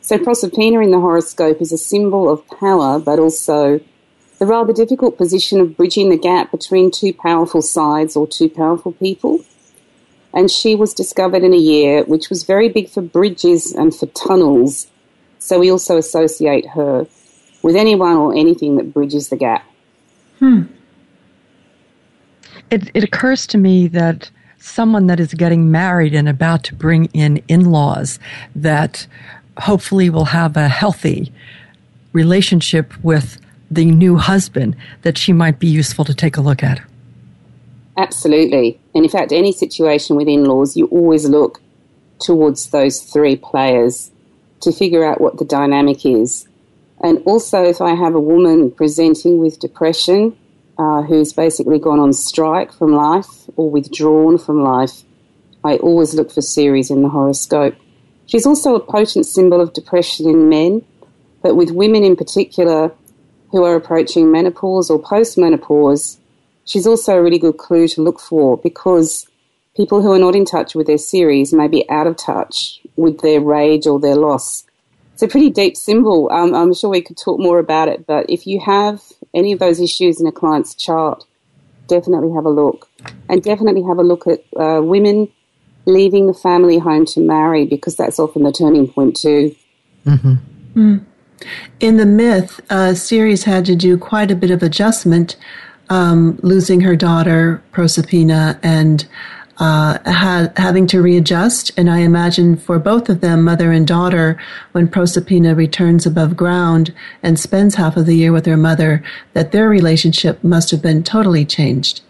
So 0.00 0.18
Proserpina 0.18 0.82
in 0.82 0.90
the 0.90 1.00
horoscope 1.00 1.60
is 1.60 1.72
a 1.72 1.78
symbol 1.78 2.28
of 2.28 2.46
power, 2.48 2.98
but 2.98 3.18
also 3.18 3.80
the 4.38 4.46
rather 4.46 4.72
difficult 4.72 5.16
position 5.18 5.60
of 5.60 5.76
bridging 5.76 6.08
the 6.08 6.16
gap 6.16 6.50
between 6.50 6.90
two 6.90 7.12
powerful 7.12 7.62
sides 7.62 8.16
or 8.16 8.26
two 8.26 8.48
powerful 8.48 8.92
people 8.92 9.44
and 10.34 10.50
she 10.50 10.74
was 10.74 10.94
discovered 10.94 11.42
in 11.42 11.52
a 11.52 11.58
year 11.58 12.04
which 12.04 12.30
was 12.30 12.42
very 12.44 12.68
big 12.68 12.88
for 12.88 13.02
bridges 13.02 13.72
and 13.72 13.94
for 13.94 14.06
tunnels. 14.06 14.86
So 15.38 15.58
we 15.58 15.70
also 15.70 15.96
associate 15.96 16.66
her 16.70 17.06
with 17.62 17.76
anyone 17.76 18.16
or 18.16 18.34
anything 18.34 18.76
that 18.76 18.92
bridges 18.92 19.28
the 19.28 19.36
gap. 19.36 19.64
Hmm. 20.38 20.62
It, 22.70 22.90
it 22.94 23.04
occurs 23.04 23.46
to 23.48 23.58
me 23.58 23.86
that 23.88 24.30
someone 24.58 25.06
that 25.08 25.20
is 25.20 25.34
getting 25.34 25.70
married 25.70 26.14
and 26.14 26.28
about 26.28 26.64
to 26.64 26.74
bring 26.74 27.06
in 27.06 27.42
in 27.48 27.70
laws 27.70 28.18
that 28.54 29.06
hopefully 29.58 30.08
will 30.08 30.24
have 30.24 30.56
a 30.56 30.68
healthy 30.68 31.32
relationship 32.12 32.92
with 33.02 33.40
the 33.70 33.86
new 33.86 34.16
husband, 34.16 34.76
that 35.02 35.16
she 35.16 35.32
might 35.32 35.58
be 35.58 35.66
useful 35.66 36.04
to 36.04 36.14
take 36.14 36.36
a 36.36 36.40
look 36.40 36.62
at. 36.62 36.80
Absolutely. 37.96 38.78
And 38.94 39.04
in 39.04 39.10
fact, 39.10 39.32
any 39.32 39.52
situation 39.52 40.16
with 40.16 40.28
in 40.28 40.44
laws, 40.44 40.76
you 40.76 40.86
always 40.86 41.28
look 41.28 41.60
towards 42.20 42.70
those 42.70 43.00
three 43.00 43.36
players 43.36 44.10
to 44.60 44.72
figure 44.72 45.04
out 45.04 45.20
what 45.20 45.38
the 45.38 45.44
dynamic 45.44 46.04
is. 46.06 46.46
And 47.00 47.18
also, 47.24 47.64
if 47.64 47.80
I 47.80 47.94
have 47.94 48.14
a 48.14 48.20
woman 48.20 48.70
presenting 48.70 49.38
with 49.38 49.58
depression 49.58 50.36
uh, 50.78 51.02
who's 51.02 51.32
basically 51.32 51.78
gone 51.78 51.98
on 51.98 52.12
strike 52.12 52.72
from 52.72 52.92
life 52.92 53.48
or 53.56 53.70
withdrawn 53.70 54.38
from 54.38 54.62
life, 54.62 55.02
I 55.64 55.76
always 55.76 56.14
look 56.14 56.30
for 56.30 56.42
Ceres 56.42 56.90
in 56.90 57.02
the 57.02 57.08
horoscope. 57.08 57.74
She's 58.26 58.46
also 58.46 58.74
a 58.74 58.80
potent 58.80 59.26
symbol 59.26 59.60
of 59.60 59.72
depression 59.72 60.28
in 60.28 60.48
men, 60.48 60.84
but 61.42 61.56
with 61.56 61.70
women 61.70 62.04
in 62.04 62.16
particular 62.16 62.92
who 63.50 63.64
are 63.64 63.74
approaching 63.74 64.30
menopause 64.30 64.88
or 64.88 65.00
postmenopause, 65.00 66.18
she's 66.64 66.86
also 66.86 67.16
a 67.16 67.22
really 67.22 67.38
good 67.38 67.58
clue 67.58 67.88
to 67.88 68.02
look 68.02 68.20
for 68.20 68.56
because 68.58 69.26
people 69.76 70.02
who 70.02 70.12
are 70.12 70.18
not 70.18 70.36
in 70.36 70.44
touch 70.44 70.74
with 70.74 70.86
their 70.86 70.98
Ceres 70.98 71.52
may 71.52 71.68
be 71.68 71.88
out 71.88 72.06
of 72.06 72.16
touch 72.16 72.80
with 72.96 73.20
their 73.20 73.40
rage 73.40 73.86
or 73.86 73.98
their 73.98 74.16
loss. 74.16 74.64
it's 75.14 75.22
a 75.22 75.28
pretty 75.28 75.50
deep 75.50 75.76
symbol. 75.76 76.30
Um, 76.30 76.54
I'm 76.54 76.74
sure 76.74 76.90
we 76.90 77.02
could 77.02 77.16
talk 77.16 77.40
more 77.40 77.58
about 77.58 77.88
it, 77.88 78.06
but 78.06 78.26
if 78.28 78.46
you 78.46 78.60
have 78.60 79.02
any 79.34 79.52
of 79.52 79.58
those 79.58 79.80
issues 79.80 80.20
in 80.20 80.26
a 80.26 80.32
client's 80.32 80.74
chart, 80.74 81.24
definitely 81.86 82.32
have 82.32 82.44
a 82.44 82.50
look. 82.50 82.88
And 83.28 83.42
definitely 83.42 83.82
have 83.82 83.98
a 83.98 84.02
look 84.02 84.26
at 84.26 84.42
uh, 84.58 84.82
women 84.82 85.28
leaving 85.86 86.26
the 86.26 86.34
family 86.34 86.78
home 86.78 87.06
to 87.06 87.20
marry 87.20 87.66
because 87.66 87.96
that's 87.96 88.18
often 88.18 88.42
the 88.42 88.52
turning 88.52 88.88
point 88.88 89.16
too. 89.16 89.54
Mm-hmm. 90.06 90.34
Mm. 90.74 91.04
In 91.80 91.96
the 91.96 92.06
myth, 92.06 92.60
uh, 92.70 92.94
Ceres 92.94 93.44
had 93.44 93.64
to 93.66 93.74
do 93.74 93.98
quite 93.98 94.30
a 94.30 94.36
bit 94.36 94.50
of 94.50 94.62
adjustment, 94.62 95.36
um, 95.88 96.38
losing 96.42 96.80
her 96.80 96.96
daughter 96.96 97.62
Proserpina 97.72 98.58
and 98.62 99.06
uh, 99.58 99.98
had, 100.10 100.52
having 100.56 100.86
to 100.88 101.02
readjust. 101.02 101.70
And 101.76 101.90
I 101.90 101.98
imagine 101.98 102.56
for 102.56 102.78
both 102.78 103.08
of 103.08 103.20
them, 103.20 103.42
mother 103.42 103.70
and 103.72 103.86
daughter, 103.86 104.38
when 104.72 104.88
Proserpina 104.88 105.56
returns 105.56 106.06
above 106.06 106.36
ground 106.36 106.92
and 107.22 107.38
spends 107.38 107.74
half 107.74 107.96
of 107.96 108.06
the 108.06 108.16
year 108.16 108.32
with 108.32 108.46
her 108.46 108.56
mother, 108.56 109.02
that 109.34 109.52
their 109.52 109.68
relationship 109.68 110.42
must 110.42 110.70
have 110.70 110.82
been 110.82 111.02
totally 111.02 111.44
changed. 111.44 112.00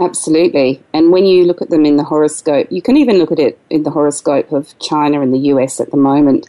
Absolutely. 0.00 0.80
And 0.92 1.10
when 1.10 1.24
you 1.24 1.44
look 1.44 1.60
at 1.60 1.70
them 1.70 1.84
in 1.84 1.96
the 1.96 2.04
horoscope, 2.04 2.68
you 2.70 2.80
can 2.80 2.96
even 2.96 3.18
look 3.18 3.32
at 3.32 3.40
it 3.40 3.58
in 3.68 3.82
the 3.82 3.90
horoscope 3.90 4.52
of 4.52 4.78
China 4.78 5.20
and 5.20 5.34
the 5.34 5.50
US 5.54 5.80
at 5.80 5.90
the 5.90 5.96
moment. 5.96 6.48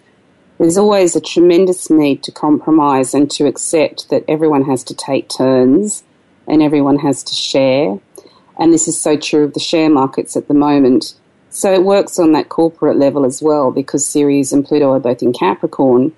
There's 0.60 0.78
always 0.78 1.16
a 1.16 1.22
tremendous 1.22 1.90
need 1.90 2.22
to 2.24 2.32
compromise 2.32 3.14
and 3.14 3.32
to 3.32 3.48
accept 3.48 4.10
that 4.10 4.26
everyone 4.28 4.66
has 4.66 4.84
to 4.84 4.94
take 4.94 5.30
turns 5.30 6.04
and 6.50 6.62
everyone 6.62 6.98
has 7.00 7.24
to 7.24 7.34
share. 7.34 8.00
And 8.58 8.74
this 8.74 8.88
is 8.88 9.00
so 9.00 9.16
true 9.16 9.44
of 9.44 9.54
the 9.54 9.60
share 9.60 9.90
markets 9.90 10.36
at 10.36 10.48
the 10.48 10.54
moment. 10.54 11.16
So 11.50 11.74
it 11.74 11.84
works 11.84 12.20
on 12.20 12.34
that 12.34 12.50
corporate 12.50 12.98
level 12.98 13.26
as 13.26 13.42
well 13.42 13.72
because 13.72 14.06
Ceres 14.06 14.52
and 14.52 14.66
Pluto 14.66 14.92
are 14.92 15.00
both 15.00 15.24
in 15.24 15.34
Capricorn. 15.34 16.14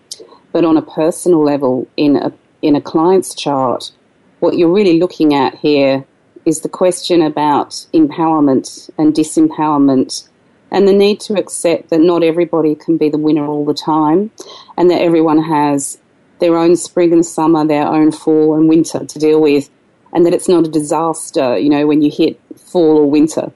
But 0.52 0.66
on 0.66 0.76
a 0.76 0.82
personal 0.82 1.44
level, 1.44 1.88
in 1.96 2.18
a, 2.18 2.34
in 2.62 2.76
a 2.76 2.82
client's 2.82 3.34
chart, 3.34 3.92
what 4.40 4.58
you're 4.58 4.74
really 4.74 5.00
looking 5.00 5.34
at 5.34 5.56
here 5.56 6.06
is 6.46 6.62
the 6.62 6.70
question 6.70 7.22
about 7.22 7.86
empowerment 7.94 8.90
and 8.98 9.14
disempowerment 9.14 10.28
and 10.72 10.88
the 10.88 10.94
need 10.94 11.20
to 11.20 11.36
accept 11.36 11.90
that 11.90 12.00
not 12.00 12.24
everybody 12.24 12.76
can 12.76 12.98
be 12.98 13.10
the 13.10 13.18
winner 13.18 13.46
all 13.46 13.66
the 13.66 13.74
time 13.74 14.32
and 14.78 14.90
that 14.90 15.02
everyone 15.02 15.44
has 15.44 16.00
their 16.40 16.58
own 16.58 16.76
spring 16.76 17.14
and 17.14 17.26
summer, 17.26 17.66
their 17.66 17.86
own 17.86 18.12
fall 18.12 18.56
and 18.56 18.68
winter 18.68 19.06
to 19.06 19.20
deal 19.20 19.40
with, 19.40 19.70
and 20.14 20.26
that 20.26 20.34
it's 20.34 20.48
not 20.48 20.68
a 20.68 20.70
disaster, 20.70 21.58
you 21.58 21.70
know, 21.70 21.88
when 21.88 22.02
you 22.02 22.12
hit 22.12 22.40
fall 22.58 22.98
or 22.98 23.10
winter. 23.10 23.52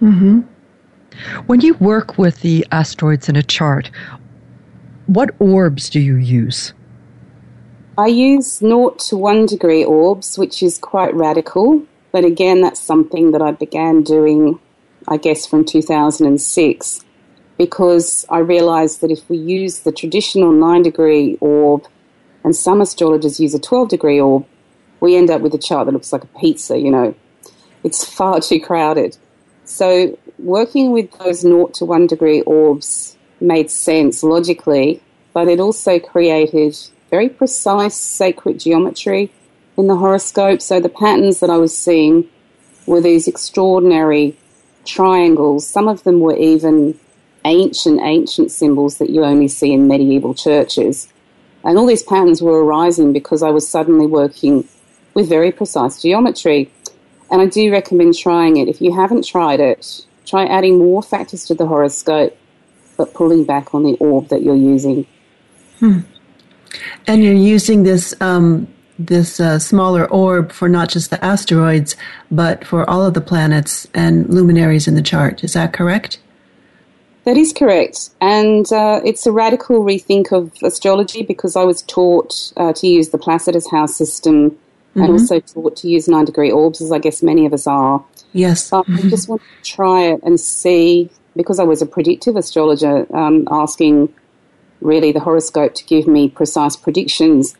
Mm-hmm. 0.00 0.40
When 1.46 1.60
you 1.60 1.74
work 1.74 2.18
with 2.18 2.40
the 2.40 2.66
asteroids 2.72 3.28
in 3.28 3.36
a 3.36 3.42
chart, 3.42 3.90
what 5.06 5.30
orbs 5.38 5.90
do 5.90 6.00
you 6.00 6.16
use? 6.16 6.72
I 7.96 8.08
use 8.08 8.58
0 8.58 8.90
to 8.90 9.16
1 9.16 9.46
degree 9.46 9.84
orbs, 9.84 10.36
which 10.36 10.62
is 10.62 10.78
quite 10.78 11.14
radical. 11.14 11.82
But 12.10 12.24
again, 12.24 12.60
that's 12.60 12.80
something 12.80 13.30
that 13.32 13.42
I 13.42 13.52
began 13.52 14.02
doing, 14.02 14.58
I 15.08 15.16
guess, 15.16 15.46
from 15.46 15.64
2006 15.64 17.04
because 17.56 18.26
I 18.28 18.38
realized 18.38 19.00
that 19.00 19.10
if 19.10 19.28
we 19.28 19.36
use 19.36 19.80
the 19.80 19.92
traditional 19.92 20.50
9 20.52 20.82
degree 20.82 21.36
orb 21.40 21.86
and 22.42 22.54
some 22.54 22.80
astrologers 22.80 23.38
use 23.38 23.54
a 23.54 23.60
12 23.60 23.88
degree 23.88 24.20
orb, 24.20 24.44
we 25.00 25.16
end 25.16 25.30
up 25.30 25.40
with 25.40 25.54
a 25.54 25.58
chart 25.58 25.86
that 25.86 25.92
looks 25.92 26.12
like 26.12 26.24
a 26.24 26.38
pizza, 26.38 26.78
you 26.78 26.90
know. 26.90 27.14
It's 27.82 28.04
far 28.16 28.40
too 28.40 28.60
crowded. 28.60 29.16
So 29.64 30.18
working 30.38 30.92
with 30.92 31.10
those 31.18 31.40
0 31.40 31.68
to 31.68 31.84
1 31.84 32.06
degree 32.06 32.42
orbs 32.42 33.16
made 33.40 33.70
sense 33.70 34.22
logically, 34.22 35.02
but 35.32 35.48
it 35.48 35.60
also 35.60 35.98
created 35.98 36.76
very 37.10 37.28
precise 37.28 37.94
sacred 37.94 38.60
geometry 38.60 39.30
in 39.76 39.86
the 39.86 39.96
horoscope. 39.96 40.60
So 40.60 40.80
the 40.80 40.88
patterns 40.88 41.40
that 41.40 41.50
I 41.50 41.56
was 41.56 41.76
seeing 41.76 42.28
were 42.86 43.00
these 43.00 43.26
extraordinary 43.26 44.36
triangles. 44.84 45.66
Some 45.66 45.88
of 45.88 46.04
them 46.04 46.20
were 46.20 46.36
even 46.36 46.98
ancient, 47.44 48.00
ancient 48.02 48.50
symbols 48.50 48.98
that 48.98 49.10
you 49.10 49.24
only 49.24 49.48
see 49.48 49.72
in 49.72 49.88
medieval 49.88 50.34
churches. 50.34 51.08
And 51.62 51.78
all 51.78 51.86
these 51.86 52.02
patterns 52.02 52.42
were 52.42 52.64
arising 52.64 53.12
because 53.12 53.42
I 53.42 53.50
was 53.50 53.68
suddenly 53.68 54.06
working 54.06 54.68
with 55.14 55.28
very 55.28 55.52
precise 55.52 56.02
geometry. 56.02 56.70
And 57.30 57.40
I 57.40 57.46
do 57.46 57.72
recommend 57.72 58.16
trying 58.16 58.58
it. 58.58 58.68
If 58.68 58.80
you 58.80 58.94
haven't 58.94 59.26
tried 59.26 59.60
it, 59.60 60.04
try 60.26 60.44
adding 60.46 60.78
more 60.78 61.02
factors 61.02 61.44
to 61.46 61.54
the 61.54 61.66
horoscope, 61.66 62.36
but 62.96 63.14
pulling 63.14 63.44
back 63.44 63.74
on 63.74 63.82
the 63.82 63.94
orb 63.94 64.28
that 64.28 64.42
you're 64.42 64.54
using. 64.54 65.06
Hmm. 65.78 66.00
And 67.06 67.24
you're 67.24 67.32
using 67.34 67.82
this 67.82 68.14
um, 68.20 68.68
this 68.98 69.40
uh, 69.40 69.58
smaller 69.58 70.08
orb 70.10 70.52
for 70.52 70.68
not 70.68 70.88
just 70.88 71.10
the 71.10 71.24
asteroids, 71.24 71.96
but 72.30 72.64
for 72.64 72.88
all 72.88 73.04
of 73.04 73.14
the 73.14 73.20
planets 73.20 73.88
and 73.94 74.28
luminaries 74.28 74.86
in 74.86 74.94
the 74.94 75.02
chart. 75.02 75.42
Is 75.42 75.54
that 75.54 75.72
correct? 75.72 76.20
That 77.24 77.36
is 77.36 77.52
correct. 77.52 78.10
And 78.20 78.70
uh, 78.72 79.00
it's 79.04 79.26
a 79.26 79.32
radical 79.32 79.80
rethink 79.80 80.30
of 80.30 80.52
astrology 80.62 81.22
because 81.22 81.56
I 81.56 81.64
was 81.64 81.82
taught 81.82 82.52
uh, 82.56 82.72
to 82.74 82.86
use 82.86 83.08
the 83.08 83.18
Placidus 83.18 83.70
house 83.70 83.96
system 83.96 84.58
mm-hmm. 84.94 85.02
and 85.02 85.12
also 85.12 85.40
taught 85.40 85.76
to 85.76 85.88
use 85.88 86.08
nine 86.08 86.24
degree 86.24 86.50
orbs, 86.50 86.80
as 86.80 86.92
I 86.92 86.98
guess 86.98 87.22
many 87.22 87.46
of 87.46 87.52
us 87.52 87.66
are. 87.66 88.04
Yes. 88.32 88.70
But 88.70 88.86
mm-hmm. 88.86 89.06
I 89.06 89.10
just 89.10 89.28
want 89.28 89.42
to 89.42 89.70
try 89.70 90.02
it 90.04 90.20
and 90.22 90.38
see, 90.38 91.10
because 91.36 91.58
I 91.58 91.64
was 91.64 91.82
a 91.82 91.86
predictive 91.86 92.36
astrologer, 92.36 93.06
um, 93.16 93.48
asking 93.50 94.12
really 94.80 95.12
the 95.12 95.20
horoscope 95.20 95.74
to 95.74 95.84
give 95.84 96.06
me 96.06 96.28
precise 96.28 96.76
predictions. 96.76 97.56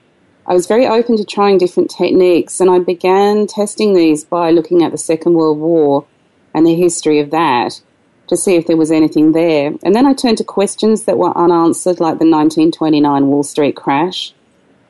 I 0.47 0.53
was 0.53 0.67
very 0.67 0.87
open 0.87 1.17
to 1.17 1.25
trying 1.25 1.59
different 1.59 1.91
techniques, 1.91 2.61
and 2.61 2.71
I 2.71 2.79
began 2.79 3.47
testing 3.47 3.95
these 3.95 4.25
by 4.25 4.51
looking 4.51 4.83
at 4.83 4.93
the 4.93 4.99
Second 4.99 5.35
World 5.35 5.59
War 5.59 6.07
and 6.53 6.67
the 6.67 6.75
history 6.75 7.19
of 7.19 7.31
that 7.31 7.81
to 8.29 8.37
see 8.37 8.57
if 8.57 8.67
there 8.67 8.77
was 8.77 8.91
anything 8.91 9.33
there. 9.33 9.73
And 9.83 9.95
then 9.95 10.07
I 10.07 10.13
turned 10.13 10.39
to 10.39 10.45
questions 10.45 11.05
that 11.05 11.19
were 11.19 11.37
unanswered, 11.37 12.01
like 12.01 12.19
the 12.19 12.31
1929 12.31 13.27
Wall 13.27 13.43
Street 13.43 13.77
crash, 13.77 14.35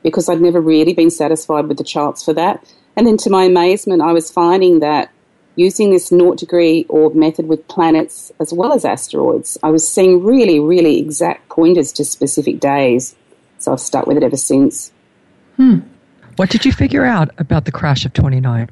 because 0.05 0.29
I'd 0.29 0.39
never 0.39 0.61
really 0.61 0.93
been 0.93 1.09
satisfied 1.09 1.65
with 1.65 1.79
the 1.79 1.83
charts 1.83 2.23
for 2.23 2.31
that. 2.33 2.63
And 2.95 3.07
then 3.07 3.17
to 3.17 3.31
my 3.31 3.45
amazement, 3.45 4.03
I 4.03 4.13
was 4.13 4.31
finding 4.31 4.79
that 4.79 5.11
using 5.55 5.89
this 5.89 6.11
naught 6.11 6.37
degree 6.37 6.85
orb 6.89 7.15
method 7.15 7.47
with 7.47 7.67
planets 7.67 8.31
as 8.39 8.53
well 8.53 8.71
as 8.71 8.85
asteroids, 8.85 9.57
I 9.63 9.71
was 9.71 9.87
seeing 9.87 10.23
really, 10.23 10.59
really 10.59 10.99
exact 10.99 11.49
pointers 11.49 11.91
to 11.93 12.05
specific 12.05 12.59
days. 12.59 13.15
So 13.57 13.73
I've 13.73 13.79
stuck 13.79 14.05
with 14.05 14.15
it 14.15 14.21
ever 14.21 14.37
since. 14.37 14.91
Hmm. 15.55 15.79
What 16.35 16.51
did 16.51 16.65
you 16.65 16.71
figure 16.71 17.03
out 17.03 17.31
about 17.39 17.65
the 17.65 17.71
crash 17.71 18.05
of 18.05 18.13
29? 18.13 18.69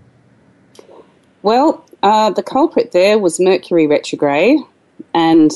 Well, 1.42 1.84
uh, 2.04 2.30
the 2.30 2.44
culprit 2.44 2.92
there 2.92 3.18
was 3.18 3.40
Mercury 3.40 3.88
retrograde, 3.88 4.60
and 5.16 5.52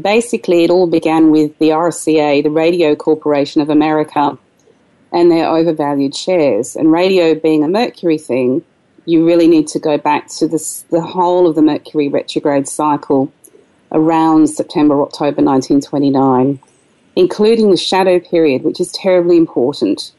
basically 0.00 0.64
it 0.64 0.70
all 0.70 0.86
began 0.86 1.30
with 1.30 1.58
the 1.58 1.70
RCA, 1.70 2.42
the 2.42 2.50
Radio 2.50 2.94
Corporation 2.94 3.60
of 3.60 3.68
America, 3.68 4.38
and 5.12 5.30
their 5.30 5.48
overvalued 5.48 6.14
shares. 6.14 6.76
And 6.76 6.92
radio 6.92 7.34
being 7.34 7.64
a 7.64 7.68
Mercury 7.68 8.18
thing, 8.18 8.64
you 9.04 9.24
really 9.24 9.48
need 9.48 9.68
to 9.68 9.78
go 9.78 9.96
back 9.98 10.28
to 10.38 10.48
this, 10.48 10.82
the 10.90 11.00
whole 11.00 11.46
of 11.46 11.54
the 11.54 11.62
Mercury 11.62 12.08
retrograde 12.08 12.68
cycle 12.68 13.32
around 13.92 14.48
September, 14.48 15.00
October 15.00 15.42
1929, 15.42 16.60
including 17.14 17.70
the 17.70 17.76
shadow 17.76 18.18
period, 18.18 18.64
which 18.64 18.80
is 18.80 18.90
terribly 18.92 19.36
important. 19.36 20.12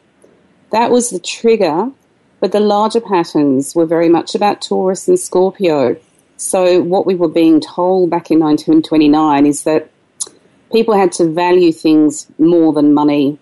That 0.71 0.89
was 0.89 1.09
the 1.09 1.19
trigger, 1.19 1.91
but 2.39 2.51
the 2.51 2.59
larger 2.59 3.01
patterns 3.01 3.75
were 3.75 3.85
very 3.85 4.09
much 4.09 4.35
about 4.35 4.61
Taurus 4.61 5.07
and 5.07 5.19
Scorpio. 5.19 5.97
So, 6.37 6.81
what 6.81 7.05
we 7.05 7.15
were 7.15 7.27
being 7.27 7.59
told 7.59 8.09
back 8.09 8.31
in 8.31 8.39
1929 8.39 9.45
is 9.45 9.63
that 9.63 9.89
people 10.71 10.95
had 10.95 11.11
to 11.13 11.29
value 11.29 11.71
things 11.71 12.27
more 12.37 12.73
than 12.73 12.93
money 12.93 13.39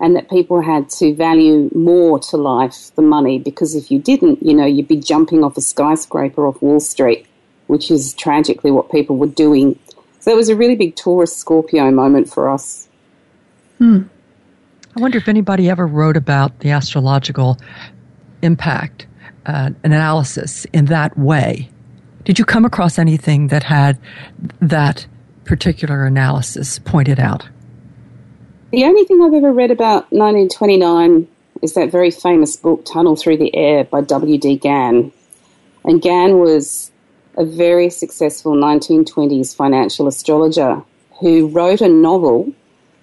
and 0.00 0.14
that 0.16 0.28
people 0.28 0.60
had 0.60 0.88
to 0.90 1.14
value 1.14 1.70
more 1.74 2.18
to 2.18 2.36
life 2.36 2.94
than 2.96 3.06
money 3.06 3.38
because 3.38 3.74
if 3.74 3.90
you 3.90 3.98
didn't, 3.98 4.42
you 4.42 4.54
know, 4.54 4.66
you'd 4.66 4.88
be 4.88 4.96
jumping 4.96 5.42
off 5.42 5.56
a 5.56 5.60
skyscraper 5.60 6.46
off 6.46 6.60
Wall 6.60 6.80
Street, 6.80 7.26
which 7.66 7.90
is 7.90 8.12
tragically 8.14 8.70
what 8.70 8.90
people 8.90 9.16
were 9.16 9.26
doing. 9.26 9.78
So 10.20 10.32
it 10.32 10.36
was 10.36 10.48
a 10.48 10.56
really 10.56 10.76
big 10.76 10.96
Taurus 10.96 11.34
Scorpio 11.34 11.90
moment 11.90 12.28
for 12.28 12.48
us. 12.48 12.88
Hmm. 13.78 14.02
I 14.96 15.00
wonder 15.00 15.18
if 15.18 15.28
anybody 15.28 15.68
ever 15.68 15.86
wrote 15.86 16.16
about 16.16 16.60
the 16.60 16.70
astrological 16.70 17.58
impact 18.42 19.06
uh, 19.44 19.70
analysis 19.84 20.66
in 20.72 20.86
that 20.86 21.16
way. 21.18 21.70
Did 22.24 22.38
you 22.38 22.44
come 22.44 22.64
across 22.64 22.98
anything 22.98 23.48
that 23.48 23.62
had 23.62 23.98
that 24.60 25.06
particular 25.44 26.06
analysis 26.06 26.78
pointed 26.80 27.20
out? 27.20 27.48
The 28.70 28.84
only 28.84 29.04
thing 29.04 29.22
I've 29.22 29.34
ever 29.34 29.52
read 29.52 29.70
about 29.70 30.10
1929 30.12 31.28
is 31.62 31.74
that 31.74 31.90
very 31.90 32.10
famous 32.10 32.56
book, 32.56 32.84
Tunnel 32.84 33.16
Through 33.16 33.38
the 33.38 33.54
Air 33.54 33.84
by 33.84 34.00
W.D. 34.00 34.56
Gann. 34.56 35.12
And 35.84 36.02
Gann 36.02 36.38
was 36.38 36.90
a 37.36 37.44
very 37.44 37.90
successful 37.90 38.54
1920s 38.54 39.54
financial 39.54 40.08
astrologer 40.08 40.82
who 41.20 41.48
wrote 41.48 41.80
a 41.80 41.88
novel 41.88 42.52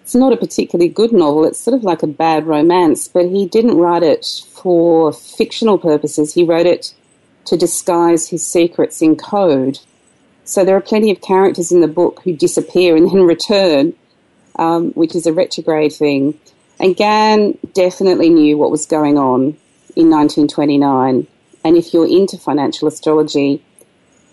it's 0.03 0.15
not 0.15 0.33
a 0.33 0.37
particularly 0.37 0.89
good 0.89 1.13
novel. 1.13 1.45
It's 1.45 1.61
sort 1.61 1.77
of 1.77 1.85
like 1.85 2.03
a 2.03 2.07
bad 2.07 2.45
romance, 2.45 3.07
but 3.07 3.25
he 3.25 3.45
didn't 3.45 3.77
write 3.77 4.03
it 4.03 4.43
for 4.51 5.13
fictional 5.13 5.77
purposes. 5.77 6.33
He 6.33 6.43
wrote 6.43 6.65
it 6.65 6.93
to 7.45 7.55
disguise 7.55 8.27
his 8.27 8.45
secrets 8.45 9.01
in 9.01 9.15
code. 9.15 9.79
So 10.43 10.65
there 10.65 10.75
are 10.75 10.81
plenty 10.81 11.09
of 11.09 11.21
characters 11.21 11.71
in 11.71 11.79
the 11.79 11.87
book 11.87 12.19
who 12.21 12.35
disappear 12.35 12.97
and 12.97 13.09
then 13.09 13.21
return, 13.21 13.93
um, 14.57 14.91
which 14.91 15.15
is 15.15 15.25
a 15.25 15.33
retrograde 15.33 15.93
thing. 15.93 16.37
And 16.79 16.95
Gann 16.95 17.57
definitely 17.73 18.29
knew 18.29 18.57
what 18.57 18.71
was 18.71 18.85
going 18.85 19.17
on 19.17 19.57
in 19.95 20.09
1929. 20.09 21.27
And 21.63 21.77
if 21.77 21.93
you're 21.93 22.07
into 22.07 22.37
financial 22.37 22.87
astrology, 22.87 23.63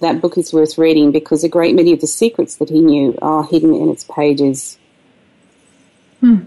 that 0.01 0.21
book 0.21 0.39
is 0.39 0.53
worth 0.53 0.79
reading 0.79 1.13
because 1.13 1.45
a 1.45 1.49
great 1.49 1.75
many 1.75 1.93
of 1.93 2.01
the 2.01 2.07
secrets 2.07 2.57
that 2.57 2.71
he 2.71 2.81
knew 2.81 3.17
are 3.23 3.45
hidden 3.45 3.75
in 3.75 3.89
its 3.89 4.05
pages. 4.05 4.79
Hmm. 6.21 6.41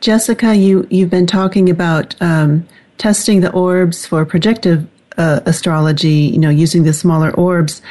Jessica, 0.00 0.54
you, 0.54 0.86
you've 0.90 1.10
been 1.10 1.26
talking 1.26 1.68
about 1.68 2.14
um, 2.22 2.66
testing 2.98 3.40
the 3.40 3.50
orbs 3.52 4.06
for 4.06 4.24
projective 4.24 4.86
uh, 5.16 5.40
astrology, 5.46 6.30
you 6.32 6.38
know, 6.38 6.50
using 6.50 6.84
the 6.84 6.92
smaller 6.92 7.30
orbs. 7.32 7.82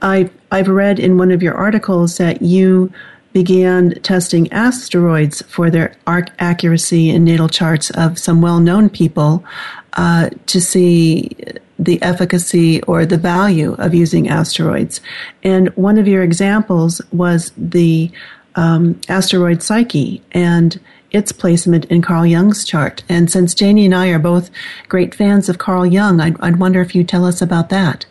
I've, 0.00 0.30
I've 0.50 0.68
read 0.68 0.98
in 0.98 1.16
one 1.16 1.30
of 1.30 1.42
your 1.42 1.54
articles 1.54 2.18
that 2.18 2.42
you 2.42 2.92
began 3.32 3.92
testing 4.02 4.52
asteroids 4.52 5.42
for 5.42 5.70
their 5.70 5.94
arc 6.06 6.28
accuracy 6.38 7.10
in 7.10 7.24
natal 7.24 7.48
charts 7.48 7.90
of 7.90 8.18
some 8.18 8.42
well 8.42 8.60
known 8.60 8.88
people 8.90 9.44
uh, 9.94 10.30
to 10.46 10.60
see 10.60 11.30
the 11.78 12.00
efficacy 12.02 12.82
or 12.82 13.04
the 13.04 13.18
value 13.18 13.74
of 13.74 13.94
using 13.94 14.28
asteroids. 14.28 15.00
And 15.42 15.68
one 15.70 15.98
of 15.98 16.06
your 16.06 16.22
examples 16.22 17.00
was 17.12 17.52
the 17.56 18.10
um, 18.54 19.00
asteroid 19.08 19.62
Psyche 19.62 20.22
and 20.32 20.78
its 21.10 21.32
placement 21.32 21.84
in 21.86 22.02
Carl 22.02 22.24
Jung's 22.24 22.64
chart. 22.64 23.02
And 23.08 23.30
since 23.30 23.54
Janie 23.54 23.84
and 23.84 23.94
I 23.94 24.08
are 24.08 24.18
both 24.18 24.50
great 24.88 25.14
fans 25.14 25.48
of 25.48 25.58
Carl 25.58 25.86
Jung, 25.86 26.20
I'd, 26.20 26.40
I'd 26.40 26.58
wonder 26.58 26.80
if 26.80 26.94
you'd 26.94 27.08
tell 27.08 27.24
us 27.24 27.42
about 27.42 27.68
that. 27.70 28.06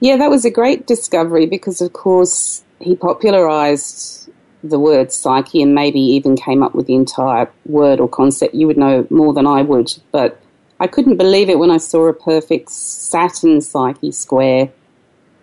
Yeah, 0.00 0.16
that 0.16 0.30
was 0.30 0.44
a 0.44 0.50
great 0.50 0.86
discovery 0.86 1.46
because, 1.46 1.80
of 1.80 1.92
course, 1.92 2.62
he 2.80 2.94
popularized 2.94 4.30
the 4.62 4.78
word 4.78 5.12
psyche 5.12 5.62
and 5.62 5.74
maybe 5.74 6.00
even 6.00 6.36
came 6.36 6.62
up 6.62 6.74
with 6.74 6.86
the 6.86 6.94
entire 6.94 7.50
word 7.64 8.00
or 8.00 8.08
concept. 8.08 8.54
You 8.54 8.66
would 8.66 8.76
know 8.76 9.06
more 9.10 9.32
than 9.32 9.46
I 9.46 9.62
would, 9.62 9.92
but 10.10 10.40
I 10.80 10.86
couldn't 10.86 11.16
believe 11.16 11.48
it 11.48 11.58
when 11.58 11.70
I 11.70 11.78
saw 11.78 12.06
a 12.06 12.12
perfect 12.12 12.70
Saturn 12.70 13.60
psyche 13.60 14.12
square 14.12 14.70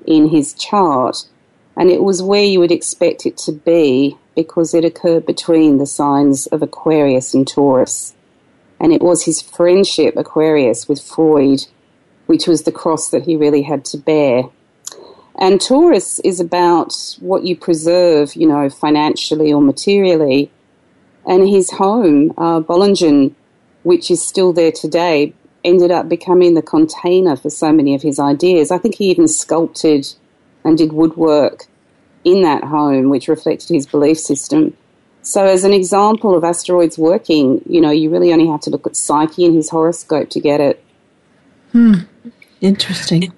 in 0.06 0.30
his 0.30 0.54
chart 0.54 1.26
and 1.78 1.90
it 1.90 2.02
was 2.02 2.24
where 2.24 2.44
you 2.44 2.60
would 2.60 2.72
expect 2.72 3.26
it 3.26 3.38
to 3.38 3.52
be 3.52 4.18
because 4.36 4.74
it 4.74 4.86
occurred 4.86 5.26
between 5.26 5.78
the 5.78 5.86
signs 5.86 6.48
of 6.48 6.62
Aquarius 6.62 7.34
and 7.34 7.48
Taurus. 7.48 8.16
And 8.80 8.94
it 8.94 9.02
was 9.02 9.24
his 9.24 9.42
friendship, 9.42 10.16
Aquarius, 10.18 10.88
with 10.88 11.02
Freud, 11.02 11.66
which 12.28 12.48
was 12.48 12.64
the 12.64 12.72
cross 12.72 13.10
that 13.10 13.24
he 13.24 13.36
really 13.36 13.64
had 13.64 13.86
to 13.86 13.98
bear. 13.98 14.44
And 15.38 15.60
Taurus 15.60 16.20
is 16.20 16.40
about 16.40 17.18
what 17.20 17.44
you 17.44 17.58
preserve, 17.58 18.36
you 18.36 18.48
know, 18.48 18.70
financially 18.70 19.52
or 19.52 19.62
materially. 19.62 20.50
And 21.28 21.48
his 21.48 21.72
home, 21.72 22.32
uh, 22.38 22.62
Bollingen, 22.62 23.34
which 23.84 24.10
is 24.10 24.26
still 24.26 24.54
there 24.54 24.72
today, 24.72 25.34
ended 25.64 25.92
up 25.92 26.08
becoming 26.08 26.54
the 26.54 26.62
container 26.62 27.36
for 27.36 27.50
so 27.50 27.72
many 27.74 27.96
of 27.96 28.02
his 28.02 28.20
ideas. 28.20 28.72
I 28.72 28.78
think 28.78 28.96
he 28.96 29.10
even 29.10 29.28
sculpted 29.28 30.08
and 30.64 30.78
did 30.78 30.94
woodwork 30.94 31.66
in 32.24 32.42
that 32.44 32.64
home, 32.64 33.10
which 33.10 33.28
reflected 33.28 33.74
his 33.74 33.86
belief 33.86 34.18
system. 34.18 34.76
So, 35.22 35.46
as 35.46 35.64
an 35.64 35.74
example 35.74 36.36
of 36.36 36.44
asteroids 36.44 36.98
working, 36.98 37.62
you 37.68 37.82
know, 37.82 37.90
you 37.90 38.12
really 38.12 38.32
only 38.32 38.48
have 38.48 38.62
to 38.62 38.70
look 38.70 38.86
at 38.86 38.96
Psyche 38.96 39.46
and 39.46 39.56
his 39.56 39.70
horoscope 39.70 40.30
to 40.30 40.40
get 40.40 40.62
it. 40.62 40.84
Hmm. 41.72 41.94
Interesting. 42.62 43.34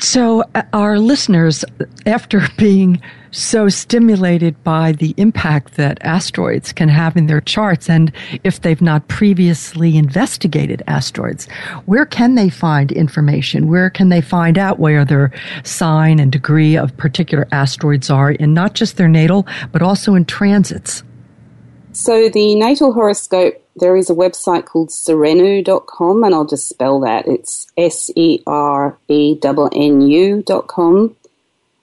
So, 0.00 0.44
uh, 0.54 0.62
our 0.72 0.98
listeners, 0.98 1.64
after 2.06 2.40
being 2.56 3.02
so 3.30 3.68
stimulated 3.68 4.62
by 4.64 4.92
the 4.92 5.12
impact 5.16 5.74
that 5.74 5.98
asteroids 6.02 6.72
can 6.72 6.88
have 6.88 7.16
in 7.16 7.26
their 7.26 7.40
charts, 7.40 7.90
and 7.90 8.12
if 8.44 8.62
they've 8.62 8.80
not 8.80 9.08
previously 9.08 9.96
investigated 9.96 10.82
asteroids, 10.86 11.46
where 11.86 12.06
can 12.06 12.36
they 12.36 12.48
find 12.48 12.92
information? 12.92 13.68
Where 13.68 13.90
can 13.90 14.08
they 14.08 14.20
find 14.20 14.56
out 14.56 14.78
where 14.78 15.04
their 15.04 15.32
sign 15.64 16.20
and 16.20 16.32
degree 16.32 16.76
of 16.76 16.96
particular 16.96 17.46
asteroids 17.52 18.08
are 18.08 18.30
in 18.30 18.54
not 18.54 18.74
just 18.74 18.96
their 18.96 19.08
natal, 19.08 19.46
but 19.72 19.82
also 19.82 20.14
in 20.14 20.24
transits? 20.24 21.02
So, 22.00 22.28
the 22.28 22.54
natal 22.54 22.92
horoscope 22.92 23.60
there 23.74 23.96
is 23.96 24.08
a 24.08 24.14
website 24.14 24.66
called 24.66 24.90
serennu.com, 24.90 26.22
and 26.22 26.32
I'll 26.32 26.46
just 26.46 26.68
spell 26.68 27.00
that. 27.00 27.26
It's 27.26 27.66
S 27.76 28.08
E 28.14 28.40
R 28.46 28.96
E 29.08 29.36
N 29.42 29.68
N 29.72 30.00
U.com. 30.02 31.16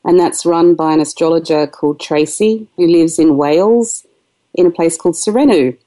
And 0.06 0.18
that's 0.18 0.46
run 0.46 0.74
by 0.74 0.94
an 0.94 1.02
astrologer 1.02 1.68
called 1.68 2.00
Tracy, 2.00 2.66
who 2.78 2.88
lives 2.88 3.20
in 3.20 3.36
Wales 3.36 4.08
in 4.54 4.66
a 4.66 4.72
place 4.72 4.98
called 4.98 5.16
Serennu. 5.16 5.78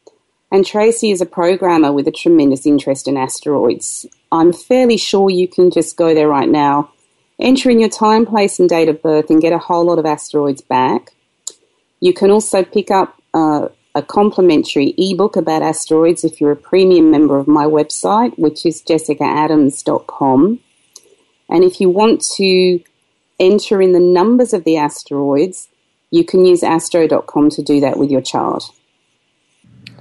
And 0.53 0.67
Tracy 0.67 1.11
is 1.11 1.23
a 1.23 1.27
programmer 1.27 1.91
with 1.91 2.07
a 2.07 2.13
tremendous 2.13 2.67
interest 2.67 3.09
in 3.09 3.17
asteroids. 3.17 4.05
I'm 4.31 4.53
fairly 4.53 4.99
sure 4.99 5.31
you 5.31 5.49
can 5.49 5.71
just 5.71 5.97
go 5.97 6.15
there 6.15 6.29
right 6.29 6.51
now, 6.51 6.93
enter 7.39 7.71
in 7.71 7.81
your 7.81 7.89
time, 7.89 8.27
place, 8.27 8.61
and 8.61 8.69
date 8.69 8.91
of 8.91 9.01
birth, 9.01 9.31
and 9.31 9.41
get 9.41 9.55
a 9.55 9.59
whole 9.59 9.87
lot 9.87 9.99
of 9.99 10.05
asteroids 10.05 10.61
back. 10.61 11.13
You 12.01 12.13
can 12.13 12.31
also 12.31 12.63
pick 12.63 12.91
up 12.91 13.15
uh, 13.33 13.69
a 13.99 14.03
complimentary 14.03 14.95
ebook 14.97 15.35
about 15.35 15.61
asteroids 15.61 16.23
if 16.23 16.41
you're 16.41 16.53
a 16.53 16.57
premium 16.57 17.11
member 17.11 17.37
of 17.37 17.49
my 17.49 17.65
website, 17.65 18.39
which 18.39 18.65
is 18.65 18.81
jessicaadams.com. 18.81 20.61
And 21.49 21.65
if 21.65 21.81
you 21.81 21.91
want 21.91 22.21
to 22.37 22.81
enter 23.41 23.83
in 23.83 23.93
the 23.93 24.01
numbers 24.01 24.53
of 24.53 24.63
the 24.63 24.77
asteroids, 24.77 25.69
you 26.11 26.25
can 26.25 26.45
use 26.45 26.63
astro.com 26.63 27.51
to 27.51 27.63
do 27.63 27.81
that 27.81 27.99
with 27.99 28.11
your 28.11 28.23
chart. 28.23 28.71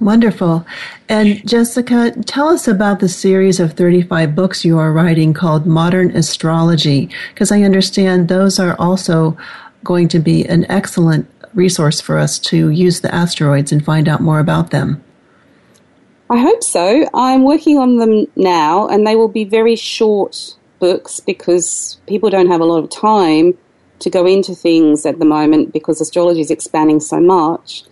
Wonderful. 0.00 0.64
And 1.08 1.44
Jessica, 1.46 2.12
tell 2.24 2.48
us 2.48 2.68
about 2.68 3.00
the 3.00 3.08
series 3.08 3.58
of 3.58 3.72
35 3.72 4.36
books 4.36 4.64
you 4.64 4.78
are 4.78 4.92
writing 4.92 5.34
called 5.34 5.66
Modern 5.66 6.16
Astrology, 6.16 7.10
because 7.34 7.50
I 7.50 7.62
understand 7.62 8.28
those 8.28 8.60
are 8.60 8.76
also 8.78 9.36
going 9.82 10.06
to 10.08 10.20
be 10.20 10.46
an 10.46 10.70
excellent 10.70 11.28
resource 11.54 12.00
for 12.00 12.18
us 12.18 12.38
to 12.38 12.70
use 12.70 13.00
the 13.00 13.14
asteroids 13.14 13.72
and 13.72 13.84
find 13.84 14.08
out 14.08 14.20
more 14.20 14.38
about 14.38 14.70
them. 14.70 15.02
I 16.30 16.38
hope 16.38 16.62
so. 16.62 17.08
I'm 17.14 17.44
working 17.44 17.78
on 17.78 17.96
them 17.96 18.26
now, 18.36 18.86
and 18.86 19.06
they 19.06 19.16
will 19.16 19.28
be 19.28 19.44
very 19.44 19.76
short 19.76 20.54
books 20.78 21.20
because 21.20 21.98
people 22.06 22.28
don't 22.28 22.48
have 22.48 22.60
a 22.60 22.64
lot 22.64 22.84
of 22.84 22.90
time 22.90 23.56
to 24.00 24.10
go 24.10 24.26
into 24.26 24.54
things 24.54 25.06
at 25.06 25.18
the 25.18 25.24
moment 25.24 25.72
because 25.72 26.00
astrology 26.00 26.40
is 26.40 26.50
expanding 26.50 27.00
so 27.00 27.20
much. 27.20 27.84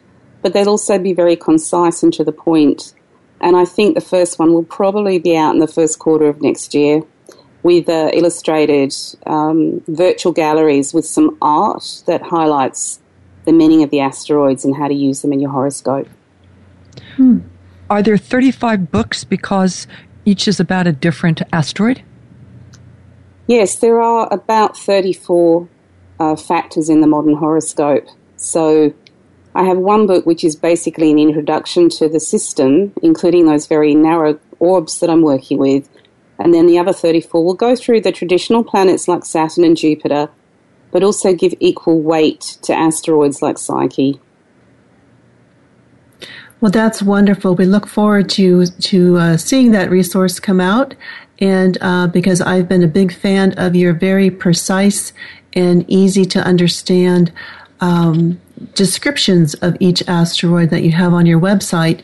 But 0.43 0.53
they'll 0.53 0.69
also 0.69 0.99
be 0.99 1.13
very 1.13 1.35
concise 1.35 2.03
and 2.03 2.13
to 2.15 2.25
the 2.25 2.33
point. 2.33 2.95
And 3.41 3.57
I 3.57 3.65
think 3.65 3.95
the 3.95 4.01
first 4.01 4.39
one 4.39 4.53
will 4.53 4.65
probably 4.65 5.19
be 5.19 5.37
out 5.37 5.55
in 5.55 5.61
the 5.61 5.67
first 5.67 5.99
quarter 5.99 6.27
of 6.27 6.41
next 6.41 6.75
year 6.75 7.03
with 7.63 7.89
uh, 7.89 8.11
illustrated 8.13 8.95
um, 9.27 9.83
virtual 9.89 10.33
galleries 10.33 10.95
with 10.95 11.05
some 11.05 11.37
art 11.43 12.03
that 12.07 12.23
highlights 12.23 13.01
the 13.47 13.53
meaning 13.53 13.82
of 13.82 13.90
the 13.90 14.01
asteroids 14.01 14.64
and 14.64 14.76
how 14.76 14.88
to 14.88 14.94
use 14.94 15.22
them 15.22 15.32
in 15.32 15.40
your 15.40 15.51
horoscope. 15.51 16.09
Hmm. 17.16 17.38
Are 17.88 18.03
there 18.03 18.18
35 18.18 18.90
books 18.90 19.24
because 19.24 19.86
each 20.24 20.49
is 20.49 20.61
about 20.61 20.86
a 20.86 20.92
different 20.92 21.40
asteroid? 21.53 22.03
Yes, 23.47 23.76
there 23.76 24.01
are 24.01 24.28
about 24.32 24.76
34 24.76 25.68
uh, 26.18 26.36
factors 26.36 26.90
in 26.90 27.01
the 27.01 27.07
modern 27.07 27.36
horoscope. 27.36 28.07
So 28.36 28.92
I 29.55 29.64
have 29.64 29.78
one 29.78 30.07
book 30.07 30.26
which 30.26 30.44
is 30.44 30.57
basically 30.57 31.11
an 31.11 31.18
introduction 31.18 31.88
to 31.90 32.09
the 32.09 32.20
system, 32.20 32.92
including 33.03 33.47
those 33.47 33.66
very 33.66 33.94
narrow 33.94 34.38
orbs 34.59 34.99
that 35.01 35.09
I'm 35.09 35.22
working 35.22 35.59
with. 35.59 35.88
And 36.38 36.53
then 36.53 36.66
the 36.66 36.78
other 36.78 36.92
34 36.92 37.44
will 37.44 37.55
go 37.55 37.76
through 37.76 38.03
the 38.03 38.12
traditional 38.12 38.64
planets 38.64 39.09
like 39.09 39.24
Saturn 39.24 39.64
and 39.64 39.76
Jupiter, 39.76 40.28
but 40.97 41.05
also 41.05 41.34
give 41.34 41.53
equal 41.61 42.01
weight 42.01 42.57
to 42.62 42.72
asteroids 42.72 43.42
like 43.42 43.59
Psyche. 43.59 44.18
Well, 46.62 46.70
that's 46.70 47.03
wonderful. 47.03 47.55
We 47.55 47.66
look 47.66 47.86
forward 47.86 48.30
to 48.30 48.64
to 48.64 49.18
uh, 49.18 49.36
seeing 49.36 49.72
that 49.72 49.90
resource 49.90 50.40
come 50.40 50.59
out, 50.59 50.94
and 51.38 51.76
uh, 51.82 52.07
because 52.07 52.40
I've 52.40 52.66
been 52.66 52.82
a 52.82 52.88
big 52.88 53.12
fan 53.12 53.53
of 53.59 53.76
your 53.76 53.92
very 53.92 54.30
precise 54.30 55.12
and 55.53 55.84
easy 55.86 56.24
to 56.24 56.40
understand 56.40 57.30
um, 57.80 58.40
descriptions 58.72 59.53
of 59.57 59.76
each 59.78 60.03
asteroid 60.09 60.70
that 60.70 60.82
you 60.82 60.92
have 60.92 61.12
on 61.12 61.26
your 61.26 61.38
website, 61.38 62.01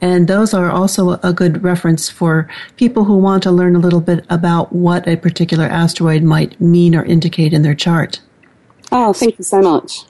and 0.00 0.28
those 0.28 0.54
are 0.54 0.70
also 0.70 1.18
a 1.24 1.32
good 1.32 1.64
reference 1.64 2.08
for 2.08 2.48
people 2.76 3.06
who 3.06 3.16
want 3.16 3.42
to 3.42 3.50
learn 3.50 3.74
a 3.74 3.80
little 3.80 4.00
bit 4.00 4.24
about 4.30 4.72
what 4.72 5.08
a 5.08 5.16
particular 5.16 5.64
asteroid 5.64 6.22
might 6.22 6.60
mean 6.60 6.94
or 6.94 7.04
indicate 7.04 7.52
in 7.52 7.62
their 7.62 7.74
chart. 7.74 8.20
Oh, 8.92 9.12
thank 9.12 9.38
you 9.38 9.44
so 9.44 9.60
much. 9.60 10.04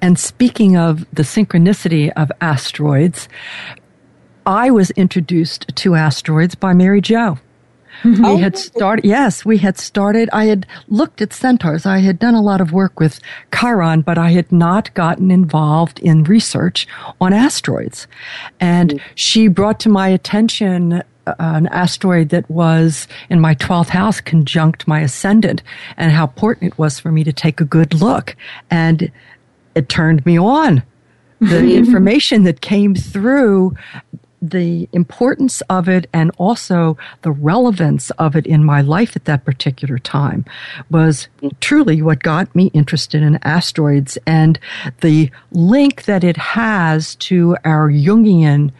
And 0.00 0.18
speaking 0.18 0.76
of 0.76 1.06
the 1.12 1.22
synchronicity 1.22 2.12
of 2.16 2.30
asteroids, 2.40 3.28
I 4.46 4.70
was 4.70 4.90
introduced 4.92 5.74
to 5.76 5.94
asteroids 5.94 6.54
by 6.54 6.72
Mary 6.72 7.00
Jo. 7.00 7.38
Oh. 8.04 8.34
We 8.34 8.40
had 8.40 8.56
started, 8.58 9.04
yes, 9.04 9.44
we 9.44 9.58
had 9.58 9.78
started. 9.78 10.28
I 10.32 10.46
had 10.46 10.66
looked 10.88 11.22
at 11.22 11.32
centaurs. 11.32 11.86
I 11.86 11.98
had 11.98 12.18
done 12.18 12.34
a 12.34 12.42
lot 12.42 12.60
of 12.60 12.72
work 12.72 12.98
with 12.98 13.20
Chiron, 13.54 14.00
but 14.00 14.18
I 14.18 14.30
had 14.30 14.50
not 14.50 14.92
gotten 14.94 15.30
involved 15.30 16.00
in 16.00 16.24
research 16.24 16.88
on 17.20 17.32
asteroids. 17.32 18.08
And 18.58 18.90
mm. 18.90 19.00
she 19.14 19.46
brought 19.46 19.78
to 19.80 19.88
my 19.88 20.08
attention 20.08 21.02
Uh, 21.24 21.34
an 21.38 21.68
asteroid 21.68 22.30
that 22.30 22.50
was 22.50 23.06
in 23.30 23.38
my 23.38 23.54
12th 23.54 23.88
house 23.88 24.20
conjunct 24.20 24.88
my 24.88 25.00
ascendant 25.00 25.62
and 25.96 26.10
how 26.10 26.24
important 26.24 26.72
it 26.72 26.78
was 26.78 26.98
for 26.98 27.12
me 27.12 27.22
to 27.22 27.32
take 27.32 27.60
a 27.60 27.64
good 27.64 27.94
look. 27.94 28.34
And 28.72 29.10
it 29.76 29.88
turned 29.88 30.26
me 30.26 30.36
on. 30.36 30.82
The 31.40 31.74
information 31.76 32.42
that 32.42 32.60
came 32.60 32.96
through 32.96 33.76
the 34.42 34.88
importance 34.92 35.60
of 35.70 35.88
it 35.88 36.08
and 36.12 36.32
also 36.36 36.98
the 37.22 37.30
relevance 37.30 38.10
of 38.12 38.34
it 38.34 38.44
in 38.44 38.64
my 38.64 38.80
life 38.80 39.14
at 39.14 39.24
that 39.26 39.44
particular 39.44 39.98
time 39.98 40.44
was 40.90 41.28
truly 41.60 42.02
what 42.02 42.24
got 42.24 42.52
me 42.54 42.66
interested 42.74 43.22
in 43.22 43.38
asteroids 43.44 44.18
and 44.26 44.58
the 45.00 45.30
link 45.52 46.04
that 46.04 46.24
it 46.24 46.36
has 46.36 47.14
to 47.14 47.56
our 47.64 47.88
Jungian 47.88 48.72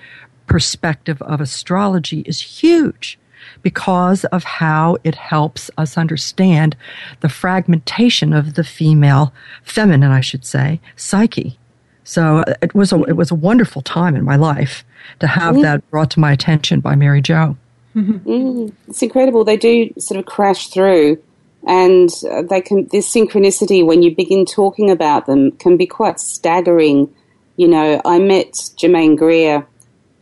perspective 0.53 1.23
of 1.23 1.41
astrology 1.41 2.21
is 2.27 2.61
huge 2.61 3.19
because 3.63 4.25
of 4.27 4.45
how 4.45 4.99
it 5.03 5.15
helps 5.15 5.71
us 5.79 5.97
understand 5.97 6.77
the 7.21 7.29
fragmentation 7.29 8.35
of 8.35 8.53
the 8.53 8.63
female, 8.63 9.33
feminine, 9.63 10.11
I 10.11 10.21
should 10.21 10.45
say, 10.45 10.79
psyche. 10.95 11.59
So 12.05 12.39
uh, 12.47 12.55
it 12.61 12.75
was 12.75 12.93
a, 12.93 13.03
it 13.05 13.17
was 13.17 13.31
a 13.31 13.35
wonderful 13.35 13.81
time 13.81 14.15
in 14.15 14.25
my 14.25 14.37
life 14.37 14.85
to 15.21 15.27
have 15.27 15.55
mm-hmm. 15.55 15.63
that 15.63 15.91
brought 15.91 16.11
to 16.13 16.21
my 16.21 16.33
attention 16.33 16.81
by 16.81 16.97
Mary 16.97 17.23
Jo. 17.23 17.57
Mm, 17.97 18.73
it's 18.89 19.03
incredible. 19.03 19.45
They 19.45 19.57
do 19.57 19.91
sort 19.99 20.19
of 20.19 20.27
crash 20.27 20.69
through, 20.69 21.23
and 21.67 22.11
uh, 22.31 22.43
they 22.43 22.61
can. 22.61 22.89
This 22.89 23.13
synchronicity, 23.13 23.85
when 23.85 24.03
you 24.03 24.15
begin 24.15 24.45
talking 24.45 24.91
about 24.91 25.27
them, 25.27 25.53
can 25.53 25.77
be 25.77 25.87
quite 25.87 26.21
staggering. 26.21 27.09
You 27.57 27.69
know, 27.69 28.01
I 28.05 28.19
met 28.19 28.71
Germaine 28.79 29.17
Greer, 29.17 29.67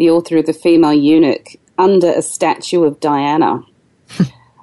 the 0.00 0.10
author 0.10 0.38
of 0.38 0.46
The 0.46 0.54
Female 0.54 0.94
Eunuch, 0.94 1.48
under 1.76 2.08
a 2.08 2.22
statue 2.22 2.84
of 2.84 3.00
Diana. 3.00 3.62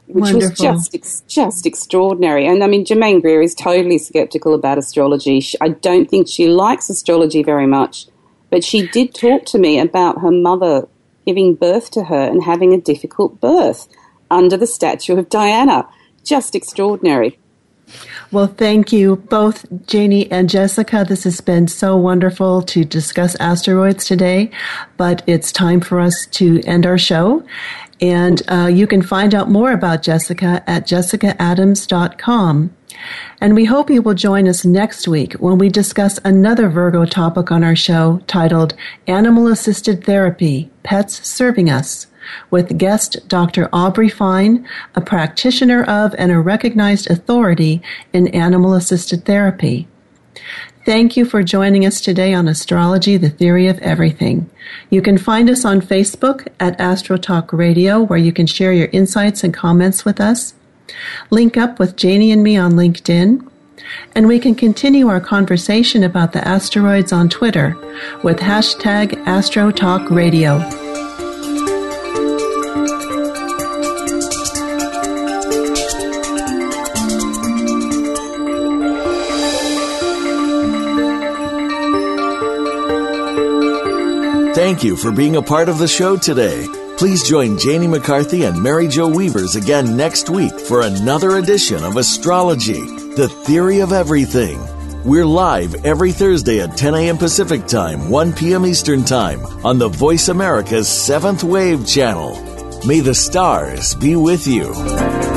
which 0.08 0.34
Wonderful. 0.34 0.74
was 0.74 0.90
just 0.90 1.28
just 1.28 1.66
extraordinary. 1.68 2.48
And 2.48 2.64
I 2.64 2.68
mean, 2.68 2.86
Germaine 2.86 3.22
Greer 3.22 3.44
is 3.44 3.54
totally 3.54 4.00
skeptical 4.00 4.56
about 4.56 4.80
astrology. 4.80 5.46
I 5.62 5.70
don't 5.70 6.10
think 6.10 6.28
she 6.28 6.48
likes 6.48 6.90
astrology 6.90 7.44
very 7.44 7.68
much, 7.68 8.08
but 8.50 8.64
she 8.64 8.88
did 8.88 9.14
talk 9.14 9.46
to 9.48 9.60
me 9.60 9.80
about 9.80 10.22
her 10.22 10.32
mother 10.32 10.88
giving 11.28 11.54
birth 11.54 11.92
to 11.92 12.06
her 12.06 12.24
and 12.24 12.44
having 12.44 12.74
a 12.74 12.82
difficult 12.82 13.40
birth 13.40 13.88
under 14.32 14.58
the 14.58 14.66
statue 14.66 15.18
of 15.18 15.30
Diana. 15.30 15.88
Just 16.24 16.56
extraordinary. 16.56 17.38
Well, 18.32 18.48
thank 18.48 18.92
you 18.92 19.16
both, 19.16 19.66
Janie 19.88 20.30
and 20.32 20.50
Jessica. 20.50 21.06
This 21.08 21.24
has 21.24 21.40
been 21.42 21.68
so 21.68 21.96
wonderful 21.96 22.62
to 22.64 22.84
discuss 22.84 23.36
asteroids 23.36 24.06
today, 24.06 24.52
but 24.98 25.24
it's 25.28 25.52
time 25.52 25.80
for 25.80 26.00
us 26.00 26.26
to 26.32 26.62
end 26.66 26.86
our 26.86 26.98
show. 26.98 27.46
And 28.00 28.42
uh, 28.50 28.70
you 28.72 28.86
can 28.86 29.02
find 29.02 29.34
out 29.34 29.50
more 29.50 29.72
about 29.72 30.04
Jessica 30.04 30.64
at 30.68 30.88
jessicaadams.com. 30.88 32.76
And 33.40 33.56
we 33.56 33.66
hope 33.66 33.90
you 33.90 34.02
will 34.02 34.14
join 34.14 34.48
us 34.48 34.66
next 34.66 35.08
week 35.08 35.34
when 35.34 35.58
we 35.58 35.70
discuss 35.70 36.20
another 36.24 36.68
Virgo 36.68 37.06
topic 37.06 37.52
on 37.52 37.64
our 37.64 37.76
show 37.76 38.22
titled 38.28 38.74
Animal 39.08 39.48
Assisted 39.48 40.04
Therapy 40.04 40.70
Pets 40.84 41.28
Serving 41.28 41.70
Us 41.70 42.08
with 42.50 42.78
guest 42.78 43.28
Dr. 43.28 43.70
Aubrey 43.74 44.10
Fine, 44.10 44.68
a 44.96 45.02
practitioner 45.02 45.84
of 45.84 46.16
and 46.18 46.32
a 46.32 46.40
recognized 46.40 47.10
authority 47.10 47.82
in 48.14 48.28
animal 48.30 48.74
assisted 48.74 49.26
therapy. 49.26 49.88
Thank 50.86 51.18
you 51.18 51.26
for 51.26 51.44
joining 51.44 51.86
us 51.86 52.00
today 52.00 52.34
on 52.34 52.48
Astrology, 52.48 53.18
the 53.18 53.30
Theory 53.30 53.68
of 53.68 53.78
Everything. 53.80 54.50
You 54.90 55.02
can 55.02 55.18
find 55.18 55.50
us 55.50 55.66
on 55.66 55.82
Facebook 55.82 56.48
at 56.62 56.80
Astro 56.80 57.18
Talk 57.18 57.52
Radio, 57.52 58.02
where 58.02 58.18
you 58.18 58.32
can 58.32 58.48
share 58.48 58.72
your 58.72 58.88
insights 58.94 59.44
and 59.44 59.54
comments 59.54 60.06
with 60.06 60.22
us. 60.22 60.54
Link 61.30 61.58
up 61.58 61.78
with 61.78 61.98
Janie 61.98 62.32
and 62.32 62.42
me 62.42 62.56
on 62.56 62.74
LinkedIn. 62.74 63.46
And 64.16 64.28
we 64.28 64.40
can 64.40 64.56
continue 64.56 65.08
our 65.08 65.20
conversation 65.20 66.04
about 66.04 66.34
the 66.34 66.46
asteroids 66.48 67.12
on 67.12 67.28
Twitter 67.30 67.76
with 68.24 68.38
hashtag 68.40 69.18
Astro 69.26 69.72
Talk 69.72 70.10
Radio. 70.10 70.87
Thank 84.78 84.90
you 84.90 84.96
for 84.96 85.12
being 85.12 85.38
a 85.38 85.42
part 85.42 85.70
of 85.70 85.80
the 85.80 85.88
show 85.88 86.18
today. 86.18 86.68
Please 86.98 87.28
join 87.28 87.58
Janie 87.58 87.88
McCarthy 87.88 88.44
and 88.44 88.62
Mary 88.62 88.88
Jo 88.88 89.08
Weavers 89.08 89.56
again 89.56 89.98
next 89.98 90.30
week 90.30 90.60
for 90.60 90.82
another 90.82 91.38
edition 91.38 91.84
of 91.84 91.98
Astrology, 91.98 92.86
the 93.16 93.28
Theory 93.28 93.80
of 93.80 93.92
Everything. 93.92 94.60
We're 95.04 95.26
live 95.26 95.84
every 95.84 96.12
Thursday 96.12 96.62
at 96.62 96.78
10 96.78 96.94
a.m. 96.94 97.18
Pacific 97.18 97.66
Time, 97.66 98.12
1 98.12 98.34
p.m. 98.34 98.68
Eastern 98.68 99.04
Time 99.04 99.44
on 99.66 99.80
the 99.80 99.90
Voice 99.90 100.28
America's 100.28 100.88
Seventh 100.88 101.44
Wave 101.44 101.88
channel. 101.88 102.36
May 102.86 103.00
the 103.00 103.16
stars 103.16 103.96
be 103.96 104.16
with 104.16 104.46
you. 104.46 105.37